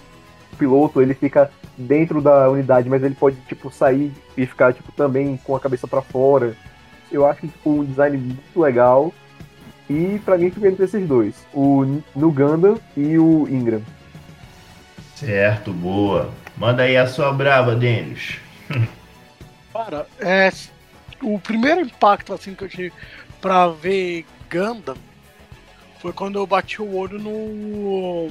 piloto, 0.57 1.01
ele 1.01 1.13
fica 1.13 1.51
dentro 1.77 2.21
da 2.21 2.49
unidade, 2.49 2.89
mas 2.89 3.03
ele 3.03 3.13
pode, 3.13 3.35
tipo, 3.41 3.69
sair 3.69 4.11
e 4.37 4.45
ficar, 4.45 4.73
tipo, 4.73 4.91
também 4.93 5.37
com 5.43 5.53
a 5.55 5.59
cabeça 5.59 5.85
pra 5.85 6.01
fora. 6.01 6.55
Eu 7.11 7.25
acho 7.25 7.45
tipo, 7.45 7.69
um 7.69 7.83
design 7.83 8.17
muito 8.17 8.59
legal. 8.59 9.13
E 9.89 10.19
pra 10.25 10.37
mim 10.37 10.51
fica 10.51 10.67
entre 10.67 10.85
esses 10.85 11.07
dois. 11.07 11.35
O 11.53 12.01
no 12.15 12.31
Gundam 12.31 12.79
e 12.95 13.17
o 13.17 13.47
Ingram. 13.47 13.81
certo, 15.15 15.71
boa. 15.71 16.31
Manda 16.57 16.83
aí 16.83 16.97
a 16.97 17.07
sua 17.07 17.31
brava, 17.31 17.75
Denis. 17.75 18.39
Cara, 19.71 20.07
é, 20.19 20.51
o 21.21 21.39
primeiro 21.39 21.81
impacto 21.81 22.33
assim 22.33 22.53
que 22.55 22.63
eu 22.63 22.69
tive 22.69 22.91
pra 23.39 23.67
ver 23.67 24.25
Gundam 24.51 24.97
foi 25.99 26.11
quando 26.11 26.37
eu 26.39 26.47
bati 26.47 26.81
o 26.81 26.95
olho 26.95 27.19
no 27.19 28.29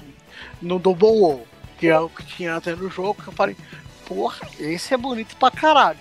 no 0.60 0.78
Double 0.78 1.08
O, 1.08 1.46
que 1.78 1.88
é 1.88 1.98
o 1.98 2.08
que 2.08 2.24
tinha 2.24 2.56
até 2.56 2.74
no 2.74 2.90
jogo, 2.90 3.22
que 3.22 3.28
eu 3.28 3.32
falei, 3.32 3.56
porra, 4.06 4.46
esse 4.58 4.92
é 4.92 4.96
bonito 4.96 5.36
pra 5.36 5.50
caralho. 5.50 5.98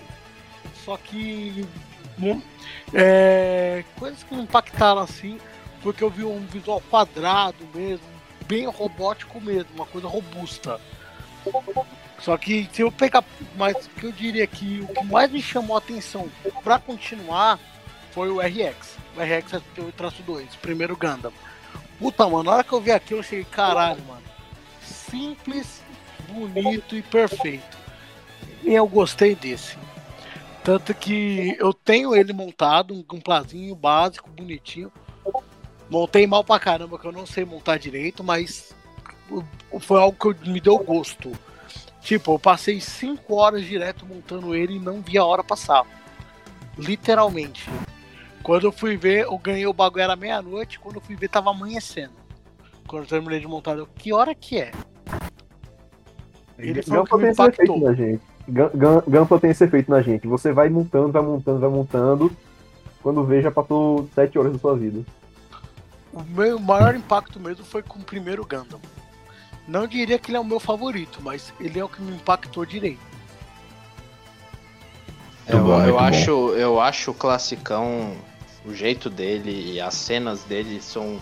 Só 0.84 0.96
que 0.96 1.66
é, 2.92 3.84
coisas 3.98 4.22
que 4.22 4.34
me 4.34 4.42
impactaram 4.42 5.00
assim 5.00 5.38
foi 5.82 5.92
que 5.92 6.02
eu 6.02 6.10
vi 6.10 6.24
um 6.24 6.40
visual 6.46 6.82
quadrado 6.90 7.66
mesmo, 7.74 8.06
bem 8.46 8.66
robótico 8.66 9.40
mesmo, 9.40 9.70
uma 9.74 9.86
coisa 9.86 10.08
robusta. 10.08 10.80
Só 12.18 12.36
que 12.36 12.68
se 12.72 12.82
eu 12.82 12.90
pegar, 12.90 13.22
mas 13.56 13.86
o 13.86 13.90
que 13.90 14.04
eu 14.04 14.12
diria 14.12 14.46
que 14.46 14.80
o 14.80 14.92
que 14.92 15.04
mais 15.04 15.30
me 15.30 15.42
chamou 15.42 15.76
a 15.76 15.78
atenção 15.78 16.28
pra 16.64 16.78
continuar 16.78 17.58
foi 18.10 18.30
o 18.30 18.40
RX. 18.40 18.96
O 19.16 19.20
RX 19.20 19.62
78-2, 19.76 20.46
primeiro 20.60 20.96
Gundam. 20.96 21.32
Puta, 21.98 22.26
mano, 22.28 22.44
na 22.44 22.52
hora 22.52 22.64
que 22.64 22.72
eu 22.72 22.80
vi 22.80 22.90
aquilo, 22.90 23.20
eu 23.20 23.24
cheguei, 23.24 23.44
caralho, 23.44 24.02
mano. 24.04 24.22
Simples, 24.82 25.82
bonito 26.28 26.96
e 26.96 27.02
perfeito. 27.02 27.76
E 28.62 28.74
eu 28.74 28.86
gostei 28.86 29.34
desse. 29.34 29.76
Tanto 30.66 30.92
que 30.92 31.56
eu 31.60 31.72
tenho 31.72 32.12
ele 32.12 32.32
montado, 32.32 32.92
um, 32.92 33.04
um 33.12 33.20
plazinho 33.20 33.72
básico, 33.76 34.28
bonitinho. 34.28 34.90
Montei 35.88 36.26
mal 36.26 36.42
pra 36.42 36.58
caramba, 36.58 36.98
que 36.98 37.06
eu 37.06 37.12
não 37.12 37.24
sei 37.24 37.44
montar 37.44 37.78
direito, 37.78 38.24
mas 38.24 38.74
foi 39.78 40.00
algo 40.00 40.34
que 40.34 40.50
me 40.50 40.60
deu 40.60 40.76
gosto. 40.78 41.30
Tipo, 42.00 42.32
eu 42.32 42.38
passei 42.40 42.80
5 42.80 43.32
horas 43.32 43.64
direto 43.64 44.04
montando 44.04 44.56
ele 44.56 44.74
e 44.74 44.80
não 44.80 45.00
vi 45.00 45.16
a 45.16 45.24
hora 45.24 45.44
passar. 45.44 45.86
Literalmente. 46.76 47.70
Quando 48.42 48.64
eu 48.64 48.72
fui 48.72 48.96
ver, 48.96 49.26
eu 49.26 49.38
ganhei 49.38 49.68
o 49.68 49.72
bagulho 49.72 50.02
era 50.02 50.16
meia-noite, 50.16 50.80
quando 50.80 50.96
eu 50.96 51.00
fui 51.00 51.14
ver 51.14 51.28
tava 51.28 51.50
amanhecendo. 51.50 52.14
Quando 52.88 53.04
eu 53.04 53.08
terminei 53.08 53.38
de 53.38 53.46
montar, 53.46 53.78
eu, 53.78 53.86
que 53.86 54.12
hora 54.12 54.34
que 54.34 54.58
é? 54.58 54.72
Ele 56.58 56.82
foi 56.82 56.98
o 56.98 57.04
que 57.04 57.16
me 57.18 57.30
impactou. 57.30 57.94
gente. 57.94 58.35
Gun- 58.48 59.38
tem 59.40 59.50
esse 59.50 59.64
efeito 59.64 59.90
na 59.90 60.00
gente. 60.02 60.26
Você 60.26 60.52
vai 60.52 60.68
montando, 60.68 61.12
vai 61.12 61.22
montando, 61.22 61.58
vai 61.60 61.70
montando. 61.70 62.32
Quando 63.02 63.24
vê, 63.24 63.42
já 63.42 63.50
passou 63.50 64.08
7 64.14 64.38
horas 64.38 64.52
da 64.52 64.58
sua 64.58 64.76
vida. 64.76 65.04
O 66.12 66.22
meu 66.22 66.58
maior 66.58 66.94
impacto 66.94 67.38
mesmo 67.38 67.64
foi 67.64 67.82
com 67.82 67.98
o 67.98 68.02
primeiro 68.02 68.42
Gundam. 68.46 68.80
Não 69.68 69.86
diria 69.86 70.18
que 70.18 70.30
ele 70.30 70.36
é 70.36 70.40
o 70.40 70.44
meu 70.44 70.60
favorito, 70.60 71.20
mas 71.22 71.52
ele 71.60 71.78
é 71.78 71.84
o 71.84 71.88
que 71.88 72.00
me 72.00 72.12
impactou 72.12 72.64
direito. 72.64 73.00
Muito 75.48 75.56
eu, 75.58 75.64
bom, 75.64 75.84
eu 75.84 75.94
bom. 75.94 75.98
acho, 76.00 76.30
eu 76.54 76.80
acho 76.80 77.10
o 77.10 77.14
classicão, 77.14 78.12
o 78.64 78.72
jeito 78.72 79.10
dele 79.10 79.74
e 79.74 79.80
as 79.80 79.94
cenas 79.94 80.42
dele 80.44 80.80
são. 80.80 81.20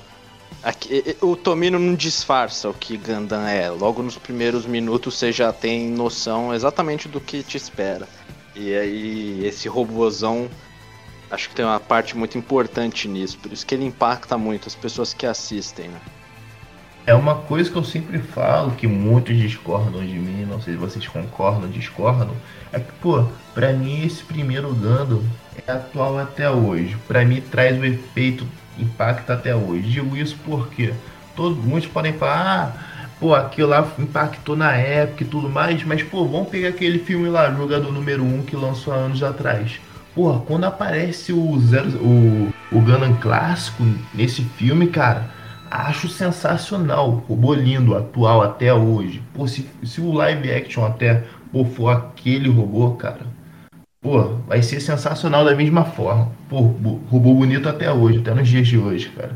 Aqui- 0.65 1.17
o 1.21 1.37
Tomino 1.37 1.79
não 1.79 1.95
disfarça 1.95 2.71
o 2.71 2.75
que 2.75 2.97
Gundam 2.97 3.47
é. 3.47 3.69
Logo 3.69 4.03
nos 4.03 4.17
primeiros 4.17 4.65
minutos 4.65 5.19
você 5.19 5.31
já 5.31 5.53
tem 5.53 5.91
noção 5.91 6.55
exatamente 6.55 7.07
do 7.07 7.21
que 7.21 7.43
te 7.43 7.59
espera. 7.59 8.09
E 8.57 8.75
aí 8.75 9.45
esse 9.45 9.69
robozão 9.69 10.49
acho 11.31 11.51
que 11.51 11.55
tem 11.55 11.65
uma 11.67 11.81
parte 11.81 12.17
muito 12.17 12.39
importante 12.39 13.07
nisso. 13.09 13.37
Por 13.39 13.53
isso 13.53 13.67
que 13.67 13.75
ele 13.75 13.85
impacta 13.85 14.39
muito 14.39 14.67
as 14.67 14.75
pessoas 14.75 15.13
que 15.13 15.27
assistem, 15.27 15.89
né? 15.89 16.01
É 17.07 17.15
uma 17.15 17.35
coisa 17.35 17.71
que 17.71 17.77
eu 17.77 17.85
sempre 17.85 18.19
falo, 18.19 18.71
que 18.71 18.87
muitos 18.87 19.37
discordam 19.37 20.01
de 20.01 20.15
mim, 20.15 20.47
não 20.47 20.63
sei 20.63 20.73
se 20.73 20.79
vocês 20.79 21.07
concordam 21.07 21.69
discordam, 21.69 22.35
é 22.73 22.81
que, 22.81 22.91
pô, 23.03 23.27
pra 23.53 23.75
mim 23.75 24.07
esse 24.07 24.23
primeiro 24.23 24.69
Gundam 24.69 25.23
é 25.67 25.71
atual 25.71 26.19
até 26.19 26.51
hoje. 26.51 26.97
Pra 27.07 27.23
mim 27.23 27.43
traz 27.43 27.79
o 27.79 27.85
efeito, 27.85 28.47
impacta 28.79 29.35
até 29.35 29.55
hoje. 29.55 29.83
Digo 29.83 30.17
isso 30.17 30.37
porque 30.45 30.93
todos, 31.37 31.63
muitos 31.65 31.91
podem 31.91 32.13
falar, 32.13 32.75
ah, 32.75 33.07
pô, 33.21 33.35
aquilo 33.35 33.69
lá 33.69 33.87
impactou 33.99 34.57
na 34.57 34.73
época 34.73 35.25
e 35.25 35.27
tudo 35.27 35.49
mais, 35.49 35.83
mas, 35.85 36.03
pô, 36.03 36.27
vamos 36.27 36.49
pegar 36.49 36.69
aquele 36.69 36.99
filme 36.99 37.29
lá, 37.29 37.51
Jogador 37.53 37.93
Número 37.93 38.23
1, 38.23 38.43
que 38.43 38.57
lançou 38.57 38.93
há 38.93 38.97
anos 38.97 39.23
atrás. 39.23 39.81
Porra, 40.15 40.41
quando 40.41 40.65
aparece 40.65 41.33
o, 41.33 41.59
zero, 41.61 41.91
o, 41.97 42.53
o 42.71 42.81
Gundam 42.81 43.15
clássico 43.17 43.83
nesse 44.15 44.43
filme, 44.43 44.87
cara, 44.87 45.29
Acho 45.75 46.09
sensacional, 46.09 47.25
robô 47.29 47.53
lindo, 47.53 47.97
atual 47.97 48.43
até 48.43 48.73
hoje. 48.73 49.21
Pô, 49.35 49.45
se, 49.49 49.69
se 49.83 50.01
o 50.01 50.13
live 50.13 50.53
action 50.53 50.87
até 50.87 51.25
pô, 51.51 51.65
for 51.65 51.89
aquele 51.89 52.49
robô, 52.49 52.93
cara, 52.93 53.27
pô, 54.05 54.23
vai 54.47 54.63
ser 54.63 54.81
sensacional 54.81 55.47
da 55.47 55.57
mesma 55.57 55.83
forma. 55.87 56.31
Pô, 56.49 56.61
robô 57.11 57.33
bonito 57.35 57.67
até 57.69 57.91
hoje, 57.91 58.21
até 58.21 58.35
nos 58.35 58.47
dias 58.47 58.69
de 58.69 58.77
hoje, 58.79 59.09
cara. 59.09 59.35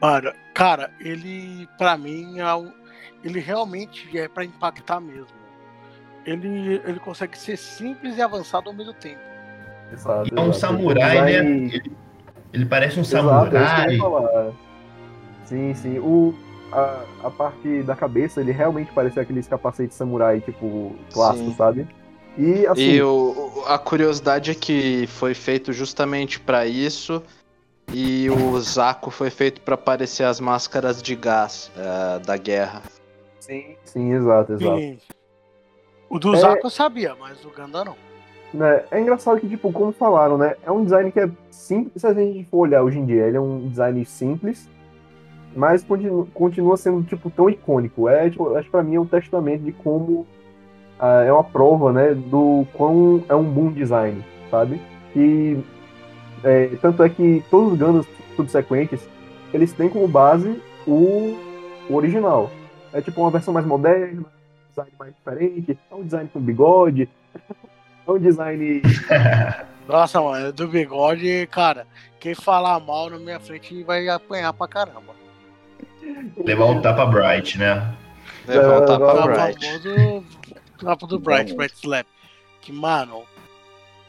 Cara, 0.00 0.34
cara, 0.54 0.90
ele, 1.00 1.66
pra 1.78 1.96
mim, 1.96 2.38
é 2.38 2.54
um- 2.54 2.72
ele 3.24 3.40
realmente 3.40 4.16
é 4.16 4.28
pra 4.28 4.44
impactar 4.44 5.00
mesmo. 5.00 5.40
Ele, 6.26 6.80
ele 6.84 7.00
consegue 7.00 7.36
ser 7.36 7.56
simples 7.56 8.16
e 8.18 8.22
avançado 8.22 8.68
ao 8.68 8.74
mesmo 8.76 8.92
tempo. 8.92 9.20
Exato, 9.92 10.28
É 10.34 10.38
um 10.40 10.44
exato. 10.50 10.58
samurai, 10.58 11.20
né? 11.22 11.30
Design- 11.32 11.74
Ele, 11.74 11.92
ele 12.52 12.66
parece 12.66 12.98
um 12.98 13.02
Exato, 13.02 13.56
é 13.56 13.66
samurai. 13.66 14.52
Sim, 15.44 15.74
sim. 15.74 15.98
O, 15.98 16.34
a, 16.72 17.04
a 17.24 17.30
parte 17.30 17.82
da 17.82 17.96
cabeça, 17.96 18.40
ele 18.40 18.52
realmente 18.52 18.92
parecia 18.92 19.22
aqueles 19.22 19.48
capacetes 19.48 19.96
samurai, 19.96 20.40
tipo, 20.40 20.94
clássico, 21.12 21.50
Sim. 21.50 21.56
sabe? 21.56 21.86
E 22.40 22.66
assim, 22.66 22.80
E 22.82 23.02
o, 23.02 23.64
a 23.66 23.78
curiosidade 23.78 24.50
é 24.50 24.54
que 24.54 25.06
foi 25.08 25.34
feito 25.34 25.74
justamente 25.74 26.40
pra 26.40 26.66
isso. 26.66 27.22
E 27.92 28.30
o 28.30 28.58
Zaco 28.60 29.10
foi 29.10 29.28
feito 29.30 29.60
pra 29.60 29.76
parecer 29.76 30.22
as 30.24 30.40
máscaras 30.40 31.02
de 31.02 31.14
gás 31.16 31.70
eh, 31.76 32.18
da 32.20 32.36
guerra. 32.36 32.82
sim, 33.40 33.76
sim, 33.84 34.12
exato, 34.14 34.52
exato. 34.54 34.78
Sim. 34.78 34.98
O 36.08 36.18
do 36.18 36.34
É- 36.34 36.38
Zaku 36.38 36.66
eu 36.66 36.70
sabia, 36.70 37.14
mas 37.18 37.44
o 37.44 37.50
Ganda 37.50 37.84
não. 37.84 37.96
Né, 38.54 38.84
É 38.90 39.00
engraçado 39.00 39.38
que, 39.40 39.48
tipo, 39.48 39.70
como 39.72 39.92
falaram, 39.92 40.38
né? 40.38 40.54
É 40.64 40.70
um 40.70 40.82
design 40.82 41.12
que 41.12 41.20
é 41.20 41.28
simples, 41.50 42.00
se 42.00 42.06
a 42.06 42.14
gente 42.14 42.44
for 42.48 42.58
olhar 42.60 42.82
hoje 42.82 42.98
em 42.98 43.04
dia, 43.06 43.26
ele 43.26 43.36
é 43.36 43.40
um 43.40 43.68
design 43.68 44.04
simples, 44.06 44.68
mas 45.54 45.84
continua, 45.84 46.26
continua 46.32 46.76
sendo, 46.76 47.02
tipo, 47.04 47.28
tão 47.30 47.50
icônico. 47.50 48.08
É, 48.08 48.30
tipo, 48.30 48.54
acho 48.54 48.64
que 48.64 48.70
pra 48.70 48.82
mim 48.82 48.94
é 48.96 49.00
um 49.00 49.06
testamento 49.06 49.62
de 49.64 49.72
como 49.72 50.26
é 51.02 51.32
uma 51.32 51.44
prova, 51.44 51.92
né, 51.92 52.14
do 52.14 52.66
quão 52.74 53.24
é 53.28 53.34
um 53.34 53.44
bom 53.44 53.70
design, 53.72 54.24
sabe? 54.50 54.80
E 55.16 55.58
é, 56.44 56.66
tanto 56.80 57.02
é 57.02 57.08
que 57.08 57.42
todos 57.50 57.72
os 57.72 57.78
Gundams 57.78 58.06
subsequentes, 58.36 59.00
eles 59.52 59.72
têm 59.72 59.88
como 59.88 60.06
base 60.06 60.60
o, 60.86 61.36
o 61.88 61.94
original. 61.94 62.50
É 62.92 63.00
tipo 63.00 63.20
uma 63.20 63.30
versão 63.30 63.52
mais 63.54 63.66
moderna, 63.66 64.20
um 64.22 64.68
design 64.70 64.90
mais 64.98 65.14
diferente, 65.14 65.78
é 65.90 65.94
um 65.94 66.02
design 66.02 66.28
com 66.32 66.40
bigode, 66.40 67.08
é 68.06 68.10
um 68.10 68.18
design 68.18 68.82
Nossa, 69.88 70.20
mano, 70.20 70.52
do 70.52 70.68
bigode, 70.68 71.48
cara, 71.50 71.84
quem 72.20 72.34
falar 72.34 72.78
mal 72.78 73.10
na 73.10 73.18
minha 73.18 73.40
frente 73.40 73.82
vai 73.82 74.08
apanhar 74.08 74.52
pra 74.52 74.68
caramba. 74.68 75.18
Levar 76.44 76.66
um 76.66 76.80
tapa 76.80 77.06
bright, 77.06 77.58
né? 77.58 77.92
Levar 78.46 78.82
um 78.82 78.86
tapa 78.86 78.94
Agora- 78.94 79.20
O 79.24 79.34
bright. 79.34 79.66
famoso 79.66 80.24
do 81.06 81.18
Bright. 81.18 81.54
Bright 81.54 81.74
Slap. 81.76 82.06
Que, 82.60 82.72
mano, 82.72 83.24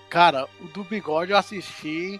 cara, 0.10 0.48
o 0.60 0.66
do 0.66 0.84
bigode 0.84 1.32
eu 1.32 1.38
assisti 1.38 2.20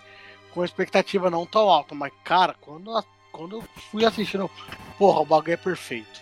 com 0.54 0.64
expectativa 0.64 1.30
não 1.30 1.46
tão 1.46 1.70
alta, 1.70 1.96
mas, 1.96 2.12
cara, 2.24 2.56
quando, 2.60 2.96
a- 2.96 3.04
quando 3.32 3.58
eu 3.58 3.64
fui 3.92 4.06
assistindo, 4.06 4.50
porra, 4.98 5.22
o 5.22 5.26
bagulho 5.26 5.54
é 5.54 5.58
perfeito. 5.58 6.22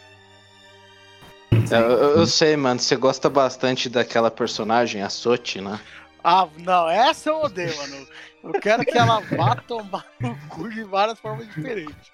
Eu, 1.71 1.79
eu- 1.79 2.17
eu 2.19 2.25
sei, 2.27 2.55
mano, 2.55 2.79
você 2.79 2.95
gosta 2.95 3.29
bastante 3.29 3.89
daquela 3.89 4.29
personagem, 4.31 5.01
a 5.01 5.09
Sochi, 5.09 5.61
né? 5.61 5.79
Ah, 6.23 6.47
não, 6.57 6.89
essa 6.89 7.29
eu 7.29 7.41
odeio, 7.41 7.75
mano. 7.77 8.07
Eu 8.43 8.53
quero 8.53 8.85
que 8.85 8.97
ela 8.97 9.19
vá 9.19 9.55
tomar 9.55 10.05
no 10.19 10.35
cu 10.47 10.69
de 10.69 10.83
várias 10.83 11.19
formas 11.19 11.47
diferentes. 11.47 12.11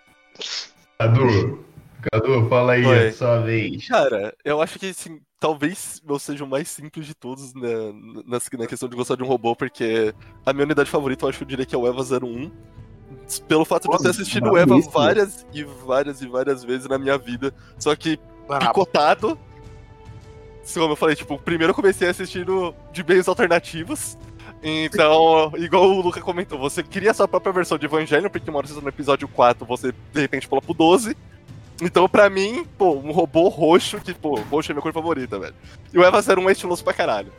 Cadu, 0.98 1.66
Cadu, 2.02 2.48
fala 2.50 2.74
aí, 2.74 2.86
Oi. 2.86 3.12
sua 3.12 3.40
vez. 3.40 3.88
Cara, 3.88 4.36
eu 4.44 4.62
acho 4.62 4.78
que 4.78 4.88
assim, 4.88 5.20
talvez 5.40 6.02
eu 6.08 6.20
seja 6.20 6.44
o 6.44 6.48
mais 6.48 6.68
simples 6.68 7.06
de 7.06 7.14
todos 7.14 7.54
né, 7.54 7.94
nessa, 8.26 8.50
na 8.58 8.68
questão 8.68 8.90
de 8.90 8.96
gostar 8.96 9.16
de 9.16 9.24
um 9.24 9.28
robô, 9.28 9.56
porque 9.56 10.14
a 10.46 10.54
minha 10.54 10.66
unidade 10.66 10.90
favorita 10.90 11.26
eu 11.26 11.30
acho 11.30 11.38
que 11.40 11.44
eu 11.44 11.48
diria 11.48 11.66
que 11.66 11.76
é 11.76 11.78
o 11.78 11.88
EVA 11.88 12.02
01. 12.02 12.52
Pelo 13.48 13.66
fato 13.66 13.88
de 13.88 13.96
eu 13.96 14.00
ter 14.00 14.10
assistido 14.10 14.52
o 14.52 14.58
EVA 14.58 14.80
várias 14.92 15.46
e 15.54 15.64
várias 15.64 16.22
e 16.22 16.28
várias 16.28 16.64
vezes 16.64 16.88
na 16.88 16.98
minha 16.98 17.18
vida. 17.18 17.54
Só 17.78 17.96
que 17.96 18.20
Brabo. 18.48 18.66
picotado. 18.66 19.40
Como 20.74 20.94
eu 20.94 20.96
falei, 20.96 21.16
tipo, 21.16 21.38
primeiro 21.38 21.72
eu 21.72 21.76
comecei 21.76 22.08
assistindo 22.08 22.74
de 22.92 23.04
meios 23.04 23.28
alternativos. 23.28 24.18
Então, 24.64 25.52
igual 25.58 25.84
o 25.92 26.02
Luca 26.02 26.20
comentou, 26.22 26.58
você 26.58 26.82
cria 26.82 27.12
a 27.12 27.14
sua 27.14 27.28
própria 27.28 27.54
versão 27.54 27.78
de 27.78 27.86
Evangelion, 27.86 28.30
porque 28.30 28.50
uma 28.50 28.58
hora 28.58 28.68
você 28.68 28.74
tá 28.74 28.82
no 28.82 28.90
episódio 28.90 29.28
4, 29.28 29.64
você 29.64 29.94
de 30.12 30.22
repente 30.22 30.48
pula 30.48 30.62
pro 30.62 30.74
12. 30.74 31.16
Então, 31.82 32.08
pra 32.08 32.30
mim, 32.30 32.66
pô, 32.78 32.94
um 32.94 33.12
robô 33.12 33.50
roxo, 33.50 34.00
que, 34.00 34.14
pô, 34.14 34.36
roxo 34.36 34.72
é 34.72 34.74
minha 34.74 34.82
cor 34.82 34.94
favorita, 34.94 35.38
velho. 35.38 35.56
E 35.94 35.98
o 35.98 36.04
Eva 36.04 36.20
01 36.20 36.50
é 36.50 36.52
estiloso 36.52 36.84
pra 36.84 36.94
caralho. 36.94 37.32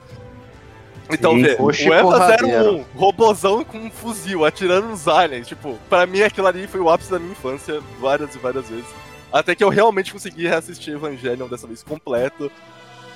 Então, 1.11 1.41
vê, 1.41 1.57
o 1.59 1.71
Eva 1.71 2.03
porradeiro. 2.03 2.79
01, 2.79 2.85
robozão 2.97 3.65
com 3.65 3.79
um 3.79 3.91
fuzil, 3.91 4.45
atirando 4.45 4.89
nos 4.89 5.07
aliens, 5.07 5.47
tipo, 5.47 5.79
pra 5.89 6.05
mim 6.05 6.23
aquilo 6.23 6.47
ali 6.47 6.67
foi 6.67 6.81
o 6.81 6.91
ápice 6.91 7.11
da 7.11 7.19
minha 7.19 7.33
infância, 7.33 7.81
várias 8.01 8.35
e 8.35 8.39
várias 8.39 8.69
vezes. 8.69 8.87
Até 9.33 9.55
que 9.55 9.63
eu 9.63 9.69
realmente 9.69 10.13
consegui 10.13 10.47
reassistir 10.47 10.95
Evangelion 10.95 11.49
dessa 11.49 11.67
vez 11.67 11.83
completo, 11.83 12.51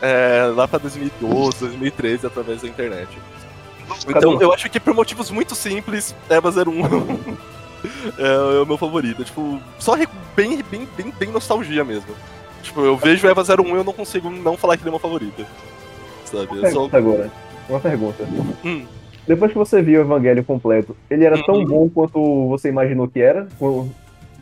é, 0.00 0.50
lá 0.54 0.66
pra 0.66 0.78
2012, 0.78 1.58
2013, 1.58 2.26
através 2.26 2.62
da 2.62 2.68
internet. 2.68 3.10
Então, 4.08 4.32
Cadu. 4.34 4.42
eu 4.42 4.52
acho 4.52 4.70
que 4.70 4.78
por 4.78 4.94
motivos 4.94 5.30
muito 5.30 5.54
simples, 5.54 6.14
Eva 6.28 6.48
01 6.50 7.36
é, 8.18 8.58
é 8.58 8.62
o 8.62 8.66
meu 8.66 8.76
favorito. 8.76 9.24
Tipo, 9.24 9.60
só 9.78 9.96
bem, 10.36 10.62
bem, 10.70 10.88
bem, 10.96 11.12
bem 11.18 11.28
nostalgia 11.30 11.84
mesmo. 11.84 12.14
Tipo, 12.62 12.80
eu 12.82 12.96
vejo 12.96 13.26
Eva 13.26 13.42
01 13.42 13.66
e 13.68 13.70
eu 13.72 13.84
não 13.84 13.92
consigo 13.92 14.28
não 14.30 14.56
falar 14.56 14.76
que 14.76 14.82
ele 14.82 14.90
é 14.90 14.92
meu 14.92 14.98
favorito. 15.00 15.46
Sabe? 16.24 16.46
Uma 16.46 16.56
Eu 16.56 16.60
só... 16.60 16.88
pergunta 16.88 16.96
agora. 16.98 17.30
Uma 17.68 17.80
pergunta. 17.80 18.24
Hum. 18.64 18.84
Depois 19.26 19.52
que 19.52 19.58
você 19.58 19.80
viu 19.80 20.00
o 20.00 20.04
Evangelho 20.04 20.42
completo, 20.44 20.96
ele 21.08 21.24
era 21.24 21.42
tão 21.44 21.56
Uhum. 21.56 21.64
bom 21.66 21.88
quanto 21.88 22.48
você 22.48 22.68
imaginou 22.68 23.06
que 23.08 23.20
era? 23.20 23.46
Ou 23.60 23.88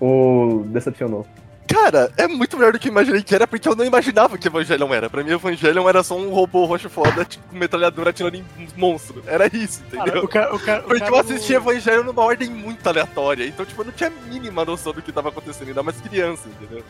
Ou 0.01 0.65
decepcionou? 0.65 1.27
Cara, 1.69 2.11
é 2.17 2.27
muito 2.27 2.57
melhor 2.57 2.73
do 2.73 2.79
que 2.79 2.89
eu 2.89 2.93
imaginei 2.93 3.23
que 3.23 3.35
era, 3.35 3.47
porque 3.47 3.69
eu 3.69 3.77
não 3.77 3.85
imaginava 3.85 4.39
que 4.39 4.49
Evangelion 4.49 4.93
era. 4.93 5.11
Pra 5.11 5.23
mim, 5.23 5.33
Evangelion 5.33 5.87
era 5.87 6.03
só 6.03 6.17
um 6.17 6.31
robô 6.31 6.65
roxo 6.65 6.89
foda, 6.89 7.25
tipo, 7.27 7.47
com 7.47 7.57
metralhadora 7.59 8.09
atirando 8.11 8.37
em 8.37 8.45
uns 8.59 8.73
monstros. 8.75 9.23
Era 9.27 9.47
isso, 9.55 9.83
entendeu? 9.87 10.05
Cara, 10.07 10.25
o 10.25 10.29
cara, 10.29 10.55
o 10.55 10.59
cara, 10.59 10.81
o 10.81 10.85
Porque 10.85 11.01
cara 11.01 11.13
eu 11.13 11.19
assisti 11.19 11.53
não- 11.53 11.61
Evangelho 11.61 12.05
numa 12.05 12.23
ordem 12.23 12.49
muito 12.49 12.87
aleatória, 12.89 13.45
então, 13.45 13.67
tipo, 13.67 13.83
eu 13.83 13.85
não 13.87 13.93
tinha 13.93 14.09
a 14.09 14.29
mínima 14.33 14.65
noção 14.65 14.95
do 14.95 15.03
que 15.03 15.13
tava 15.13 15.29
acontecendo, 15.29 15.69
ainda 15.69 15.83
mais 15.83 16.01
criança, 16.01 16.49
entendeu? 16.49 16.83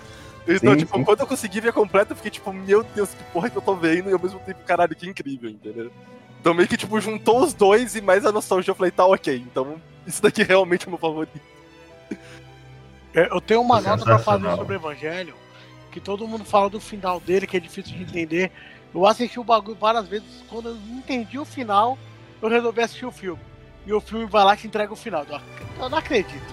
Então, 0.47 0.73
Sim, 0.75 0.79
tipo, 0.79 0.97
sim. 0.97 1.05
quando 1.05 1.21
eu 1.21 1.27
consegui 1.27 1.61
ver 1.61 1.73
completo, 1.73 2.13
eu 2.13 2.17
fiquei 2.17 2.31
tipo, 2.31 2.53
meu 2.53 2.83
Deus, 2.95 3.11
que 3.11 3.23
porra 3.33 3.51
que 3.51 3.59
eu 3.59 3.63
tô 3.63 3.75
vendo, 3.75 4.09
e 4.09 4.13
ao 4.13 4.19
mesmo 4.23 4.39
tempo, 4.41 4.61
caralho, 4.65 4.95
que 4.95 5.09
incrível, 5.09 5.51
entendeu? 5.51 5.91
Então, 6.41 6.55
meio 6.55 6.69
que, 6.69 6.77
tipo, 6.77 6.99
juntou 7.01 7.43
os 7.43 7.53
dois 7.53 7.97
e 7.97 8.01
mais 8.01 8.25
a 8.25 8.31
nostalgia, 8.31 8.71
eu 8.71 8.77
falei, 8.77 8.93
tá, 8.93 9.05
ok, 9.05 9.35
então, 9.45 9.75
isso 10.07 10.23
daqui 10.23 10.45
realmente 10.45 10.87
é 10.87 10.89
meu 10.89 10.99
favorito. 10.99 11.39
É, 13.19 13.29
Eu 13.35 13.41
tenho 13.41 13.61
uma 13.61 13.81
nota 13.81 14.05
pra 14.05 14.19
fazer 14.19 14.49
sobre 14.55 14.77
o 14.77 14.79
Evangelho, 14.79 15.35
que 15.91 16.01
todo 16.01 16.27
mundo 16.29 16.45
fala 16.45 16.71
do 16.71 16.79
final 16.81 17.19
dele, 17.19 17.47
que 17.47 17.57
é 17.57 17.61
difícil 17.61 17.97
de 17.97 18.03
entender. 18.03 18.53
Eu 18.95 19.05
assisti 19.07 19.41
o 19.41 19.45
bagulho 19.45 19.77
várias 19.77 20.07
vezes, 20.07 20.45
quando 20.49 20.69
eu 20.69 20.75
não 20.75 20.99
entendi 20.99 21.39
o 21.39 21.45
final, 21.45 21.99
eu 22.41 22.49
resolvi 22.49 22.81
assistir 22.81 23.07
o 23.07 23.11
filme. 23.13 23.41
E 23.85 23.93
o 23.93 24.01
filme 24.01 24.27
vai 24.27 24.45
lá 24.45 24.55
e 24.55 24.59
te 24.59 24.67
entrega 24.67 24.93
o 24.93 24.97
final. 24.97 25.27
Eu, 25.81 25.89
não 25.89 25.99
acredito. 25.99 26.45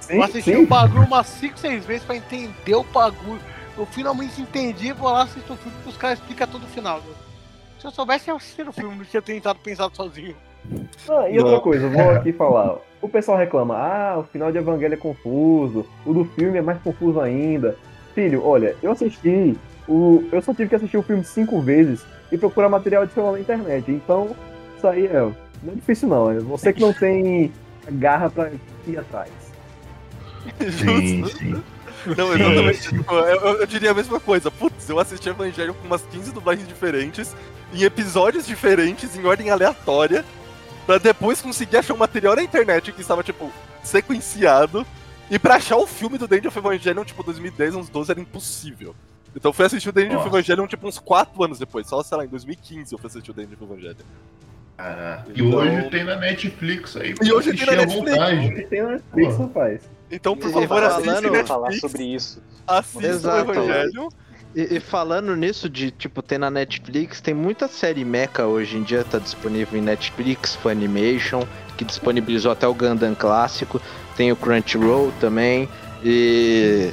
Sim, 0.00 0.14
Eu 0.14 0.22
assisti 0.22 0.52
sim. 0.52 0.56
o 0.56 0.66
bagulho 0.66 1.04
umas 1.04 1.26
5, 1.26 1.58
6 1.58 1.84
vezes 1.84 2.04
pra 2.04 2.16
entender 2.16 2.74
o 2.74 2.84
bagulho. 2.84 3.40
Eu 3.76 3.84
finalmente 3.86 4.40
entendi, 4.40 4.92
vou 4.92 5.10
lá 5.10 5.22
assistir 5.22 5.52
o 5.52 5.56
filme 5.56 5.76
que 5.82 5.88
os 5.88 5.96
caras 5.96 6.18
explicam 6.18 6.48
todo 6.48 6.64
o 6.64 6.68
final. 6.68 7.02
Se 7.78 7.86
eu 7.86 7.90
soubesse, 7.90 8.30
eu 8.30 8.36
assistir 8.36 8.68
o 8.68 8.72
filme, 8.72 8.96
não 8.96 9.04
tinha 9.04 9.22
tentado 9.22 9.58
pensar 9.58 9.90
sozinho. 9.92 10.36
Ah, 11.08 11.28
e 11.30 11.38
outra 11.38 11.60
coisa, 11.60 11.88
vou 11.88 12.10
aqui 12.10 12.32
falar. 12.32 12.76
O 13.00 13.08
pessoal 13.08 13.38
reclama, 13.38 13.76
ah, 13.76 14.18
o 14.18 14.24
final 14.24 14.50
de 14.50 14.58
Evangelho 14.58 14.94
é 14.94 14.96
confuso, 14.96 15.86
o 16.04 16.12
do 16.12 16.24
filme 16.24 16.58
é 16.58 16.62
mais 16.62 16.80
confuso 16.82 17.20
ainda. 17.20 17.76
Filho, 18.14 18.44
olha, 18.44 18.74
eu 18.82 18.90
assisti, 18.90 19.56
o, 19.88 20.24
eu 20.32 20.42
só 20.42 20.52
tive 20.52 20.68
que 20.68 20.74
assistir 20.74 20.96
o 20.96 21.02
filme 21.02 21.22
cinco 21.24 21.60
vezes 21.60 22.04
e 22.32 22.36
procurar 22.36 22.68
material 22.68 23.02
adicional 23.04 23.32
na 23.32 23.40
internet. 23.40 23.90
Então, 23.90 24.34
isso 24.76 24.86
aí 24.88 25.06
é, 25.06 25.20
não 25.20 25.72
é 25.72 25.74
difícil 25.76 26.08
não, 26.08 26.30
é 26.30 26.38
você 26.40 26.72
que 26.72 26.80
não 26.80 26.92
tem 26.94 27.52
garra 27.92 28.28
pra 28.28 28.50
ir 28.86 28.98
atrás. 28.98 29.30
Sim, 30.60 31.20
Justo. 31.22 31.38
sim. 31.38 31.62
Não, 32.16 32.32
exatamente. 32.34 32.78
sim. 32.78 32.96
Tipo, 32.98 33.12
eu, 33.14 33.40
eu- 33.40 33.60
eu 33.60 33.66
diria 33.66 33.90
a 33.90 33.94
mesma 33.94 34.18
coisa. 34.20 34.50
Putz, 34.50 34.88
eu 34.88 34.98
assisti 34.98 35.28
Evangelho 35.28 35.74
com 35.74 35.86
umas 35.86 36.02
15 36.06 36.32
dublagens 36.32 36.66
diferentes, 36.66 37.34
em 37.74 37.82
episódios 37.82 38.46
diferentes, 38.46 39.16
em 39.16 39.24
ordem 39.26 39.50
aleatória, 39.50 40.24
pra 40.88 40.96
depois 40.96 41.42
conseguir 41.42 41.76
achar 41.76 41.92
um 41.92 41.98
material 41.98 42.34
na 42.34 42.42
internet 42.42 42.92
que 42.92 43.02
estava, 43.02 43.22
tipo, 43.22 43.52
sequenciado. 43.84 44.86
E 45.30 45.38
pra 45.38 45.56
achar 45.56 45.76
o 45.76 45.86
filme 45.86 46.16
do 46.16 46.26
Danger 46.26 46.48
of 46.48 46.58
Evangelion, 46.58 47.04
tipo, 47.04 47.22
2010, 47.22 47.74
uns 47.74 47.90
12, 47.90 48.10
era 48.10 48.18
impossível. 48.18 48.94
Então 49.36 49.50
eu 49.50 49.52
fui 49.52 49.66
assistir 49.66 49.90
o 49.90 49.92
Danger 49.92 50.12
of 50.12 50.24
Nossa. 50.24 50.28
Evangelion, 50.30 50.66
tipo, 50.66 50.88
uns 50.88 50.98
4 50.98 51.44
anos 51.44 51.58
depois. 51.58 51.86
Só, 51.86 52.02
sei 52.02 52.16
lá, 52.16 52.24
em 52.24 52.28
2015 52.28 52.90
eu 52.94 52.98
fui 52.98 53.08
assistir 53.08 53.30
o 53.30 53.34
Danger 53.34 53.52
of 53.60 53.64
Evangelion. 53.64 53.94
Caraca. 54.78 55.30
E 55.34 55.42
Então- 55.42 55.58
hoje 55.58 55.90
tem 55.90 56.04
na 56.04 56.16
Netflix 56.16 56.96
aí. 56.96 57.14
E 57.22 57.32
hoje 57.32 57.52
tem 57.54 57.66
na 57.66 57.72
Netflix. 57.84 58.16
vontade. 58.16 58.46
E 58.46 58.66
tem 58.66 58.82
na 58.82 58.88
Netflix, 58.92 59.36
rapaz. 59.36 59.90
Então, 60.10 60.34
por 60.38 60.48
E 60.48 60.52
favor, 60.54 60.68
falando- 60.68 60.92
assistam 61.10 61.30
Vamos 61.30 61.48
falar 61.48 61.68
Netflix, 61.68 61.92
sobre 61.92 62.14
isso. 62.14 62.42
assistam 62.66 62.98
o 63.06 63.10
Exato. 63.10 64.08
E, 64.54 64.76
e 64.76 64.80
falando 64.80 65.36
nisso 65.36 65.68
de, 65.68 65.90
tipo, 65.90 66.22
ter 66.22 66.38
na 66.38 66.50
Netflix, 66.50 67.20
tem 67.20 67.34
muita 67.34 67.68
série 67.68 68.04
mecha 68.04 68.46
hoje 68.46 68.76
em 68.78 68.82
dia, 68.82 69.04
tá 69.04 69.18
disponível 69.18 69.78
em 69.78 69.82
Netflix, 69.82 70.54
Funimation, 70.56 71.42
que 71.76 71.84
disponibilizou 71.84 72.50
até 72.52 72.66
o 72.66 72.74
Gundam 72.74 73.14
clássico, 73.14 73.80
tem 74.16 74.32
o 74.32 74.36
Crunchyroll 74.36 75.12
também, 75.20 75.68
e 76.02 76.90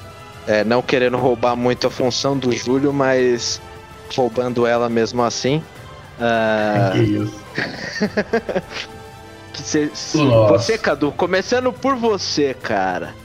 é, 0.47 0.63
não 0.63 0.81
querendo 0.81 1.17
roubar 1.17 1.55
muito 1.55 1.87
a 1.87 1.89
função 1.89 2.37
do 2.37 2.51
Júlio, 2.51 2.93
mas 2.93 3.59
roubando 4.15 4.67
ela 4.67 4.89
mesmo 4.89 5.23
assim. 5.23 5.63
ah, 6.19 6.91
Que 6.93 6.99
isso. 6.99 7.39
se- 9.55 9.89
você, 10.47 10.77
Cadu, 10.77 11.11
começando 11.11 11.71
por 11.73 11.95
você, 11.95 12.53
cara. 12.53 13.15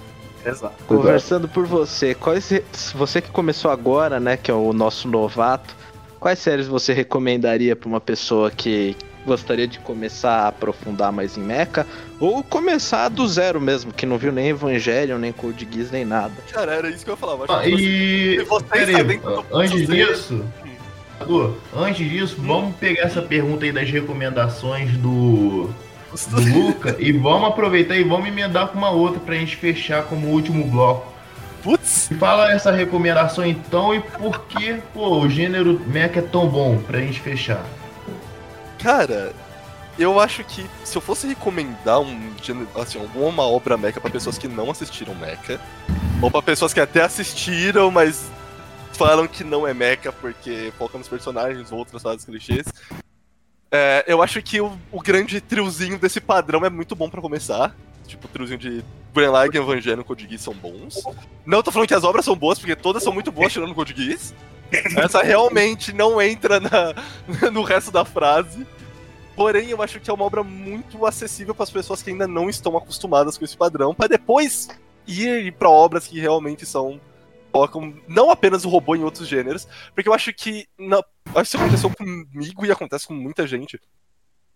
Exato. 0.45 0.85
Conversando 0.87 1.49
por 1.49 1.67
você, 1.67 2.15
quais 2.15 2.51
você 2.95 3.21
que 3.21 3.31
começou 3.31 3.71
agora, 3.71 4.19
né, 4.19 4.37
que 4.37 4.51
é 4.51 4.55
o 4.55 4.73
nosso 4.73 5.07
novato, 5.09 5.75
quais 6.19 6.39
séries 6.39 6.67
você 6.67 6.93
recomendaria 6.93 7.77
pra 7.77 7.89
uma 7.89 8.01
pessoa 8.01 8.51
que 8.51 8.97
gostaria 9.27 9.67
de 9.67 9.79
começar 9.81 10.45
a 10.45 10.49
aprofundar 10.49 11.13
mais 11.13 11.37
em 11.37 11.43
Mecha 11.43 11.87
ou 12.19 12.43
começar 12.43 13.09
do 13.09 13.27
zero 13.29 13.61
mesmo, 13.61 13.93
que 13.93 14.07
não 14.07 14.17
viu 14.17 14.33
nem 14.33 14.49
Evangelion, 14.49 15.19
nem 15.19 15.33
Code 15.33 15.69
Geass, 15.71 15.91
nem 15.91 16.05
nada? 16.05 16.33
Cara, 16.51 16.73
era 16.73 16.91
isso 16.91 17.05
que 17.05 17.11
eu 17.11 17.17
falava. 17.17 17.45
Ah, 17.49 17.67
e. 17.67 18.43
Você 18.45 18.65
Peraí, 18.65 19.21
antes 19.53 19.87
disso. 19.87 20.45
Antes 21.77 22.09
disso, 22.09 22.37
vamos 22.39 22.75
pegar 22.77 23.03
essa 23.03 23.21
pergunta 23.21 23.67
aí 23.67 23.73
das 23.73 23.91
recomendações 23.91 24.97
do, 24.97 25.69
do 26.31 26.41
Luca 26.41 26.97
e 26.99 27.13
vamos 27.13 27.49
aproveitar 27.49 27.97
e 27.97 28.05
vamos 28.05 28.27
emendar 28.29 28.69
com 28.69 28.79
uma 28.79 28.91
outra 28.91 29.21
pra 29.21 29.35
gente 29.35 29.57
fechar 29.57 30.05
como 30.05 30.29
último 30.29 30.65
bloco. 30.65 31.11
Putz, 31.63 32.09
Fala 32.19 32.53
essa 32.53 32.71
recomendação 32.73 33.45
então 33.45 33.95
e 33.95 34.01
por 34.01 34.47
que 34.47 34.75
pô, 34.95 35.19
o 35.21 35.29
gênero 35.29 35.79
mecha 35.87 36.21
é 36.21 36.23
tão 36.23 36.49
bom 36.49 36.79
pra 36.79 36.99
gente 37.01 37.21
fechar. 37.21 37.65
cara, 38.83 39.33
eu 39.99 40.19
acho 40.19 40.43
que 40.45 40.65
se 40.85 40.97
eu 40.97 41.03
fosse 41.03 41.27
recomendar 41.27 42.01
um 42.01 42.31
gênero- 42.43 42.69
assim, 42.81 42.99
alguma 42.99 43.43
obra 43.43 43.77
mecha 43.77 44.01
pra 44.01 44.11
pessoas 44.11 44.39
que 44.39 44.49
não 44.49 44.71
assistiram 44.71 45.15
mecha, 45.15 45.61
ou 46.23 46.31
pra 46.31 46.41
pessoas 46.41 46.73
que 46.73 46.81
até 46.81 47.03
assistiram, 47.03 47.91
mas 47.91 48.31
falam 48.93 49.27
que 49.27 49.45
não 49.45 49.67
é 49.69 49.75
mecha 49.75 50.11
porque 50.13 50.73
foca 50.79 50.97
nos 50.97 51.09
personagens 51.09 51.71
ou 51.71 51.79
outras 51.79 52.01
frases 52.01 52.25
clichês. 52.25 52.65
É, 53.71 54.05
eu 54.07 54.23
acho 54.23 54.43
que 54.43 54.61
o, 54.61 54.73
o 54.91 55.01
grande 55.01 55.41
triozinho 55.41 55.99
desse 55.99 56.21
padrão 56.21 56.65
é 56.65 56.71
muito 56.71 56.95
bom 56.97 57.09
pra 57.09 57.21
começar. 57.21 57.75
Tipo, 58.07 58.27
o 58.27 58.29
triozinho 58.29 58.59
de 58.59 58.85
Gurren 59.15 59.29
Lagann, 59.29 59.63
Evangelion 59.63 60.01
e 60.01 60.05
Code 60.05 60.27
Geass 60.29 60.43
são 60.43 60.55
bons. 60.55 61.03
Não 61.47 61.63
tô 61.63 61.71
falando 61.71 61.89
que 61.89 61.95
as 61.95 62.05
obras 62.05 62.25
são 62.25 62.35
boas, 62.35 62.59
porque 62.59 62.75
todas 62.75 63.03
são 63.03 63.13
muito 63.13 63.31
boas 63.31 63.53
tirando 63.53 63.75
Code 63.75 63.95
Geass. 63.97 64.35
Essa 64.97 65.23
realmente 65.23 65.93
não 65.93 66.21
entra 66.21 66.61
na, 66.61 66.95
no 67.51 67.63
resto 67.63 67.91
da 67.91 68.05
frase. 68.05 68.67
Porém, 69.37 69.71
eu 69.71 69.81
acho 69.83 70.01
que 70.01 70.11
é 70.11 70.13
uma 70.13 70.25
obra 70.25 70.43
muito 70.43 71.07
acessível 71.07 71.55
para 71.55 71.65
as 71.65 71.71
pessoas 71.71 72.03
que 72.03 72.11
ainda 72.11 72.27
não 72.27 72.51
estão 72.51 72.77
acostumadas 72.77 73.39
com 73.39 73.45
esse 73.45 73.57
padrão, 73.57 73.95
para 73.95 74.09
depois 74.09 74.69
ir 75.07 75.53
para 75.53 75.71
obras 75.71 76.07
que 76.07 76.21
realmente 76.21 76.67
são 76.67 77.01
colocam 77.51 77.95
não 78.09 78.31
apenas 78.31 78.65
o 78.65 78.69
robô 78.69 78.95
em 78.95 79.03
outros 79.03 79.29
gêneros, 79.29 79.67
porque 79.95 80.09
eu 80.09 80.15
acho 80.15 80.33
que 80.33 80.67
na, 80.79 80.99
acho 80.99 81.35
que 81.35 81.41
isso 81.43 81.57
aconteceu 81.57 81.91
comigo 81.91 82.67
e 82.67 82.71
acontece 82.71 83.07
com 83.07 83.15
muita 83.15 83.47
gente, 83.47 83.81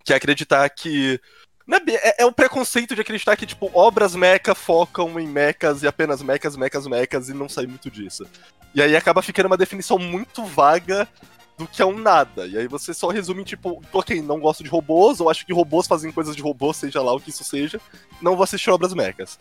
que 0.04 0.12
é 0.12 0.16
acreditar 0.16 0.68
que 0.70 1.20
não 1.66 1.78
é, 1.78 2.22
é, 2.22 2.26
o 2.26 2.32
preconceito 2.32 2.94
de 2.94 3.00
acreditar 3.00 3.36
que 3.36 3.46
tipo 3.46 3.70
obras 3.72 4.14
mecha 4.14 4.54
focam 4.54 5.18
em 5.18 5.26
mechas 5.26 5.82
e 5.82 5.86
apenas 5.86 6.22
mechas, 6.22 6.56
mechas, 6.56 6.86
mechas 6.86 7.28
e 7.28 7.34
não 7.34 7.48
sai 7.48 7.66
muito 7.66 7.90
disso. 7.90 8.26
E 8.74 8.82
aí 8.82 8.94
acaba 8.96 9.22
ficando 9.22 9.46
uma 9.46 9.56
definição 9.56 9.98
muito 9.98 10.44
vaga 10.44 11.08
do 11.56 11.66
que 11.66 11.80
é 11.80 11.86
um 11.86 11.96
nada. 11.96 12.46
E 12.46 12.58
aí 12.58 12.66
você 12.66 12.92
só 12.92 13.08
resume, 13.08 13.44
tipo, 13.44 13.82
ok, 13.92 14.20
não 14.20 14.40
gosto 14.40 14.62
de 14.62 14.68
robôs, 14.68 15.20
ou 15.20 15.30
acho 15.30 15.46
que 15.46 15.52
robôs 15.52 15.86
fazem 15.86 16.10
coisas 16.10 16.34
de 16.34 16.42
robôs, 16.42 16.76
seja 16.76 17.00
lá 17.00 17.12
o 17.14 17.20
que 17.20 17.30
isso 17.30 17.44
seja, 17.44 17.80
não 18.20 18.34
vou 18.34 18.42
assistir 18.44 18.70
obras 18.70 18.92
mechas. 18.92 19.38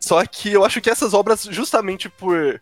Só 0.00 0.24
que 0.24 0.50
eu 0.52 0.64
acho 0.64 0.80
que 0.80 0.90
essas 0.90 1.12
obras, 1.14 1.44
justamente 1.50 2.08
por 2.08 2.60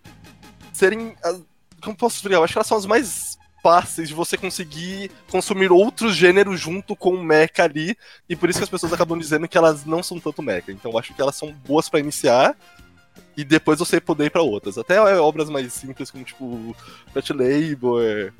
serem. 0.72 1.14
ah, 1.24 1.38
Como 1.82 1.96
posso 1.96 2.16
explicar? 2.16 2.36
Eu 2.38 2.44
acho 2.44 2.52
que 2.52 2.58
elas 2.58 2.66
são 2.66 2.76
as 2.78 2.86
mais 2.86 3.38
fáceis 3.62 4.08
de 4.08 4.14
você 4.14 4.36
conseguir 4.36 5.10
consumir 5.30 5.70
outros 5.72 6.14
gêneros 6.14 6.60
junto 6.60 6.94
com 6.94 7.10
o 7.14 7.22
mecha 7.24 7.62
ali, 7.64 7.96
e 8.28 8.36
por 8.36 8.48
isso 8.48 8.58
que 8.58 8.64
as 8.64 8.70
pessoas 8.70 8.92
acabam 8.92 9.18
dizendo 9.18 9.48
que 9.48 9.58
elas 9.58 9.84
não 9.84 10.02
são 10.02 10.18
tanto 10.20 10.42
mecha. 10.42 10.70
Então 10.72 10.92
eu 10.92 10.98
acho 10.98 11.12
que 11.14 11.20
elas 11.20 11.34
são 11.36 11.52
boas 11.52 11.88
pra 11.88 12.00
iniciar, 12.00 12.56
e 13.36 13.44
depois 13.44 13.78
você 13.78 14.00
poder 14.00 14.26
ir 14.26 14.30
pra 14.30 14.42
outras. 14.42 14.78
Até 14.78 14.96
é, 14.96 15.16
obras 15.18 15.48
mais 15.50 15.72
simples, 15.72 16.10
como 16.10 16.24
tipo 16.24 16.74
Pet 17.14 17.32
Labor, 17.32 18.32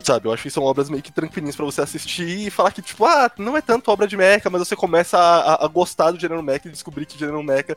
sabe? 0.00 0.28
Eu 0.28 0.32
acho 0.32 0.42
que 0.42 0.50
são 0.50 0.62
obras 0.62 0.88
meio 0.90 1.02
que 1.02 1.12
tranquilinhas 1.12 1.56
pra 1.56 1.64
você 1.64 1.80
assistir 1.80 2.46
e 2.46 2.50
falar 2.50 2.70
que, 2.72 2.82
tipo, 2.82 3.04
ah, 3.06 3.30
não 3.38 3.56
é 3.56 3.62
tanto 3.62 3.90
obra 3.90 4.06
de 4.06 4.16
mecha, 4.16 4.50
mas 4.50 4.60
você 4.66 4.76
começa 4.76 5.18
a, 5.18 5.54
a- 5.54 5.64
a 5.64 5.68
gostar 5.68 6.10
do 6.10 6.20
gênero 6.20 6.42
mecha 6.42 6.68
e 6.68 6.70
descobrir 6.70 7.06
que 7.06 7.18
gênero 7.18 7.42
mecha 7.42 7.76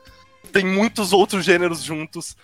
tem 0.52 0.66
muitos 0.66 1.14
outros 1.14 1.44
gêneros 1.46 1.82
juntos, 1.84 2.36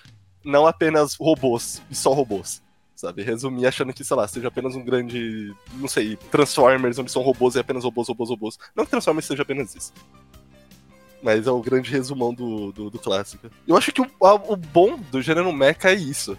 não 0.43 0.67
apenas 0.67 1.15
robôs, 1.15 1.81
e 1.89 1.95
só 1.95 2.13
robôs. 2.13 2.61
Sabe? 2.95 3.21
Resumir 3.23 3.65
achando 3.65 3.91
que, 3.93 4.03
sei 4.03 4.15
lá, 4.15 4.27
seja 4.27 4.47
apenas 4.47 4.75
um 4.75 4.83
grande, 4.83 5.53
não 5.73 5.87
sei, 5.89 6.15
Transformers, 6.31 6.97
onde 6.99 7.11
são 7.11 7.21
robôs 7.21 7.55
e 7.55 7.59
apenas 7.59 7.83
robôs, 7.83 8.07
robôs, 8.07 8.29
robôs. 8.29 8.57
Não 8.75 8.85
que 8.85 8.91
Transformers 8.91 9.25
seja 9.25 9.41
apenas 9.41 9.75
isso. 9.75 9.91
Mas 11.21 11.47
é 11.47 11.51
o 11.51 11.61
grande 11.61 11.89
resumão 11.89 12.33
do, 12.33 12.71
do, 12.71 12.89
do 12.89 12.99
clássico. 12.99 13.49
Eu 13.67 13.77
acho 13.77 13.91
que 13.91 14.01
o, 14.01 14.07
a- 14.25 14.33
o 14.35 14.55
bom 14.55 14.97
do 15.11 15.21
gênero 15.21 15.51
mecha 15.51 15.89
é 15.89 15.93
isso. 15.93 16.37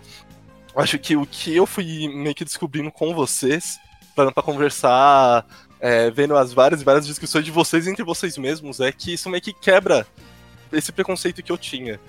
Eu 0.75 0.81
acho 0.83 0.99
que 0.99 1.17
o 1.17 1.27
que 1.27 1.55
eu 1.55 1.67
fui 1.67 2.09
meio 2.09 2.35
que 2.35 2.45
descobrindo 2.45 2.91
com 2.91 3.15
vocês, 3.15 3.79
pra 4.15 4.31
conversar, 4.33 5.47
é, 5.81 6.11
vendo 6.11 6.37
as 6.37 6.53
várias 6.53 6.81
e 6.81 6.85
várias 6.85 7.07
discussões 7.07 7.45
de 7.45 7.51
vocês 7.51 7.87
entre 7.87 8.05
vocês 8.05 8.37
mesmos, 8.39 8.81
é 8.81 8.91
que 8.93 9.13
isso 9.15 9.29
meio 9.29 9.43
que 9.43 9.53
quebra 9.53 10.07
esse 10.75 10.93
preconceito 10.93 11.43
que 11.43 11.53
eu 11.53 11.59
tinha. 11.59 12.01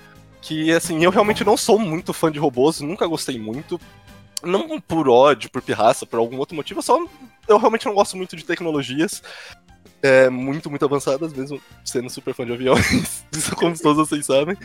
que, 0.41 0.71
assim, 0.71 1.03
eu 1.03 1.09
realmente 1.09 1.43
não 1.43 1.57
sou 1.57 1.79
muito 1.79 2.13
fã 2.13 2.31
de 2.31 2.39
robôs, 2.39 2.81
nunca 2.81 3.07
gostei 3.07 3.39
muito. 3.39 3.79
Não 4.43 4.79
por 4.79 5.09
ódio, 5.09 5.49
por 5.49 5.61
pirraça, 5.61 6.05
por 6.05 6.19
algum 6.19 6.37
outro 6.37 6.55
motivo, 6.55 6.81
só 6.81 6.99
eu 7.47 7.57
realmente 7.57 7.85
não 7.85 7.95
gosto 7.95 8.15
muito 8.15 8.35
de 8.35 8.45
tecnologias 8.45 9.23
é, 10.05 10.29
muito, 10.29 10.69
muito 10.69 10.85
avançadas, 10.85 11.33
mesmo 11.33 11.59
sendo 11.83 12.11
super 12.11 12.33
fã 12.33 12.45
de 12.45 12.53
aviões, 12.53 13.25
isso 13.31 13.55
como 13.57 13.77
todos 13.77 14.07
vocês 14.07 14.25
sabem. 14.25 14.55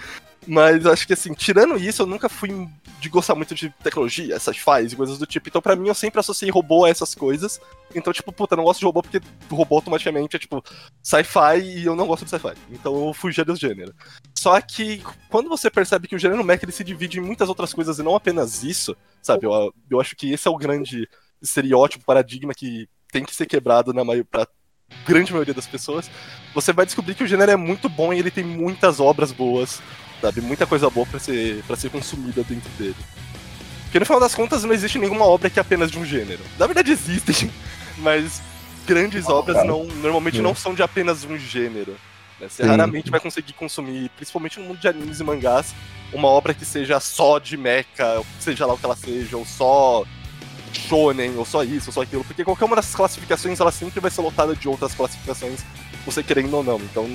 Mas 0.46 0.86
acho 0.86 1.06
que 1.06 1.12
assim, 1.12 1.34
tirando 1.34 1.76
isso, 1.76 2.02
eu 2.02 2.06
nunca 2.06 2.28
fui 2.28 2.68
de 2.98 3.08
gostar 3.08 3.34
muito 3.34 3.54
de 3.54 3.70
tecnologia, 3.82 4.38
sci-fi 4.38 4.86
e 4.86 4.96
coisas 4.96 5.18
do 5.18 5.26
tipo. 5.26 5.48
Então, 5.48 5.60
pra 5.60 5.76
mim, 5.76 5.88
eu 5.88 5.94
sempre 5.94 6.20
associei 6.20 6.50
robô 6.50 6.84
a 6.84 6.90
essas 6.90 7.14
coisas. 7.14 7.60
Então, 7.94 8.12
tipo, 8.12 8.32
puta, 8.32 8.56
não 8.56 8.64
gosto 8.64 8.80
de 8.80 8.86
robô 8.86 9.02
porque 9.02 9.20
robô 9.50 9.76
automaticamente 9.76 10.36
é 10.36 10.38
tipo 10.38 10.62
sci-fi 11.02 11.60
e 11.60 11.84
eu 11.84 11.96
não 11.96 12.06
gosto 12.06 12.24
de 12.24 12.30
sci-fi. 12.30 12.54
Então 12.70 13.08
eu 13.08 13.14
fugi 13.14 13.42
do 13.44 13.56
gênero. 13.56 13.94
Só 14.34 14.60
que 14.60 15.02
quando 15.28 15.48
você 15.48 15.70
percebe 15.70 16.08
que 16.08 16.16
o 16.16 16.18
gênero 16.18 16.44
Mac 16.44 16.62
ele 16.62 16.72
se 16.72 16.84
divide 16.84 17.18
em 17.18 17.22
muitas 17.22 17.48
outras 17.48 17.72
coisas 17.72 17.98
e 17.98 18.02
não 18.02 18.14
apenas 18.14 18.62
isso, 18.62 18.96
sabe? 19.22 19.46
Eu, 19.46 19.74
eu 19.90 20.00
acho 20.00 20.14
que 20.16 20.32
esse 20.32 20.46
é 20.46 20.50
o 20.50 20.56
grande 20.56 21.08
estereótipo, 21.42 22.04
paradigma 22.04 22.54
que 22.54 22.88
tem 23.10 23.24
que 23.24 23.34
ser 23.34 23.46
quebrado 23.46 23.92
na 23.92 24.04
maior, 24.04 24.24
pra 24.24 24.46
grande 25.04 25.32
maioria 25.32 25.54
das 25.54 25.66
pessoas, 25.66 26.10
você 26.54 26.72
vai 26.72 26.84
descobrir 26.84 27.14
que 27.14 27.24
o 27.24 27.26
gênero 27.26 27.50
é 27.50 27.56
muito 27.56 27.88
bom 27.88 28.12
e 28.12 28.18
ele 28.18 28.30
tem 28.30 28.44
muitas 28.44 29.00
obras 29.00 29.32
boas, 29.32 29.80
sabe? 30.20 30.40
Muita 30.40 30.66
coisa 30.66 30.90
boa 30.90 31.06
para 31.06 31.18
ser, 31.18 31.62
pra 31.66 31.76
ser 31.76 31.90
consumida 31.90 32.42
dentro 32.42 32.70
dele. 32.78 32.96
Porque 33.84 33.98
no 33.98 34.06
final 34.06 34.20
das 34.20 34.34
contas 34.34 34.62
não 34.62 34.72
existe 34.72 34.98
nenhuma 34.98 35.24
obra 35.24 35.50
que 35.50 35.58
é 35.58 35.62
apenas 35.62 35.90
de 35.90 35.98
um 35.98 36.04
gênero. 36.04 36.42
Na 36.58 36.66
verdade 36.66 36.92
existem, 36.92 37.50
mas 37.98 38.40
grandes 38.86 39.26
oh, 39.28 39.34
obras 39.34 39.64
não, 39.66 39.84
normalmente 39.84 40.36
Sim. 40.36 40.42
não 40.42 40.54
são 40.54 40.74
de 40.74 40.82
apenas 40.82 41.24
um 41.24 41.36
gênero. 41.36 41.96
Né? 42.38 42.48
Você 42.48 42.62
Sim. 42.62 42.68
raramente 42.68 43.10
vai 43.10 43.20
conseguir 43.20 43.52
consumir, 43.52 44.10
principalmente 44.10 44.58
no 44.60 44.66
mundo 44.66 44.78
de 44.78 44.88
animes 44.88 45.20
e 45.20 45.24
mangás, 45.24 45.74
uma 46.12 46.28
obra 46.28 46.54
que 46.54 46.64
seja 46.64 46.98
só 47.00 47.38
de 47.38 47.56
mecha, 47.56 48.22
seja 48.38 48.66
lá 48.66 48.74
o 48.74 48.78
que 48.78 48.84
ela 48.84 48.96
seja, 48.96 49.36
ou 49.36 49.44
só 49.44 50.04
shonen, 50.72 51.36
ou 51.36 51.44
só 51.44 51.62
isso, 51.62 51.90
ou 51.90 51.92
só 51.92 52.02
aquilo, 52.02 52.24
porque 52.24 52.44
qualquer 52.44 52.64
uma 52.64 52.76
dessas 52.76 52.94
classificações 52.94 53.60
ela 53.60 53.72
sempre 53.72 54.00
vai 54.00 54.10
ser 54.10 54.20
lotada 54.20 54.54
de 54.54 54.68
outras 54.68 54.94
classificações, 54.94 55.60
você 56.04 56.22
querendo 56.22 56.54
ou 56.54 56.64
não. 56.64 56.76
Então, 56.78 57.08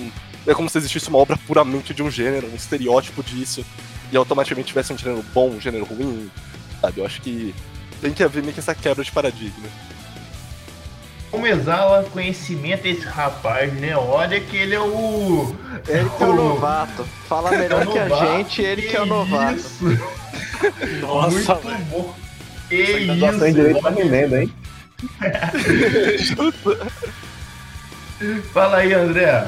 é 0.46 0.54
como 0.54 0.70
se 0.70 0.78
existisse 0.78 1.10
uma 1.10 1.18
obra 1.18 1.38
puramente 1.48 1.94
de 1.94 2.04
um 2.04 2.10
gênero, 2.10 2.48
um 2.52 2.56
estereótipo 2.56 3.24
disso, 3.24 3.66
e 4.12 4.18
automaticamente 4.18 4.68
tivesse 4.68 4.94
um 4.94 4.98
gênero 4.98 5.24
bom, 5.34 5.50
um 5.50 5.62
gênero 5.62 5.86
ruim, 5.86 6.30
sabe? 6.82 7.02
Eu 7.02 7.06
acho 7.06 7.22
que 7.22 7.54
tem 8.02 8.14
que 8.14 8.24
haver 8.24 8.44
meio 8.44 8.54
que 8.54 8.60
essa 8.60 8.76
quebra 8.76 9.04
de 9.04 9.12
paradigma. 9.12 9.68
Como 11.32 11.48
exala 11.48 12.04
conhecimento 12.04 12.86
esse 12.86 13.06
rapaz, 13.06 13.74
né? 13.74 13.98
Olha 13.98 14.40
que 14.40 14.56
ele 14.56 14.76
é 14.76 14.80
o. 14.80 15.54
Ele 15.88 16.10
que 16.10 16.24
é 16.24 16.28
o 16.28 16.34
novato. 16.34 17.04
Fala 17.28 17.52
melhor 17.58 17.82
é 17.82 17.86
que 17.86 18.00
a 18.00 18.08
gente, 18.08 18.62
ele 18.62 18.84
que, 18.84 18.90
que 18.90 18.96
é 18.96 19.02
o 19.02 19.06
novato. 19.06 19.56
Isso. 19.56 19.84
Nossa, 21.02 21.56
Muito 21.56 21.86
bom. 21.90 22.16
Que 22.70 22.76
isso, 22.76 23.54
direito 23.54 23.82
tá 23.82 23.90
rendendo, 23.90 24.38
hein? 24.38 24.54
Fala 28.54 28.78
aí, 28.78 28.94
André. 28.94 29.48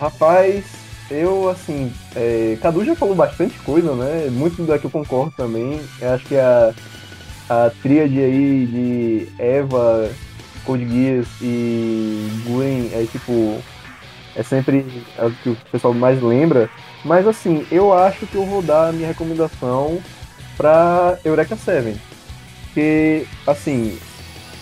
Rapaz, 0.00 0.64
eu, 1.10 1.48
assim, 1.50 1.92
é, 2.16 2.56
Cadu 2.62 2.84
já 2.84 2.96
falou 2.96 3.14
bastante 3.14 3.58
coisa, 3.58 3.94
né? 3.94 4.28
Muito 4.30 4.62
daqui 4.62 4.86
eu 4.86 4.90
concordo 4.90 5.32
também. 5.36 5.80
Eu 6.00 6.14
acho 6.14 6.24
que 6.24 6.36
a, 6.36 6.72
a 7.48 7.70
tríade 7.82 8.18
aí 8.18 8.66
de 8.66 9.28
Eva, 9.38 10.10
Code 10.64 10.88
Geass 10.88 11.28
e 11.42 12.30
Gwen 12.46 12.90
é 12.94 13.06
tipo. 13.10 13.60
É 14.34 14.42
sempre 14.42 14.86
o 15.18 15.30
que 15.42 15.50
o 15.50 15.56
pessoal 15.70 15.92
mais 15.92 16.22
lembra. 16.22 16.70
Mas 17.04 17.26
assim, 17.28 17.66
eu 17.70 17.92
acho 17.92 18.26
que 18.26 18.34
eu 18.34 18.46
vou 18.46 18.62
dar 18.62 18.88
a 18.88 18.92
minha 18.92 19.08
recomendação 19.08 20.00
para 20.56 21.18
Eureka 21.22 21.54
7. 21.54 22.00
Que, 22.72 23.26
assim, 23.46 23.98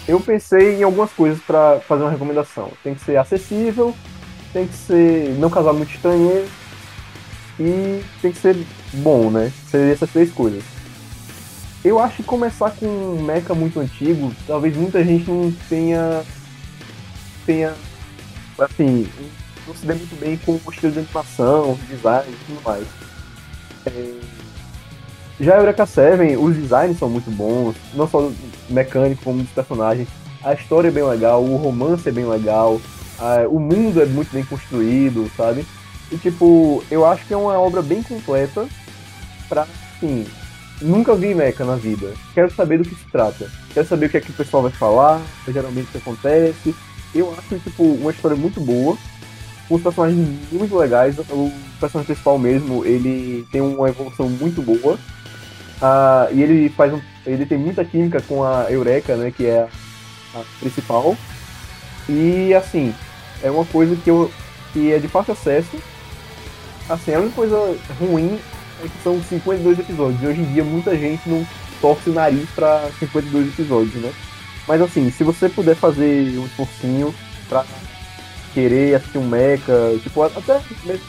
eu 0.09 0.21
pensei 0.21 0.77
em 0.77 0.83
algumas 0.83 1.11
coisas 1.13 1.41
para 1.41 1.81
fazer 1.81 2.03
uma 2.03 2.11
recomendação. 2.11 2.73
Tem 2.83 2.95
que 2.95 3.05
ser 3.05 3.17
acessível, 3.17 3.95
tem 4.53 4.67
que 4.67 4.75
ser 4.75 5.31
não 5.39 5.51
causar 5.51 5.73
muito 5.73 5.95
estranho 5.95 6.47
e 7.59 8.03
tem 8.21 8.33
que 8.33 8.39
ser 8.39 8.57
bom, 8.95 9.31
né? 9.31 9.53
Seriam 9.71 9.93
essas 9.93 10.11
três 10.11 10.33
coisas. 10.33 10.65
Eu 11.85 11.99
acho 11.99 12.17
que 12.17 12.23
começar 12.23 12.71
com 12.73 12.87
um 12.87 13.23
mecha 13.23 13.55
muito 13.55 13.81
antigo, 13.81 14.33
talvez 14.47 14.77
muita 14.77 15.03
gente 15.03 15.31
não 15.31 15.51
tenha 15.69 16.23
tenha 17.47 17.75
assim, 18.59 19.09
não 19.67 19.75
se 19.75 19.87
dê 19.87 19.95
muito 19.95 20.21
bem 20.21 20.37
com 20.37 20.53
o 20.53 20.71
estilo 20.71 20.93
de 20.93 20.99
animação, 20.99 21.79
design 21.89 22.27
e 22.29 22.45
tudo 22.45 22.63
mais. 22.63 22.87
É, 23.87 24.15
já 25.41 25.57
Eureka 25.57 25.87
7, 25.87 26.37
os 26.37 26.55
designs 26.55 26.99
são 26.99 27.09
muito 27.09 27.31
bons, 27.31 27.75
não 27.95 28.07
só 28.07 28.31
mecânico 28.71 29.23
como 29.25 29.43
dos 29.43 29.53
personagens. 29.53 30.09
A 30.43 30.55
história 30.55 30.89
é 30.89 30.91
bem 30.91 31.05
legal, 31.05 31.45
o 31.45 31.57
romance 31.57 32.09
é 32.09 32.13
bem 32.13 32.25
legal, 32.25 32.81
a, 33.19 33.47
o 33.49 33.59
mundo 33.59 34.01
é 34.01 34.07
muito 34.07 34.33
bem 34.33 34.45
construído, 34.45 35.31
sabe? 35.37 35.67
E 36.11 36.17
tipo, 36.17 36.83
eu 36.91 37.05
acho 37.05 37.27
que 37.27 37.35
é 37.35 37.37
uma 37.37 37.59
obra 37.59 37.83
bem 37.83 38.03
completa 38.03 38.67
pra, 39.49 39.67
assim, 39.97 40.27
nunca 40.81 41.15
vi 41.15 41.35
Mecha 41.35 41.65
na 41.65 41.77
vida. 41.77 42.15
Quero 42.35 42.53
saber 42.53 42.79
do 42.79 42.85
que 42.85 42.95
se 42.95 43.05
trata. 43.13 43.51
Quero 43.73 43.87
saber 43.87 44.07
o 44.07 44.09
que 44.09 44.17
é 44.17 44.21
que 44.21 44.31
o 44.31 44.35
pessoal 44.35 44.63
vai 44.63 44.73
falar, 44.73 45.21
geralmente 45.47 45.89
o 45.89 45.93
que 45.93 45.99
acontece. 45.99 46.75
Eu 47.15 47.35
acho, 47.37 47.59
tipo, 47.59 47.85
uma 47.85 48.11
história 48.11 48.37
muito 48.37 48.61
boa, 48.61 48.97
com 49.69 49.75
os 49.75 49.83
personagens 49.83 50.27
muito 50.51 50.77
legais. 50.77 51.19
O 51.19 51.53
personagem 51.79 52.07
principal 52.07 52.39
mesmo, 52.39 52.85
ele 52.85 53.47
tem 53.53 53.61
uma 53.61 53.89
evolução 53.89 54.29
muito 54.29 54.63
boa. 54.63 54.95
Uh, 54.95 56.35
e 56.35 56.43
ele 56.43 56.69
faz 56.71 56.93
um, 56.93 57.01
ele 57.27 57.47
tem 57.47 57.59
muita 57.59 57.85
química 57.85 58.21
com 58.23 58.45
a 58.45 58.71
Eureka, 58.71 59.17
né, 59.17 59.31
que 59.31 59.47
é 59.47 59.69
a 60.35 60.43
principal. 60.59 61.17
E 62.09 62.55
assim, 62.55 62.95
é 63.43 63.51
uma 63.51 63.65
coisa 63.65 63.97
que, 63.97 64.11
eu, 64.11 64.31
que 64.73 64.93
é 64.93 64.99
de 64.99 65.09
fácil 65.09 65.33
acesso. 65.33 65.77
Assim, 66.89 67.15
a 67.15 67.21
única 67.21 67.35
coisa 67.35 67.77
ruim 68.01 68.39
é 68.83 68.89
que 68.89 69.03
são 69.03 69.23
52 69.23 69.79
episódios. 69.79 70.23
E 70.23 70.27
hoje 70.27 70.41
em 70.41 70.53
dia 70.53 70.65
muita 70.65 70.97
gente 70.97 71.29
não 71.29 71.47
torce 71.81 72.11
o 72.11 72.13
nariz 72.13 72.49
para 72.51 72.91
52 72.99 73.49
episódios, 73.49 73.95
né? 73.95 74.13
Mas 74.67 74.81
assim, 74.81 75.11
se 75.11 75.25
você 75.25 75.49
puder 75.49 75.75
fazer 75.75 76.39
um 76.39 76.47
esforcinho 76.47 77.15
pra 77.49 77.65
querer 78.53 78.95
assistir 78.95 79.19
um 79.19 79.27
mecha, 79.27 79.73
tipo, 80.03 80.23
até 80.23 80.61
mesmo 80.85 81.05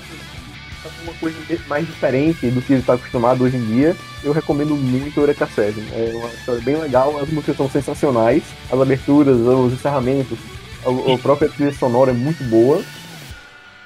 uma 1.03 1.13
coisa 1.13 1.37
mais 1.67 1.85
diferente 1.85 2.49
do 2.49 2.61
que 2.61 2.73
ele 2.73 2.81
está 2.81 2.93
acostumado 2.93 3.43
hoje 3.43 3.57
em 3.57 3.65
dia, 3.65 3.95
eu 4.23 4.31
recomendo 4.31 4.75
muito 4.75 5.19
Eureka 5.19 5.47
7. 5.47 5.79
É 5.91 6.13
uma 6.15 6.29
história 6.29 6.61
bem 6.61 6.75
legal, 6.77 7.19
as 7.19 7.29
músicas 7.29 7.57
são 7.57 7.69
sensacionais, 7.69 8.43
as 8.71 8.79
aberturas, 8.79 9.37
os 9.37 9.73
encerramentos, 9.73 10.37
a, 10.85 11.13
a 11.13 11.17
própria 11.17 11.49
trilha 11.49 11.73
sonora 11.73 12.11
é 12.11 12.13
muito 12.13 12.43
boa. 12.45 12.83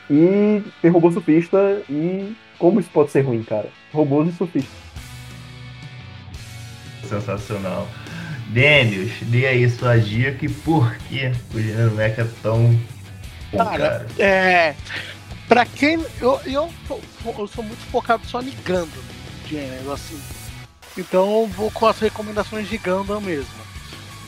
E 0.10 0.62
tem 0.82 0.92
robô 0.92 1.12
surfista 1.12 1.82
e 1.90 2.36
como 2.60 2.80
isso 2.80 2.90
pode 2.92 3.12
ser 3.12 3.22
ruim, 3.22 3.44
cara? 3.44 3.70
Robôs 3.92 4.30
e 4.30 4.32
surfistas. 4.32 4.86
Sensacional. 7.08 7.88
Daniels, 8.48 9.12
dê 9.24 9.48
aí 9.48 9.70
sua 9.70 9.98
dica 9.98 10.46
e 10.46 10.50
por 10.50 10.96
que 10.98 11.32
o 11.54 11.60
gênero 11.60 11.92
mecha 11.92 12.22
é 12.22 12.28
tão. 12.42 12.80
Cara, 13.52 13.78
cara, 13.78 14.08
é. 14.20 14.76
Pra 15.48 15.66
quem. 15.66 16.04
Eu, 16.20 16.40
eu, 16.46 16.74
eu 17.26 17.48
sou 17.48 17.64
muito 17.64 17.84
focado 17.92 18.26
só 18.26 18.42
em 18.42 18.52
Gundam, 18.66 19.04
gênero, 19.48 19.92
assim. 19.92 20.20
Então 20.98 21.42
eu 21.42 21.48
vou 21.48 21.70
com 21.72 21.86
as 21.88 22.00
recomendações 22.00 22.68
de 22.70 22.78
Gundam 22.78 23.22
mesmo. 23.22 23.66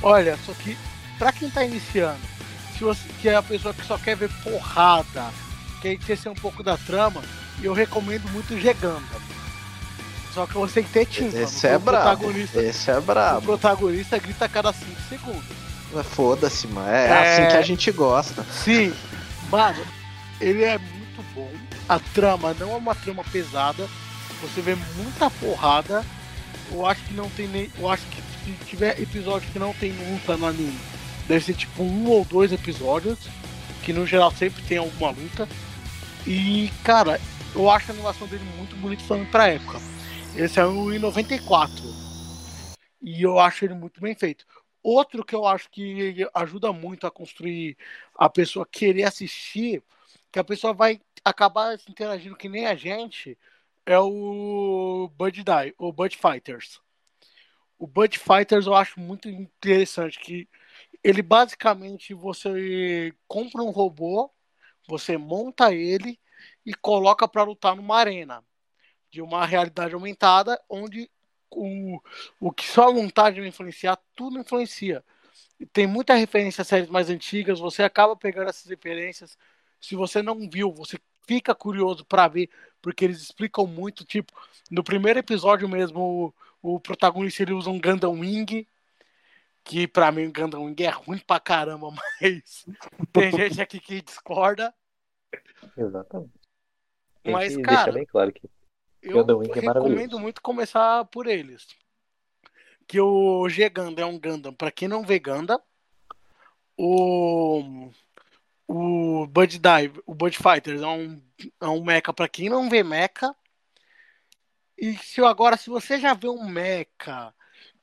Olha, 0.02 0.38
só 0.46 0.54
que 0.54 0.78
pra 1.18 1.32
quem 1.32 1.50
tá 1.50 1.64
iniciando, 1.64 2.20
se 2.78 2.84
você 2.84 3.02
que 3.22 3.30
é 3.30 3.36
a 3.36 3.42
pessoa 3.42 3.74
que 3.74 3.86
só 3.86 3.98
quer 3.98 4.16
ver 4.16 4.30
porrada, 4.44 5.26
quer 5.82 5.94
esquecer 5.94 6.30
um 6.30 6.36
pouco 6.36 6.62
da 6.62 6.78
trama, 6.78 7.24
eu 7.64 7.74
recomendo 7.74 8.30
muito 8.32 8.54
o 8.54 8.60
G-Gundam. 8.60 9.28
Só 10.34 10.46
que 10.46 10.54
você 10.54 10.76
tem 10.76 10.84
que 10.84 10.92
ter 10.92 11.06
tinta. 11.08 11.40
Esse 11.40 11.66
é 11.66 11.80
brabo. 11.80 12.32
Esse 12.32 12.92
é 12.92 13.00
brabo. 13.02 13.40
O 13.40 13.42
protagonista 13.42 14.20
grita 14.20 14.46
a 14.46 14.50
cada 14.50 14.72
5 14.72 14.92
segundos. 15.10 15.58
Foda-se, 16.12 16.68
mano. 16.68 16.88
É, 16.88 17.08
é, 17.08 17.34
assim 17.34 17.52
que 17.52 17.58
a 17.58 17.62
gente 17.64 17.92
gosta. 17.92 18.46
Sim. 18.52 18.94
Mano, 19.50 19.84
ele 20.40 20.64
é 20.64 20.80
muito 21.18 21.34
bom. 21.34 21.52
A 21.90 22.00
trama 22.00 22.54
não 22.54 22.72
é 22.72 22.76
uma 22.76 22.96
trama 22.96 23.24
pesada. 23.24 23.88
Você 24.42 24.62
vê 24.62 24.76
muita 24.96 25.30
porrada. 25.30 26.06
Eu 26.72 26.86
acho 26.86 27.04
que 27.06 27.14
não 27.14 27.30
tem 27.30 27.48
nem. 27.48 27.72
Eu 27.78 27.90
acho 27.90 28.06
que 28.08 28.22
se 28.22 28.66
tiver 28.66 29.00
episódio 29.02 29.50
que 29.52 29.60
não 29.60 29.74
tem 29.74 29.92
luta 29.92 30.38
no 30.38 30.46
anime, 30.46 30.80
deve 31.28 31.44
ser 31.44 31.54
tipo 31.54 31.84
um 31.84 32.10
ou 32.10 32.26
dois 32.26 32.52
episódios. 32.52 33.20
Que 33.84 33.94
no 33.94 34.06
geral 34.06 34.32
sempre 34.32 34.62
tem 34.64 34.78
alguma 34.78 35.12
luta. 35.12 35.48
E, 36.26 36.70
cara, 36.84 37.22
eu 37.56 37.70
acho 37.70 37.92
a 37.92 37.94
animação 37.94 38.28
dele 38.28 38.44
muito 38.58 38.76
bonita 38.76 39.04
falando 39.04 39.30
pra 39.32 39.48
época. 39.48 39.80
Ele 40.36 40.48
saiu 40.48 40.94
em 40.94 41.00
94. 41.00 41.84
E 43.02 43.22
eu 43.24 43.40
acho 43.40 43.64
ele 43.64 43.74
muito 43.74 44.02
bem 44.02 44.14
feito. 44.14 44.46
Outro 44.84 45.24
que 45.24 45.36
eu 45.36 45.46
acho 45.46 45.70
que 45.70 46.28
ajuda 46.34 46.72
muito 46.74 47.08
a 47.08 47.12
construir 47.12 47.78
a 48.18 48.30
pessoa 48.30 48.68
querer 48.70 49.04
assistir 49.04 49.82
que 50.38 50.42
a 50.42 50.44
pessoa 50.44 50.72
vai 50.72 51.02
acabar 51.26 51.80
se 51.80 51.90
interagindo 51.90 52.36
que 52.36 52.48
nem 52.48 52.68
a 52.68 52.76
gente 52.76 53.36
é 53.88 53.98
o 53.98 55.10
Bud 55.18 55.44
Die, 55.44 55.74
o 55.80 55.92
Bud 55.92 56.16
Fighters. 56.16 56.80
O 57.80 57.88
Bud 57.88 58.20
Fighters 58.20 58.68
eu 58.68 58.76
acho 58.76 59.00
muito 59.00 59.28
interessante 59.28 60.20
que 60.20 60.48
ele 61.04 61.24
basicamente 61.24 62.14
você 62.14 63.12
compra 63.28 63.64
um 63.64 63.72
robô, 63.72 64.32
você 64.88 65.18
monta 65.18 65.74
ele 65.74 66.20
e 66.64 66.72
coloca 66.76 67.28
para 67.28 67.42
lutar 67.42 67.76
numa 67.76 67.98
arena 67.98 68.44
de 69.10 69.24
uma 69.24 69.44
realidade 69.44 69.96
aumentada 69.96 70.62
onde 70.70 71.10
o, 71.50 72.00
o 72.40 72.52
que 72.52 72.68
só 72.68 72.90
a 72.90 72.94
montagem 72.94 73.40
vai 73.40 73.50
influenciar, 73.50 73.98
tudo 74.16 74.38
influencia. 74.40 75.04
Tem 75.74 75.88
muita 75.88 76.14
referência 76.14 76.62
a 76.62 76.66
séries 76.66 76.90
mais 76.90 77.10
antigas, 77.10 77.60
você 77.60 77.82
acaba 77.82 78.16
pegando 78.16 78.50
essas 78.52 78.70
referências. 78.70 79.36
Se 79.80 79.96
você 79.96 80.22
não 80.22 80.50
viu, 80.50 80.72
você 80.72 81.00
fica 81.28 81.54
curioso 81.54 82.06
para 82.06 82.28
ver, 82.28 82.50
porque 82.82 83.06
eles 83.06 83.22
explicam 83.22 83.68
muito. 83.68 84.06
Tipo, 84.06 84.34
no 84.72 84.84
primeiro 84.84 85.20
episódio 85.20 85.68
mesmo, 85.68 86.34
o, 86.62 86.76
o 86.76 86.80
protagonista 86.80 87.44
ele 87.44 87.54
usa 87.54 87.70
um 87.70 87.80
Gundam 87.80 88.20
Wing, 88.20 88.68
que 89.64 89.88
para 89.88 90.12
mim 90.12 90.28
o 90.28 90.34
Gundam 90.34 90.64
Wing 90.64 90.84
é 90.84 90.90
ruim 90.90 91.20
pra 91.20 91.40
caramba, 91.40 91.92
mas 92.22 92.66
tem 93.12 93.32
gente 93.32 93.62
aqui 93.62 93.80
que 93.80 94.02
discorda. 94.02 94.74
Exatamente. 95.78 96.32
Tem 97.24 97.34
Mas, 97.34 97.56
que 97.56 97.62
cara, 97.62 97.92
bem 97.92 98.06
claro 98.06 98.32
que 98.32 98.50
Eu 99.02 99.20
é 99.20 99.60
recomendo 99.60 100.18
muito 100.18 100.42
começar 100.42 101.04
por 101.06 101.28
eles. 101.28 101.68
Que 102.88 103.02
o 103.02 103.50
G 103.50 103.70
Gundam 103.70 104.08
é 104.08 104.10
um 104.10 104.18
Gundam 104.18 104.54
para 104.54 104.72
quem 104.72 104.88
não 104.88 105.04
vê 105.04 105.20
Gundam. 105.20 105.62
O 106.78 107.92
o 108.68 109.26
Bud 109.28 109.60
Dive, 109.60 110.02
o 110.06 110.14
Bud 110.14 110.38
Fighters 110.38 110.82
é 110.82 110.88
um 110.88 111.22
é 111.62 111.68
um 111.68 111.84
mecha 111.84 112.14
para 112.14 112.28
quem 112.28 112.50
não 112.50 112.70
vê 112.70 112.84
mecha. 112.84 113.36
E 114.78 114.96
se 114.98 115.22
agora 115.22 115.58
se 115.58 115.70
você 115.70 116.00
já 116.00 116.14
vê 116.14 116.28
um 116.28 116.48
mecha, 116.50 117.34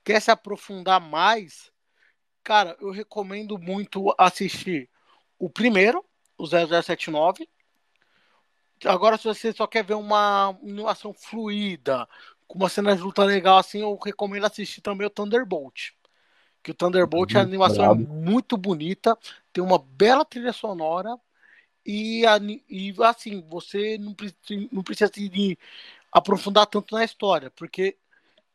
quer 0.05 0.21
se 0.21 0.31
aprofundar 0.31 1.01
mais, 1.01 1.73
cara, 2.43 2.77
eu 2.81 2.91
recomendo 2.91 3.59
muito 3.59 4.15
assistir 4.19 4.91
o 5.39 5.51
primeiro, 5.51 6.05
o 6.39 6.47
0079. 6.47 7.49
Agora, 8.85 9.17
se 9.17 9.25
você 9.25 9.53
só 9.53 9.67
quer 9.67 9.85
ver 9.85 9.95
uma 9.95 10.49
animação 10.49 11.15
fluida, 11.15 12.09
com 12.47 12.59
uma 12.59 12.69
cena 12.69 12.95
de 12.95 13.03
luta 13.03 13.25
legal 13.25 13.59
assim, 13.59 13.81
eu 13.81 13.97
recomendo 13.97 14.45
assistir 14.45 14.81
também 14.81 15.07
o 15.07 15.11
Thunderbolt. 15.11 15.93
Que 16.65 16.71
o 16.71 16.75
Thunderbolt, 16.75 17.37
a 17.37 17.41
Uhum, 17.41 17.45
animação 17.45 17.85
brabo. 17.85 18.03
é 18.03 18.07
muito 18.07 18.57
bonita, 18.57 19.17
tem 19.53 19.63
uma 19.63 19.79
bela 19.79 20.25
trilha 20.25 20.53
sonora 20.53 21.15
e, 21.87 22.23
e, 22.71 22.95
assim, 23.05 23.43
você 23.49 23.99
não, 23.99 24.17
não 24.73 24.83
precisa 24.83 25.11
se 25.13 25.59
aprofundar 26.11 26.67
tanto 26.67 26.95
na 26.95 27.05
história, 27.05 27.51
porque 27.51 27.97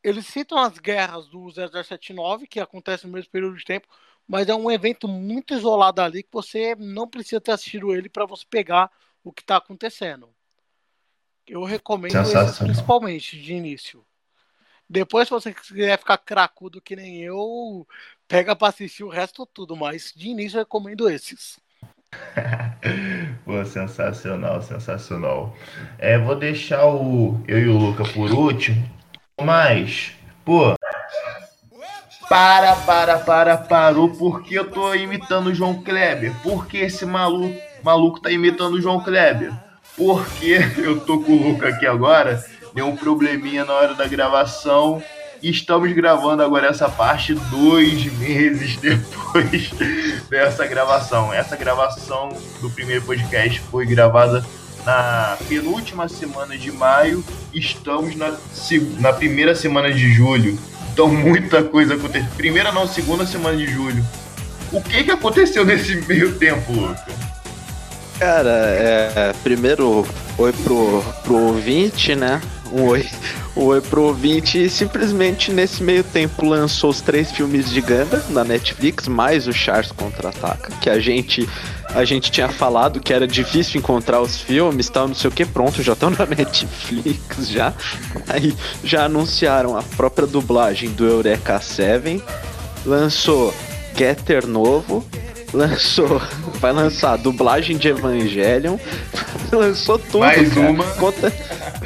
eles 0.04 0.26
citam 0.26 0.58
as 0.58 0.80
guerras 0.80 1.28
do 1.28 1.52
0079, 1.52 2.48
que 2.48 2.60
acontecem 2.60 3.08
no 3.08 3.16
mesmo 3.16 3.30
período 3.32 3.58
de 3.58 3.64
tempo, 3.66 3.88
mas 4.28 4.50
é 4.50 4.56
um 4.56 4.72
evento 4.72 5.08
muito 5.08 5.54
isolado 5.54 6.02
ali 6.02 6.24
que 6.24 6.30
você 6.32 6.76
não 6.76 7.08
precisa 7.08 7.40
ter 7.40 7.52
assistido 7.52 7.94
ele 7.94 8.10
para 8.10 8.26
você 8.26 8.46
pegar 8.50 8.92
o 9.24 9.32
que 9.32 9.42
está 9.42 9.58
acontecendo. 9.58 10.30
Eu 11.46 11.64
recomendo 11.64 12.32
esses 12.32 12.60
principalmente 12.60 13.40
de 13.40 13.54
início. 13.54 14.06
Depois, 14.90 15.28
se 15.28 15.32
você 15.32 15.54
quiser 15.54 16.00
ficar 16.00 16.18
cracudo 16.18 16.82
que 16.82 16.96
nem 16.96 17.22
eu, 17.22 17.88
pega 18.28 18.56
para 18.56 18.70
assistir 18.70 19.04
o 19.04 19.10
resto 19.10 19.46
tudo, 19.46 19.76
mas 19.76 20.12
de 20.16 20.30
início 20.30 20.58
eu 20.58 20.62
recomendo 20.62 21.10
esses. 21.10 21.60
Pô, 23.46 23.64
sensacional, 23.66 24.62
sensacional. 24.62 25.56
É, 26.00 26.18
vou 26.18 26.36
deixar 26.36 26.86
o 26.88 27.40
eu 27.48 27.60
e 27.60 27.68
o 27.68 27.78
Luca 27.78 28.04
por 28.04 28.32
último, 28.32 28.84
mas, 29.40 30.14
pô, 30.44 30.76
para, 32.30 32.76
para, 32.76 33.18
para, 33.18 33.58
parou, 33.58 34.10
porque 34.10 34.58
eu 34.58 34.70
tô 34.70 34.94
imitando 34.94 35.48
o 35.48 35.54
João 35.54 35.82
Kleber? 35.82 36.32
Por 36.44 36.68
que 36.68 36.78
esse 36.78 37.04
maluco, 37.04 37.60
maluco 37.84 38.22
tá 38.22 38.32
imitando 38.32 38.76
o 38.76 38.82
João 38.82 39.02
Kleber? 39.04 39.52
Porque 39.98 40.60
eu 40.78 41.00
tô 41.00 41.22
com 41.22 41.32
o 41.32 41.52
Luca 41.52 41.70
aqui 41.70 41.88
agora, 41.88 42.44
deu 42.74 42.88
um 42.88 42.96
probleminha 42.96 43.66
na 43.66 43.74
hora 43.74 43.94
da 43.94 44.08
gravação. 44.08 45.02
e 45.42 45.50
Estamos 45.50 45.92
gravando 45.94 46.44
agora 46.44 46.68
essa 46.68 46.90
parte 46.90 47.34
dois 47.34 48.06
meses 48.18 48.78
depois 48.82 49.72
dessa 50.30 50.66
gravação. 50.66 51.34
Essa 51.34 51.56
gravação 51.56 52.30
do 52.62 52.70
primeiro 52.70 53.02
podcast 53.04 53.60
foi 53.72 53.86
gravada 53.86 54.46
na 54.86 55.38
penúltima 55.48 56.08
semana 56.08 56.58
de 56.58 56.72
maio. 56.72 57.24
Estamos 57.54 58.16
na, 58.16 58.36
na 59.00 59.14
primeira 59.14 59.56
semana 59.56 59.92
de 59.92 60.12
julho. 60.14 60.58
Então 60.94 61.08
muita 61.08 61.64
coisa 61.64 61.96
aconteceu. 61.96 62.30
Primeira 62.36 62.72
não, 62.72 62.88
segunda 62.88 63.26
semana 63.26 63.58
de 63.58 63.68
julho. 63.68 64.06
O 64.72 64.82
que, 64.82 65.04
que 65.04 65.12
aconteceu 65.12 65.66
nesse 65.66 65.96
meio 66.08 66.38
tempo, 66.38 66.72
Luca? 66.72 67.08
Cara, 68.20 68.50
é, 68.50 69.34
primeiro, 69.42 70.06
oi 70.38 70.52
pro, 70.52 71.02
pro 71.24 71.36
ouvinte, 71.36 72.14
né? 72.16 72.42
Um 72.72 72.84
oi, 72.84 73.08
um 73.56 73.64
oi 73.66 73.82
pro 73.82 74.04
ouvinte. 74.04 74.64
E 74.64 74.70
simplesmente 74.70 75.52
nesse 75.52 75.82
meio 75.82 76.04
tempo 76.04 76.46
lançou 76.46 76.90
os 76.90 77.02
três 77.02 77.32
filmes 77.32 77.70
de 77.70 77.82
Ganda 77.82 78.24
na 78.30 78.44
Netflix, 78.44 79.08
mais 79.08 79.48
o 79.48 79.54
Charles 79.54 79.92
Contra-Ataca, 79.92 80.72
que 80.80 80.90
a 80.90 81.00
gente, 81.00 81.48
a 81.90 82.06
gente 82.06 82.32
tinha 82.32 82.50
falado 82.50 83.00
que 83.00 83.14
era 83.14 83.28
difícil 83.28 83.80
encontrar 83.80 84.22
os 84.22 84.40
filmes, 84.40 84.90
tal, 84.90 85.08
não 85.08 85.16
sei 85.16 85.30
o 85.30 85.34
que, 85.34 85.46
pronto, 85.46 85.82
já 85.82 85.94
estão 85.94 86.10
na 86.10 86.26
Netflix 86.30 87.50
já. 87.50 87.74
Aí 88.28 88.56
já 88.84 89.06
anunciaram 89.06 89.78
a 89.78 89.84
própria 89.84 90.28
dublagem 90.28 90.92
do 90.92 91.06
Eureka 91.06 91.60
7, 91.60 92.24
lançou 92.86 93.54
Getter 93.96 94.48
novo, 94.48 95.06
lançou, 95.54 96.22
vai 96.60 96.72
lançar 96.72 97.18
dublagem 97.18 97.78
de 97.78 97.90
Evangelion, 97.90 98.78
lançou 99.52 99.98
tudo, 99.98 100.20
Mais 100.20 100.54
cara. 100.54 100.70
uma. 100.70 100.84
Conta, 100.84 101.34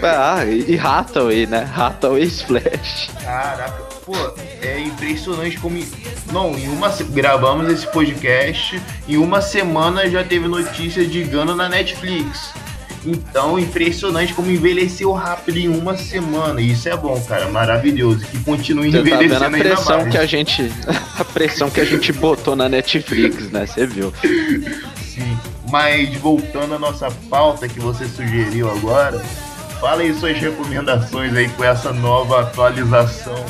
ah, 0.01 0.45
e, 0.45 0.77
Hathaway, 0.77 1.45
né? 1.45 1.69
Hathaway 1.75 2.23
Splash. 2.23 3.09
Caraca, 3.23 3.83
pô, 4.05 4.13
é 4.61 4.79
impressionante 4.79 5.57
como. 5.59 5.83
Não, 6.31 6.57
em 6.57 6.67
uma. 6.67 6.89
Gravamos 6.89 7.71
esse 7.71 7.87
podcast, 7.87 8.81
em 9.07 9.17
uma 9.17 9.41
semana 9.41 10.09
já 10.09 10.23
teve 10.23 10.47
notícia 10.47 11.05
de 11.05 11.23
Gano 11.23 11.55
na 11.55 11.69
Netflix. 11.69 12.53
Então, 13.05 13.59
impressionante 13.59 14.33
como 14.33 14.49
envelheceu 14.49 15.11
rápido 15.11 15.57
em 15.57 15.67
uma 15.67 15.97
semana. 15.97 16.61
E 16.61 16.71
isso 16.71 16.87
é 16.87 16.95
bom, 16.95 17.19
cara, 17.21 17.49
maravilhoso. 17.49 18.25
Que 18.25 18.39
continue 18.43 18.91
Você 18.91 18.97
tá 18.97 19.03
vendo 19.03 19.13
a 19.13 19.47
envelhecendo 19.47 19.57
pressão 19.57 20.09
que 20.09 20.17
a 20.17 20.25
gente. 20.25 20.71
A 21.19 21.23
pressão 21.23 21.69
que 21.69 21.79
a 21.79 21.85
gente 21.85 22.11
botou 22.11 22.55
na 22.55 22.67
Netflix, 22.67 23.51
né? 23.51 23.67
Você 23.67 23.85
viu. 23.85 24.11
Sim. 25.05 25.37
Mas 25.69 26.15
voltando 26.17 26.73
à 26.73 26.79
nossa 26.79 27.11
pauta 27.29 27.67
que 27.67 27.79
você 27.79 28.05
sugeriu 28.05 28.69
agora, 28.71 29.19
fala 29.79 30.01
aí 30.01 30.13
suas 30.15 30.37
recomendações 30.37 31.35
aí 31.35 31.49
com 31.49 31.63
essa 31.63 31.93
nova 31.93 32.41
atualização. 32.41 33.45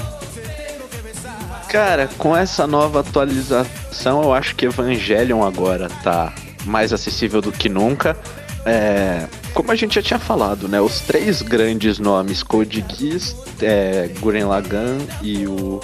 Cara, 1.70 2.10
com 2.18 2.36
essa 2.36 2.68
nova 2.68 3.00
atualização, 3.00 4.24
eu 4.24 4.34
acho 4.34 4.56
que 4.56 4.66
Evangelion 4.66 5.42
agora 5.42 5.90
tá 6.04 6.34
mais 6.66 6.94
acessível 6.94 7.42
do 7.42 7.52
que 7.52 7.70
nunca. 7.70 8.18
É, 8.66 9.28
como 9.54 9.72
a 9.72 9.76
gente 9.76 9.96
já 9.96 10.02
tinha 10.02 10.20
falado, 10.20 10.68
né? 10.68 10.80
Os 10.80 11.02
três 11.02 11.42
grandes 11.42 12.00
nomes, 12.00 12.42
Code 12.42 12.84
Geass, 12.90 13.36
é, 13.62 14.10
Gurren 14.20 14.46
Lagann 14.46 15.00
e 15.22 15.46
o, 15.46 15.82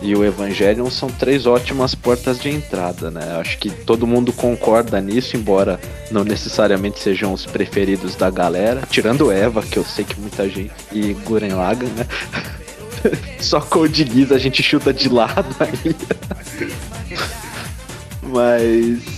e 0.00 0.14
o 0.14 0.24
Evangelion, 0.24 0.88
são 0.90 1.10
três 1.10 1.46
ótimas 1.46 1.94
portas 1.94 2.40
de 2.40 2.48
entrada, 2.48 3.10
né? 3.10 3.36
Acho 3.38 3.58
que 3.58 3.70
todo 3.70 4.06
mundo 4.06 4.32
concorda 4.32 5.00
nisso, 5.00 5.36
embora 5.36 5.78
não 6.10 6.24
necessariamente 6.24 6.98
sejam 6.98 7.32
os 7.32 7.44
preferidos 7.44 8.16
da 8.16 8.30
galera. 8.30 8.82
Tirando 8.88 9.30
Eva, 9.30 9.62
que 9.62 9.78
eu 9.78 9.84
sei 9.84 10.04
que 10.04 10.18
muita 10.18 10.48
gente, 10.48 10.72
e 10.92 11.12
Gurren 11.24 11.54
Lagann, 11.54 11.90
né? 11.90 12.06
Só 13.38 13.60
Code 13.60 14.04
Geass 14.10 14.32
a 14.32 14.38
gente 14.38 14.62
chuta 14.62 14.94
de 14.94 15.10
lado 15.10 15.54
ainda. 15.60 16.16
Mas, 18.22 19.13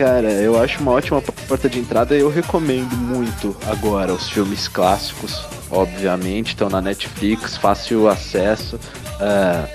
cara, 0.00 0.32
eu 0.32 0.58
acho 0.58 0.80
uma 0.80 0.92
ótima 0.92 1.20
porta 1.20 1.68
de 1.68 1.78
entrada 1.78 2.16
e 2.16 2.20
eu 2.20 2.30
recomendo 2.30 2.96
muito 2.96 3.54
agora 3.66 4.14
os 4.14 4.30
filmes 4.30 4.66
clássicos, 4.66 5.44
obviamente, 5.70 6.48
estão 6.48 6.70
na 6.70 6.80
Netflix, 6.80 7.58
fácil 7.58 8.08
acesso. 8.08 8.80
É, 9.20 9.68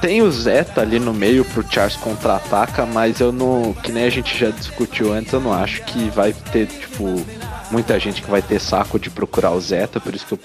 tem 0.00 0.22
o 0.22 0.30
Zeta 0.30 0.80
ali 0.80 0.98
no 0.98 1.12
meio 1.12 1.44
pro 1.44 1.70
Charles 1.70 1.96
contra-ataca, 1.96 2.86
mas 2.86 3.20
eu 3.20 3.30
não. 3.30 3.74
Que 3.74 3.92
nem 3.92 4.04
a 4.04 4.10
gente 4.10 4.34
já 4.38 4.48
discutiu 4.48 5.12
antes, 5.12 5.34
eu 5.34 5.40
não 5.40 5.52
acho 5.52 5.82
que 5.82 6.08
vai 6.08 6.32
ter, 6.32 6.66
tipo, 6.66 7.22
muita 7.70 8.00
gente 8.00 8.22
que 8.22 8.30
vai 8.30 8.40
ter 8.40 8.58
saco 8.58 8.98
de 8.98 9.10
procurar 9.10 9.50
o 9.50 9.60
Zeta, 9.60 10.00
por 10.00 10.14
isso 10.14 10.24
que 10.24 10.32
eu 10.32 10.38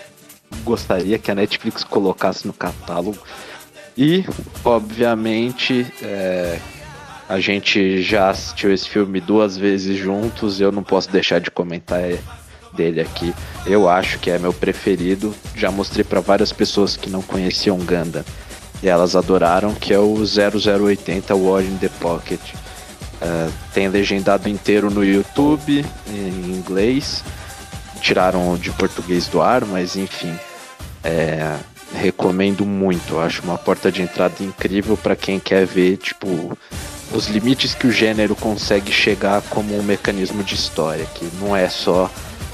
gostaria 0.65 1.17
que 1.17 1.31
a 1.31 1.35
Netflix 1.35 1.85
colocasse 1.85 2.45
no 2.45 2.51
catálogo. 2.51 3.17
E, 3.97 4.25
obviamente, 4.65 5.87
é, 6.01 6.59
a 7.27 7.39
gente 7.39 8.01
já 8.01 8.29
assistiu 8.29 8.73
esse 8.73 8.89
filme 8.89 9.19
duas 9.19 9.57
vezes 9.57 9.97
juntos, 9.97 10.59
eu 10.59 10.71
não 10.71 10.83
posso 10.83 11.09
deixar 11.09 11.39
de 11.39 11.49
comentar 11.49 11.99
é, 11.99 12.19
dele 12.73 13.01
aqui. 13.01 13.33
Eu 13.65 13.89
acho 13.89 14.19
que 14.19 14.29
é 14.29 14.37
meu 14.37 14.53
preferido. 14.53 15.33
Já 15.55 15.71
mostrei 15.71 16.03
para 16.03 16.19
várias 16.19 16.51
pessoas 16.51 16.97
que 16.97 17.09
não 17.09 17.21
conheciam 17.21 17.77
Gundam 17.77 18.23
e 18.83 18.87
elas 18.87 19.15
adoraram, 19.15 19.73
que 19.73 19.93
é 19.93 19.99
o 19.99 20.15
0080 20.15 21.35
War 21.35 21.63
in 21.63 21.77
the 21.77 21.89
Pocket. 21.99 22.41
Uh, 23.21 23.51
tem 23.73 23.87
legendado 23.87 24.49
inteiro 24.49 24.89
no 24.89 25.05
YouTube, 25.05 25.85
em 26.07 26.51
inglês. 26.51 27.23
Tiraram 28.01 28.57
de 28.57 28.71
português 28.71 29.27
do 29.27 29.41
ar, 29.41 29.63
mas 29.65 29.95
enfim. 29.95 30.33
É, 31.03 31.55
recomendo 31.93 32.65
muito. 32.65 33.19
Acho 33.19 33.43
uma 33.43 33.57
porta 33.57 33.91
de 33.91 34.01
entrada 34.01 34.35
incrível 34.39 34.97
para 34.97 35.15
quem 35.15 35.39
quer 35.39 35.65
ver, 35.67 35.97
tipo, 35.97 36.57
os 37.13 37.27
limites 37.27 37.73
que 37.73 37.87
o 37.87 37.91
gênero 37.91 38.35
consegue 38.35 38.91
chegar 38.91 39.41
como 39.43 39.77
um 39.77 39.83
mecanismo 39.83 40.43
de 40.43 40.55
história, 40.55 41.05
que 41.05 41.29
não 41.39 41.55
é 41.55 41.67
só 41.69 42.09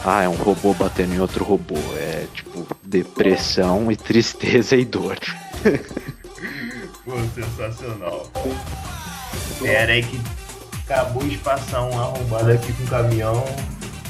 ah, 0.05 0.23
é 0.23 0.29
um 0.29 0.35
robô 0.35 0.73
batendo 0.73 1.13
em 1.13 1.19
outro 1.19 1.43
robô, 1.43 1.77
é 1.97 2.25
tipo 2.33 2.65
depressão 2.83 3.91
e 3.91 3.95
tristeza 3.95 4.75
e 4.75 4.85
dor. 4.85 5.17
Pô, 7.03 7.13
sensacional. 7.33 8.31
Pera 9.61 9.93
aí 9.93 10.03
que 10.03 10.19
acabou 10.85 11.23
de 11.23 11.37
passar 11.37 11.83
um 11.83 11.99
arrombado 11.99 12.51
aqui 12.51 12.71
com 12.73 12.83
o 12.83 12.87
caminhão. 12.87 13.45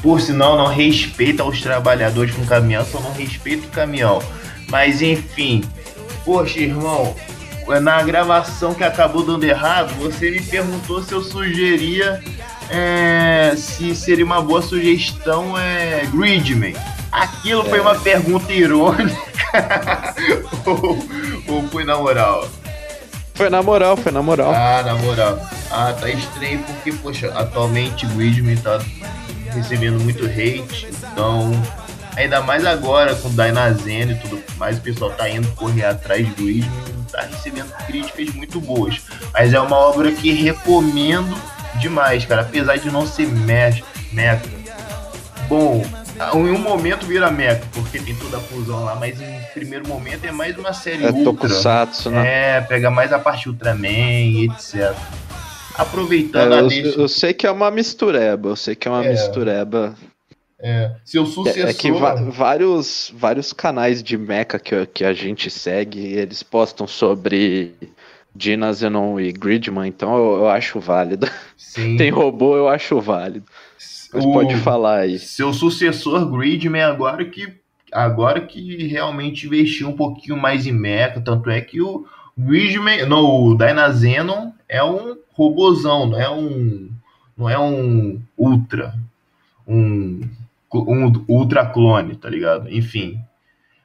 Por 0.01 0.21
sinal, 0.21 0.57
não 0.57 0.67
respeita 0.67 1.43
os 1.43 1.61
trabalhadores 1.61 2.35
com 2.35 2.45
caminhão, 2.45 2.85
só 2.85 2.99
não 2.99 3.13
respeita 3.13 3.65
o 3.67 3.71
caminhão. 3.71 4.21
Mas 4.69 5.01
enfim, 5.01 5.63
poxa, 6.25 6.59
irmão, 6.59 7.15
na 7.81 8.01
gravação 8.01 8.73
que 8.73 8.83
acabou 8.83 9.23
dando 9.23 9.43
errado, 9.43 9.93
você 9.95 10.31
me 10.31 10.41
perguntou 10.41 11.01
se 11.03 11.13
eu 11.13 11.21
sugeria 11.21 12.21
é, 12.69 13.53
se 13.55 13.95
seria 13.95 14.25
uma 14.25 14.41
boa 14.41 14.61
sugestão 14.61 15.57
é, 15.57 16.05
Gridman. 16.13 16.75
Aquilo 17.11 17.65
é. 17.65 17.69
foi 17.69 17.79
uma 17.79 17.95
pergunta 17.95 18.51
irônica 18.51 19.17
ou, 20.65 20.99
ou 21.47 21.67
foi 21.69 21.83
na 21.83 21.97
moral? 21.97 22.47
Foi 23.33 23.49
na 23.49 23.61
moral, 23.61 23.95
foi 23.95 24.11
na 24.11 24.21
moral. 24.21 24.51
Ah, 24.53 24.83
na 24.83 24.95
moral. 24.95 25.39
Ah, 25.69 25.93
tá 25.93 26.09
estranho 26.09 26.63
porque, 26.63 26.91
poxa, 26.91 27.31
atualmente 27.35 28.05
Gridman 28.07 28.57
tá 28.57 28.81
recebendo 29.53 29.99
muito 29.99 30.25
hate, 30.25 30.87
então 31.11 31.51
ainda 32.15 32.41
mais 32.41 32.65
agora 32.65 33.15
com 33.15 33.29
o 33.29 33.31
Dainazeno 33.31 34.13
e 34.13 34.15
tudo 34.15 34.43
mais, 34.57 34.77
o 34.77 34.81
pessoal 34.81 35.11
tá 35.11 35.29
indo 35.29 35.47
correr 35.49 35.85
atrás 35.85 36.27
do 36.35 36.49
Ismo, 36.49 36.71
tá 37.07 37.21
recebendo 37.21 37.71
críticas 37.85 38.33
muito 38.35 38.59
boas. 38.59 39.01
Mas 39.33 39.53
é 39.53 39.59
uma 39.59 39.77
obra 39.77 40.11
que 40.11 40.31
recomendo 40.31 41.35
demais, 41.79 42.25
cara, 42.25 42.41
apesar 42.41 42.77
de 42.77 42.89
não 42.91 43.05
ser 43.05 43.27
mecha. 43.27 43.83
Bom, 45.47 45.83
em 46.33 46.51
um 46.51 46.57
momento 46.57 47.05
vira 47.05 47.31
mecha, 47.31 47.61
porque 47.71 47.99
tem 47.99 48.15
toda 48.15 48.37
a 48.37 48.39
fusão 48.39 48.83
lá, 48.83 48.95
mas 48.95 49.21
em 49.21 49.39
primeiro 49.53 49.87
momento 49.87 50.25
é 50.25 50.31
mais 50.31 50.57
uma 50.57 50.73
série 50.73 51.05
é 51.05 51.09
ultra. 51.09 51.23
Tokusatsu, 51.23 52.09
né? 52.09 52.57
É, 52.57 52.61
pega 52.61 52.89
mais 52.89 53.13
a 53.13 53.19
parte 53.19 53.47
Ultraman 53.47 54.43
etc. 54.45 54.93
Aproveitando 55.75 56.53
é, 56.53 56.57
a 56.57 56.59
eu, 56.61 56.67
deixa... 56.67 56.99
eu 56.99 57.07
sei 57.07 57.33
que 57.33 57.45
é 57.45 57.51
uma 57.51 57.69
mistureba, 57.69 58.49
eu 58.49 58.55
sei 58.55 58.75
que 58.75 58.87
é 58.87 58.91
uma 58.91 59.05
É. 59.05 59.09
mistureba. 59.11 59.95
É, 60.59 60.95
seu 61.05 61.25
sucessor. 61.25 61.67
É, 61.67 61.69
é 61.69 61.73
que 61.73 61.91
vários, 61.91 63.11
vários 63.15 63.53
canais 63.53 64.01
de 64.01 64.17
mecha 64.17 64.57
que, 64.57 64.85
que 64.87 65.05
a 65.05 65.13
gente 65.13 65.49
segue, 65.51 65.99
eles 65.99 66.41
postam 66.41 66.87
sobre 66.87 67.73
Dina 68.35 68.73
Zenon 68.73 69.19
e 69.19 69.31
Gridman, 69.31 69.87
então 69.87 70.15
eu, 70.17 70.39
eu 70.39 70.49
acho 70.49 70.79
válido. 70.79 71.27
Sim. 71.55 71.97
Tem 71.97 72.09
robô, 72.09 72.55
eu 72.55 72.67
acho 72.67 72.99
válido. 72.99 73.45
Mas 74.13 74.25
O- 74.25 74.33
pode 74.33 74.55
falar 74.57 74.99
aí. 75.01 75.19
Seu 75.19 75.53
sucessor 75.53 76.25
Gridman 76.31 76.81
agora 76.83 77.23
que 77.25 77.53
agora 77.91 78.41
que 78.41 78.85
realmente 78.87 79.47
investiu 79.47 79.87
um 79.89 79.95
pouquinho 79.95 80.35
mais 80.37 80.67
em 80.67 80.71
mecha, 80.73 81.21
tanto 81.21 81.49
é 81.49 81.61
que 81.61 81.81
o 81.81 82.05
Gridman, 82.37 83.05
não, 83.05 83.25
o 83.25 83.55
Dynazenon 83.57 84.51
é 84.67 84.83
um 84.83 85.17
robozão, 85.33 86.05
não 86.07 86.19
é 86.19 86.29
um 86.29 86.89
não 87.37 87.49
é 87.49 87.57
um 87.59 88.19
ultra, 88.37 88.93
um 89.67 90.21
um 90.73 91.25
ultra 91.27 91.65
clone, 91.65 92.15
tá 92.15 92.29
ligado? 92.29 92.69
Enfim. 92.69 93.19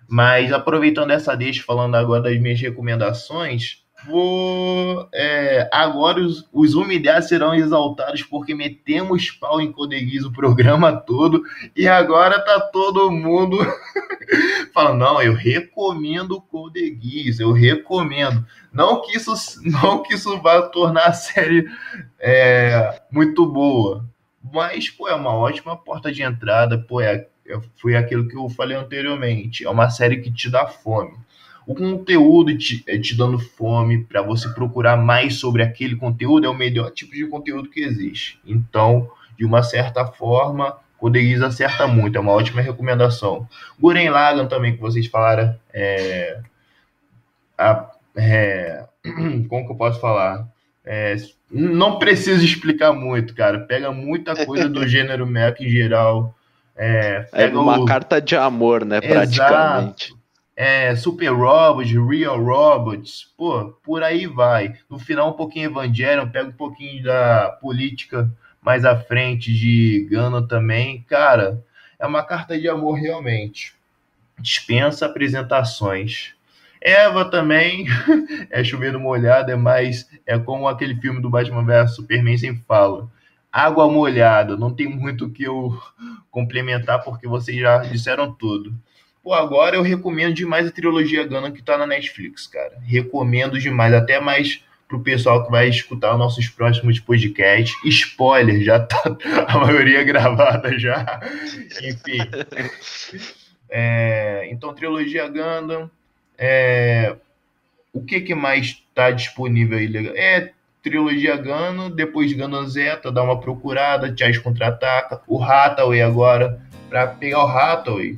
Mas 0.09 0.53
aproveitando 0.53 1.11
essa 1.11 1.35
deixa, 1.35 1.63
falando 1.63 1.95
agora 1.95 2.25
das 2.25 2.39
minhas 2.39 2.61
recomendações, 2.61 3.83
vou. 4.07 5.09
é, 5.13 5.69
agora 5.73 6.21
os, 6.21 6.47
os 6.53 6.75
umilhados 6.75 7.29
serão 7.29 7.55
exaltados 7.55 8.23
porque 8.23 8.55
metemos 8.55 9.31
pau 9.31 9.61
em 9.61 9.73
Codeguiz 9.73 10.25
o 10.25 10.33
programa 10.33 10.95
todo 10.95 11.43
e 11.77 11.89
agora 11.89 12.41
tá 12.41 12.61
todo 12.61 13.11
mundo 13.11 13.59
falando: 14.75 14.99
não, 14.99 15.23
eu 15.23 15.35
recomendo 15.35 16.41
Codeguiz, 16.41 17.41
eu 17.41 17.53
recomendo. 17.53 18.45
Não 18.73 19.03
que 19.03 19.17
isso, 19.17 19.33
não 19.65 20.03
que 20.03 20.15
isso 20.15 20.41
vá 20.41 20.63
tornar 20.63 21.07
a 21.07 21.13
série 21.13 21.67
é, 22.19 23.01
muito 23.11 23.47
boa, 23.47 24.05
mas 24.53 24.89
pô, 24.91 25.09
é 25.09 25.15
uma 25.15 25.35
ótima 25.35 25.77
porta 25.77 26.13
de 26.13 26.23
entrada. 26.23 26.79
Pô, 26.79 27.01
é, 27.01 27.27
é- 27.47 27.61
foi 27.81 27.97
aquilo 27.97 28.29
que 28.29 28.37
eu 28.37 28.49
falei 28.49 28.77
anteriormente: 28.77 29.65
é 29.65 29.71
uma 29.71 29.91
série 29.91 30.21
que 30.21 30.33
te 30.33 30.51
dá 30.51 30.67
fome 30.67 31.17
o 31.67 31.75
conteúdo 31.75 32.57
te, 32.59 32.83
eh, 32.89 32.99
te 32.99 33.17
dando 33.17 33.39
fome 33.39 34.03
para 34.05 34.21
você 34.23 34.49
procurar 34.49 34.97
mais 34.97 35.37
sobre 35.39 35.63
aquele 35.63 35.95
conteúdo 35.97 36.45
é 36.47 36.49
o 36.49 36.55
melhor 36.55 36.91
tipo 36.91 37.13
de 37.15 37.27
conteúdo 37.27 37.71
que 37.71 37.81
existe. 37.81 38.41
Então, 38.45 39.09
de 39.39 39.45
uma 39.45 39.63
certa 39.63 40.05
forma, 40.07 40.77
Codeguiz 40.99 41.41
acerta 41.41 41.87
muito, 41.87 42.17
é 42.17 42.21
uma 42.21 42.33
ótima 42.33 42.61
recomendação. 42.61 43.49
Guren 43.81 44.11
Lagan 44.11 44.47
também, 44.47 44.75
que 44.75 44.81
vocês 44.81 45.07
falaram, 45.07 45.55
é, 45.73 46.41
a- 47.59 47.91
é, 48.17 48.87
como 49.49 49.67
que 49.67 49.73
eu 49.73 49.77
posso 49.77 50.01
falar? 50.01 50.52
É, 50.85 51.17
não 51.51 51.99
preciso 51.99 52.45
explicar 52.45 52.93
muito, 52.93 53.35
cara. 53.35 53.61
Pega 53.61 53.93
muita 53.93 54.45
coisa 54.47 54.69
do 54.69 54.87
gênero 54.89 55.27
mecha 55.27 55.63
em 55.63 55.69
geral. 55.69 56.35
É, 56.77 57.27
É 57.33 57.47
uma 57.49 57.79
o- 57.81 57.85
carta 57.85 58.21
de 58.21 58.35
amor, 58.35 58.85
né, 58.85 58.99
Exato. 58.99 59.13
praticamente. 59.15 60.15
é, 60.57 60.95
Super 60.97 61.31
Robots, 61.33 61.93
Real 61.93 62.43
Robots, 62.43 63.29
pô, 63.37 63.75
por 63.83 64.03
aí 64.03 64.27
vai. 64.27 64.75
No 64.89 64.99
final, 64.99 65.31
um 65.31 65.35
pouquinho 65.35 65.67
Evangelion, 65.71 66.29
pega 66.29 66.49
um 66.49 66.53
pouquinho 66.53 67.03
da 67.05 67.51
política 67.61 68.31
mais 68.61 68.85
à 68.85 68.97
frente 68.97 69.53
de 69.53 70.07
Gano 70.11 70.47
também. 70.47 71.05
Cara, 71.09 71.63
é 71.99 72.07
uma 72.07 72.23
carta 72.23 72.59
de 72.59 72.69
amor 72.69 72.95
realmente. 72.95 73.75
Dispensa 74.39 75.07
apresentações. 75.07 76.35
Eva 76.83 77.25
também 77.25 77.87
é 78.51 78.63
chovendo 78.65 78.99
molhado, 78.99 79.51
é 79.51 79.57
mais. 79.57 80.09
É 80.27 80.39
como 80.39 80.67
aquele 80.67 80.97
filme 80.97 81.21
do 81.21 81.31
Batman 81.31 81.65
vs 81.65 81.95
Superman 81.95 82.37
sem 82.37 82.57
fala. 82.57 83.09
Água 83.53 83.91
molhada, 83.91 84.57
não 84.57 84.73
tem 84.73 84.89
muito 84.89 85.27
o 85.27 85.31
que 85.31 85.45
eu 85.45 85.79
complementar 86.31 87.05
porque 87.05 87.29
vocês 87.29 87.57
já 87.57 87.79
disseram 87.79 88.33
tudo. 88.33 88.75
Pô, 89.23 89.35
agora 89.35 89.77
eu 89.77 89.83
recomendo 89.83 90.35
demais 90.35 90.67
a 90.67 90.73
trilogia 90.73 91.25
Gundam 91.25 91.53
que 91.53 91.63
tá 91.63 91.79
na 91.79 91.87
Netflix, 91.87 92.47
cara. 92.47 92.79
Recomendo 92.83 93.59
demais, 93.61 93.95
até 93.95 94.19
mais 94.19 94.65
pro 94.89 95.01
pessoal 95.01 95.45
que 95.45 95.51
vai 95.51 95.69
escutar 95.69 96.17
nossos 96.19 96.49
próximos 96.49 96.99
podcasts. 96.99 97.77
Spoiler, 97.85 98.63
já 98.63 98.81
tá 98.81 99.17
a 99.47 99.59
maioria 99.59 100.03
gravada 100.03 100.77
já. 100.79 101.21
Enfim. 101.83 102.19
É, 103.71 104.49
então, 104.51 104.75
trilogia 104.75 105.29
Gundam. 105.29 105.91
É, 106.45 107.15
o 107.93 108.03
que, 108.03 108.21
que 108.21 108.35
mais 108.35 108.83
tá 108.93 109.13
disponível 109.13 109.79
aí? 109.79 109.89
É 110.17 110.51
trilogia 110.83 111.37
Gundam, 111.37 111.89
depois 111.89 112.33
Gundam 112.33 112.67
Zeta, 112.67 113.13
dá 113.13 113.23
uma 113.23 113.39
procurada, 113.39 114.13
Chaz 114.19 114.39
contra-ataca. 114.39 115.23
O 115.29 115.41
Hathaway 115.41 116.03
agora, 116.03 116.61
pra 116.89 117.07
pegar 117.07 117.45
o 117.45 117.47
Hathaway, 117.47 118.17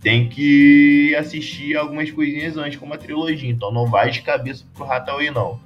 tem 0.00 0.30
que 0.30 1.14
assistir 1.14 1.76
algumas 1.76 2.10
coisinhas 2.10 2.56
antes, 2.56 2.78
como 2.78 2.94
a 2.94 2.98
trilogia. 2.98 3.50
Então 3.50 3.70
não 3.70 3.86
vai 3.86 4.10
de 4.10 4.22
cabeça 4.22 4.64
pro 4.72 4.90
Hathaway, 4.90 5.30
não. 5.30 5.60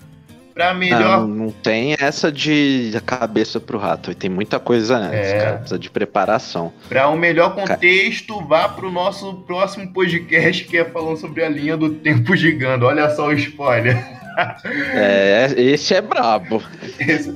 Pra 0.61 0.75
melhor. 0.75 1.21
Não, 1.21 1.27
não 1.27 1.51
tem 1.51 1.97
essa 1.99 2.31
de 2.31 2.93
cabeça 3.07 3.59
pro 3.59 3.79
rato. 3.79 4.15
Tem 4.15 4.29
muita 4.29 4.59
coisa 4.61 4.99
antes, 4.99 5.29
É. 5.31 5.39
cara. 5.39 5.57
Precisa 5.57 5.79
de 5.79 5.89
preparação. 5.91 6.71
Para 6.87 7.09
um 7.09 7.17
melhor 7.17 7.55
contexto, 7.55 8.39
vá 8.47 8.69
pro 8.69 8.93
nosso 8.93 9.33
próximo 9.47 9.91
podcast, 9.91 10.65
que 10.65 10.77
é 10.77 10.85
falando 10.85 11.17
sobre 11.17 11.43
a 11.43 11.49
linha 11.49 11.79
do 11.79 11.89
tempo 11.95 12.37
gigante. 12.37 12.85
Olha 12.85 13.09
só 13.17 13.29
o 13.29 13.33
spoiler. 13.33 13.97
É, 14.95 15.51
esse 15.57 15.95
é 15.95 16.03
brabo. 16.03 16.63
Esse- 16.99 17.35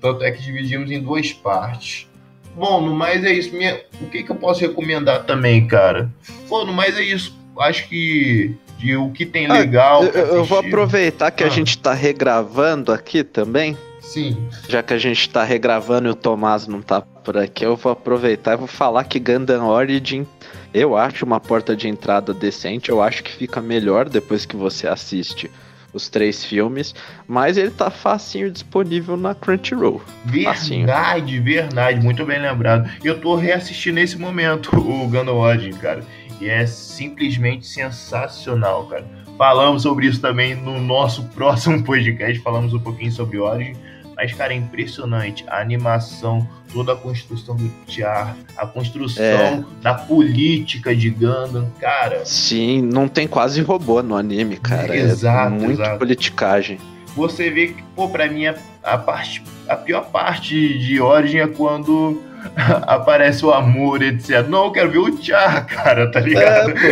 Tanto 0.00 0.22
é 0.22 0.30
que 0.30 0.40
dividimos 0.40 0.90
em 0.92 1.00
duas 1.02 1.32
partes. 1.32 2.06
Bom, 2.54 2.80
no 2.82 2.94
mais 2.94 3.24
é 3.24 3.32
isso. 3.32 3.52
Minha... 3.52 3.80
O 4.00 4.06
que, 4.06 4.22
que 4.22 4.30
eu 4.30 4.36
posso 4.36 4.60
recomendar 4.60 5.24
também, 5.24 5.66
cara? 5.66 6.08
Pô, 6.48 6.64
no 6.64 6.72
mais 6.72 6.96
é 6.96 7.02
isso. 7.02 7.36
Acho 7.58 7.88
que 7.88 8.54
de 8.84 8.96
o 8.96 9.10
que 9.10 9.24
tem 9.24 9.46
Ah, 9.46 9.54
legal. 9.54 10.04
Eu, 10.04 10.10
pra 10.12 10.20
eu 10.20 10.44
vou 10.44 10.58
aproveitar 10.58 11.30
que 11.30 11.42
Ah. 11.42 11.46
a 11.46 11.50
gente 11.50 11.78
tá 11.78 11.94
regravando 11.94 12.92
aqui 12.92 13.24
também. 13.24 13.76
Sim. 14.00 14.36
Já 14.68 14.82
que 14.82 14.92
a 14.92 14.98
gente 14.98 15.30
tá 15.30 15.42
regravando 15.42 16.08
e 16.08 16.10
o 16.10 16.14
Tomás 16.14 16.66
não 16.68 16.82
tá 16.82 17.00
por 17.00 17.38
aqui, 17.38 17.64
eu 17.64 17.74
vou 17.74 17.90
aproveitar 17.92 18.52
e 18.52 18.56
vou 18.58 18.66
falar 18.66 19.04
que 19.04 19.18
Gundam 19.18 19.66
Origin 19.66 20.26
eu 20.74 20.94
acho 20.96 21.24
uma 21.24 21.40
porta 21.40 21.74
de 21.74 21.88
entrada 21.88 22.34
decente. 22.34 22.90
Eu 22.90 23.00
acho 23.00 23.22
que 23.24 23.32
fica 23.32 23.60
melhor 23.62 24.08
depois 24.08 24.44
que 24.44 24.56
você 24.56 24.86
assiste 24.86 25.50
os 25.92 26.08
três 26.08 26.44
filmes, 26.44 26.92
mas 27.26 27.56
ele 27.56 27.70
tá 27.70 27.88
facinho 27.88 28.50
disponível 28.50 29.16
na 29.16 29.32
Crunchyroll. 29.34 30.02
Facinho. 30.44 30.84
Verdade, 30.86 31.38
verdade, 31.38 32.00
muito 32.00 32.26
bem 32.26 32.40
lembrado. 32.42 32.90
Eu 33.04 33.20
tô 33.20 33.36
reassistindo 33.36 33.94
nesse 33.94 34.18
momento 34.18 34.74
o 34.76 35.06
Gundam 35.08 35.36
Origin, 35.36 35.70
cara, 35.74 36.02
e 36.40 36.48
é 36.48 36.66
simplesmente 36.66 37.66
sensacional, 37.66 38.86
cara. 38.86 39.04
Falamos 39.36 39.82
sobre 39.82 40.06
isso 40.06 40.20
também 40.20 40.54
no 40.54 40.80
nosso 40.80 41.24
próximo 41.34 41.82
podcast, 41.82 42.38
falamos 42.42 42.72
um 42.72 42.78
pouquinho 42.78 43.10
sobre 43.12 43.38
Origin, 43.38 43.74
mas, 44.16 44.32
cara, 44.32 44.52
é 44.52 44.56
impressionante. 44.56 45.44
A 45.48 45.60
animação, 45.60 46.48
toda 46.72 46.92
a 46.92 46.96
construção 46.96 47.56
do 47.56 47.68
Char, 47.88 48.36
a 48.56 48.64
construção 48.64 49.24
É. 49.24 49.64
da 49.82 49.94
política 49.94 50.94
de 50.94 51.10
Gundam, 51.10 51.68
cara. 51.80 52.24
Sim, 52.24 52.80
não 52.80 53.08
tem 53.08 53.26
quase 53.26 53.60
robô 53.60 54.00
no 54.04 54.14
anime, 54.16 54.56
cara. 54.56 54.96
Exato, 54.96 55.54
é 55.54 55.58
muito 55.58 55.80
exato. 55.82 55.98
politicagem. 55.98 56.78
Você 57.16 57.50
vê 57.50 57.68
que, 57.68 57.82
pô, 57.96 58.08
pra 58.08 58.28
mim, 58.28 58.46
a, 58.46 58.54
a 58.84 58.96
parte, 58.98 59.42
a 59.68 59.74
pior 59.74 60.04
parte 60.10 60.78
de 60.78 61.00
Origin 61.00 61.38
é 61.38 61.46
quando 61.48 62.22
aparece 62.86 63.44
o 63.44 63.52
amor, 63.52 64.02
etc. 64.02 64.46
Não, 64.48 64.66
eu 64.66 64.72
quero 64.72 64.90
ver 64.90 64.98
o 64.98 65.22
Char, 65.22 65.66
cara, 65.66 66.10
tá 66.10 66.20
ligado? 66.20 66.72
É. 66.72 66.84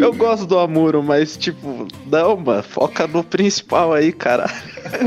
Eu 0.00 0.12
gosto 0.12 0.46
do 0.46 0.58
Amuro, 0.58 1.02
mas 1.02 1.36
tipo, 1.36 1.86
não, 2.06 2.36
mano, 2.36 2.62
foca 2.62 3.06
no 3.06 3.22
principal 3.24 3.92
aí, 3.92 4.12
cara. 4.12 4.50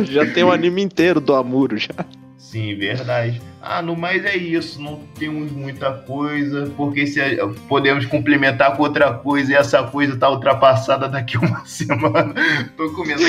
Já 0.03 0.25
tem 0.25 0.43
um 0.43 0.51
anime 0.51 0.81
inteiro 0.81 1.19
do 1.19 1.35
Amuro 1.35 1.77
já. 1.77 1.93
Sim, 2.37 2.75
verdade. 2.75 3.41
Ah, 3.67 3.81
no 3.81 3.95
mais 3.95 4.23
é 4.23 4.37
isso, 4.37 4.79
não 4.79 4.99
temos 5.17 5.51
muita 5.51 5.91
coisa, 5.91 6.71
porque 6.77 7.07
se 7.07 7.19
podemos 7.67 8.05
complementar 8.05 8.77
com 8.77 8.83
outra 8.83 9.11
coisa 9.11 9.53
e 9.53 9.55
essa 9.55 9.81
coisa 9.81 10.15
tá 10.15 10.29
ultrapassada 10.29 11.09
daqui 11.09 11.35
uma 11.35 11.61
semana. 11.65 12.31
Tô 12.77 12.91
com 12.91 13.03
medo. 13.03 13.23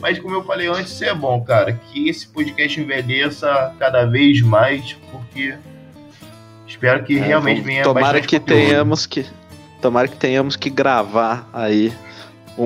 Mas, 0.00 0.18
como 0.18 0.34
eu 0.34 0.42
falei 0.44 0.66
antes, 0.66 0.90
isso 0.90 1.04
é 1.04 1.14
bom, 1.14 1.40
cara, 1.42 1.72
que 1.72 2.08
esse 2.08 2.26
podcast 2.26 2.80
envelheça 2.80 3.72
cada 3.78 4.04
vez 4.06 4.40
mais, 4.42 4.94
porque 5.12 5.54
espero 6.66 7.04
que 7.04 7.16
realmente 7.16 7.60
venha 7.60 7.82
É, 7.82 7.84
Tomara 7.84 8.20
que 8.20 8.40
conteúdo. 8.40 8.66
tenhamos 8.66 9.06
que. 9.06 9.24
Tomara 9.80 10.08
que 10.08 10.16
tenhamos 10.16 10.56
que 10.56 10.68
gravar 10.68 11.48
aí 11.52 11.92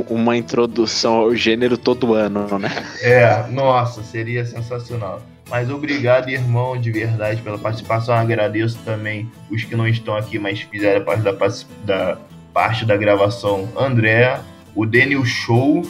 uma 0.08 0.38
introdução 0.38 1.16
ao 1.16 1.34
gênero 1.34 1.76
todo 1.76 2.14
ano, 2.14 2.58
né? 2.58 2.70
É, 3.02 3.46
nossa, 3.50 4.02
seria 4.02 4.46
sensacional. 4.46 5.20
Mas 5.50 5.68
obrigado, 5.68 6.28
irmão, 6.28 6.78
de 6.80 6.92
verdade, 6.92 7.42
pela 7.42 7.58
participação. 7.58 8.14
Agradeço 8.14 8.78
também 8.84 9.28
os 9.50 9.64
que 9.64 9.74
não 9.74 9.86
estão 9.88 10.16
aqui, 10.16 10.38
mas 10.38 10.60
fizeram 10.60 11.04
parte 11.04 11.22
da, 11.22 11.32
da 11.84 12.18
parte 12.54 12.84
da 12.84 12.96
gravação. 12.96 13.68
André, 13.76 14.40
o 14.74 14.86
Daniel 14.86 15.24
Show 15.24 15.82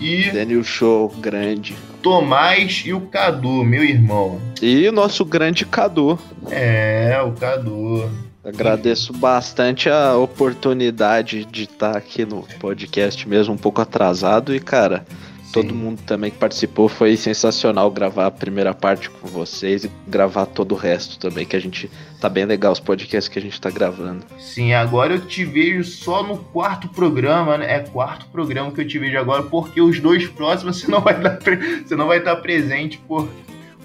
e 0.00 0.30
Daniel 0.30 0.64
Show 0.64 1.08
grande. 1.18 1.76
Tomás 2.02 2.82
e 2.84 2.92
o 2.92 3.00
Cadu, 3.02 3.64
meu 3.64 3.84
irmão. 3.84 4.40
E 4.60 4.88
o 4.88 4.92
nosso 4.92 5.24
grande 5.24 5.64
Cadu. 5.64 6.18
É, 6.50 7.20
o 7.24 7.32
Cadu. 7.32 8.10
Agradeço 8.44 9.12
bastante 9.12 9.90
a 9.90 10.16
oportunidade 10.16 11.44
de 11.44 11.64
estar 11.64 11.96
aqui 11.96 12.24
no 12.24 12.44
podcast 12.58 13.28
mesmo, 13.28 13.54
um 13.54 13.58
pouco 13.58 13.80
atrasado. 13.80 14.54
E, 14.54 14.60
cara, 14.60 15.04
todo 15.52 15.74
mundo 15.74 16.00
também 16.02 16.30
que 16.30 16.36
participou 16.36 16.88
foi 16.88 17.16
sensacional 17.16 17.90
gravar 17.90 18.26
a 18.26 18.30
primeira 18.30 18.74
parte 18.74 19.08
com 19.08 19.26
vocês 19.26 19.84
e 19.84 19.90
gravar 20.06 20.46
todo 20.46 20.72
o 20.72 20.74
resto 20.76 21.18
também, 21.18 21.46
que 21.46 21.56
a 21.56 21.60
gente 21.60 21.90
tá 22.20 22.28
bem 22.28 22.44
legal 22.44 22.72
os 22.72 22.80
podcasts 22.80 23.28
que 23.28 23.38
a 23.38 23.42
gente 23.42 23.60
tá 23.60 23.70
gravando. 23.70 24.24
Sim, 24.38 24.72
agora 24.72 25.14
eu 25.14 25.20
te 25.20 25.44
vejo 25.44 25.84
só 25.84 26.22
no 26.22 26.36
quarto 26.38 26.88
programa, 26.88 27.58
né? 27.58 27.76
É 27.76 27.78
quarto 27.80 28.26
programa 28.26 28.70
que 28.72 28.80
eu 28.80 28.86
te 28.86 28.98
vejo 28.98 29.18
agora, 29.18 29.42
porque 29.44 29.80
os 29.80 29.98
dois 30.00 30.26
próximos 30.26 30.80
você 30.80 30.90
não 30.90 31.00
vai 31.00 31.16
estar, 31.16 31.36
pre- 31.36 31.82
você 31.84 31.96
não 31.96 32.06
vai 32.06 32.18
estar 32.18 32.36
presente 32.36 32.98
por, 32.98 33.28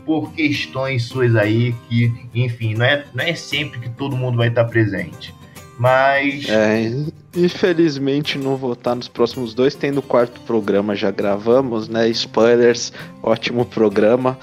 por 0.05 0.34
questões 0.34 1.05
suas 1.05 1.36
aí, 1.36 1.74
que, 1.88 2.14
enfim, 2.34 2.74
não 2.74 2.86
é, 2.86 3.05
não 3.14 3.24
é 3.24 3.36
sempre 3.36 3.80
que 3.80 3.89
todo 3.89 4.18
mundo 4.18 4.38
vai 4.38 4.49
estar 4.49 4.66
presente. 4.66 5.34
Mas 5.78 6.47
É, 6.49 6.91
infelizmente 7.36 8.38
não 8.38 8.55
vou 8.55 8.74
estar 8.74 8.95
nos 8.95 9.07
próximos 9.07 9.53
dois, 9.53 9.76
tem 9.76 9.91
no 9.91 10.01
quarto 10.01 10.39
programa 10.41 10.95
já 10.95 11.11
gravamos, 11.11 11.88
né? 11.88 12.07
Spoilers, 12.09 12.93
ótimo 13.21 13.65
programa. 13.65 14.38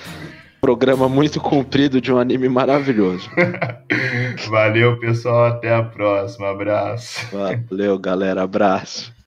Programa 0.60 1.08
muito 1.08 1.40
comprido 1.40 2.00
de 2.02 2.12
um 2.12 2.18
anime 2.18 2.48
maravilhoso. 2.48 3.30
valeu, 4.50 4.98
pessoal. 4.98 5.46
Até 5.46 5.74
a 5.74 5.82
próxima. 5.82 6.50
Abraço. 6.50 7.26
Valeu, 7.32 7.98
galera. 7.98 8.42
Abraço. 8.42 9.10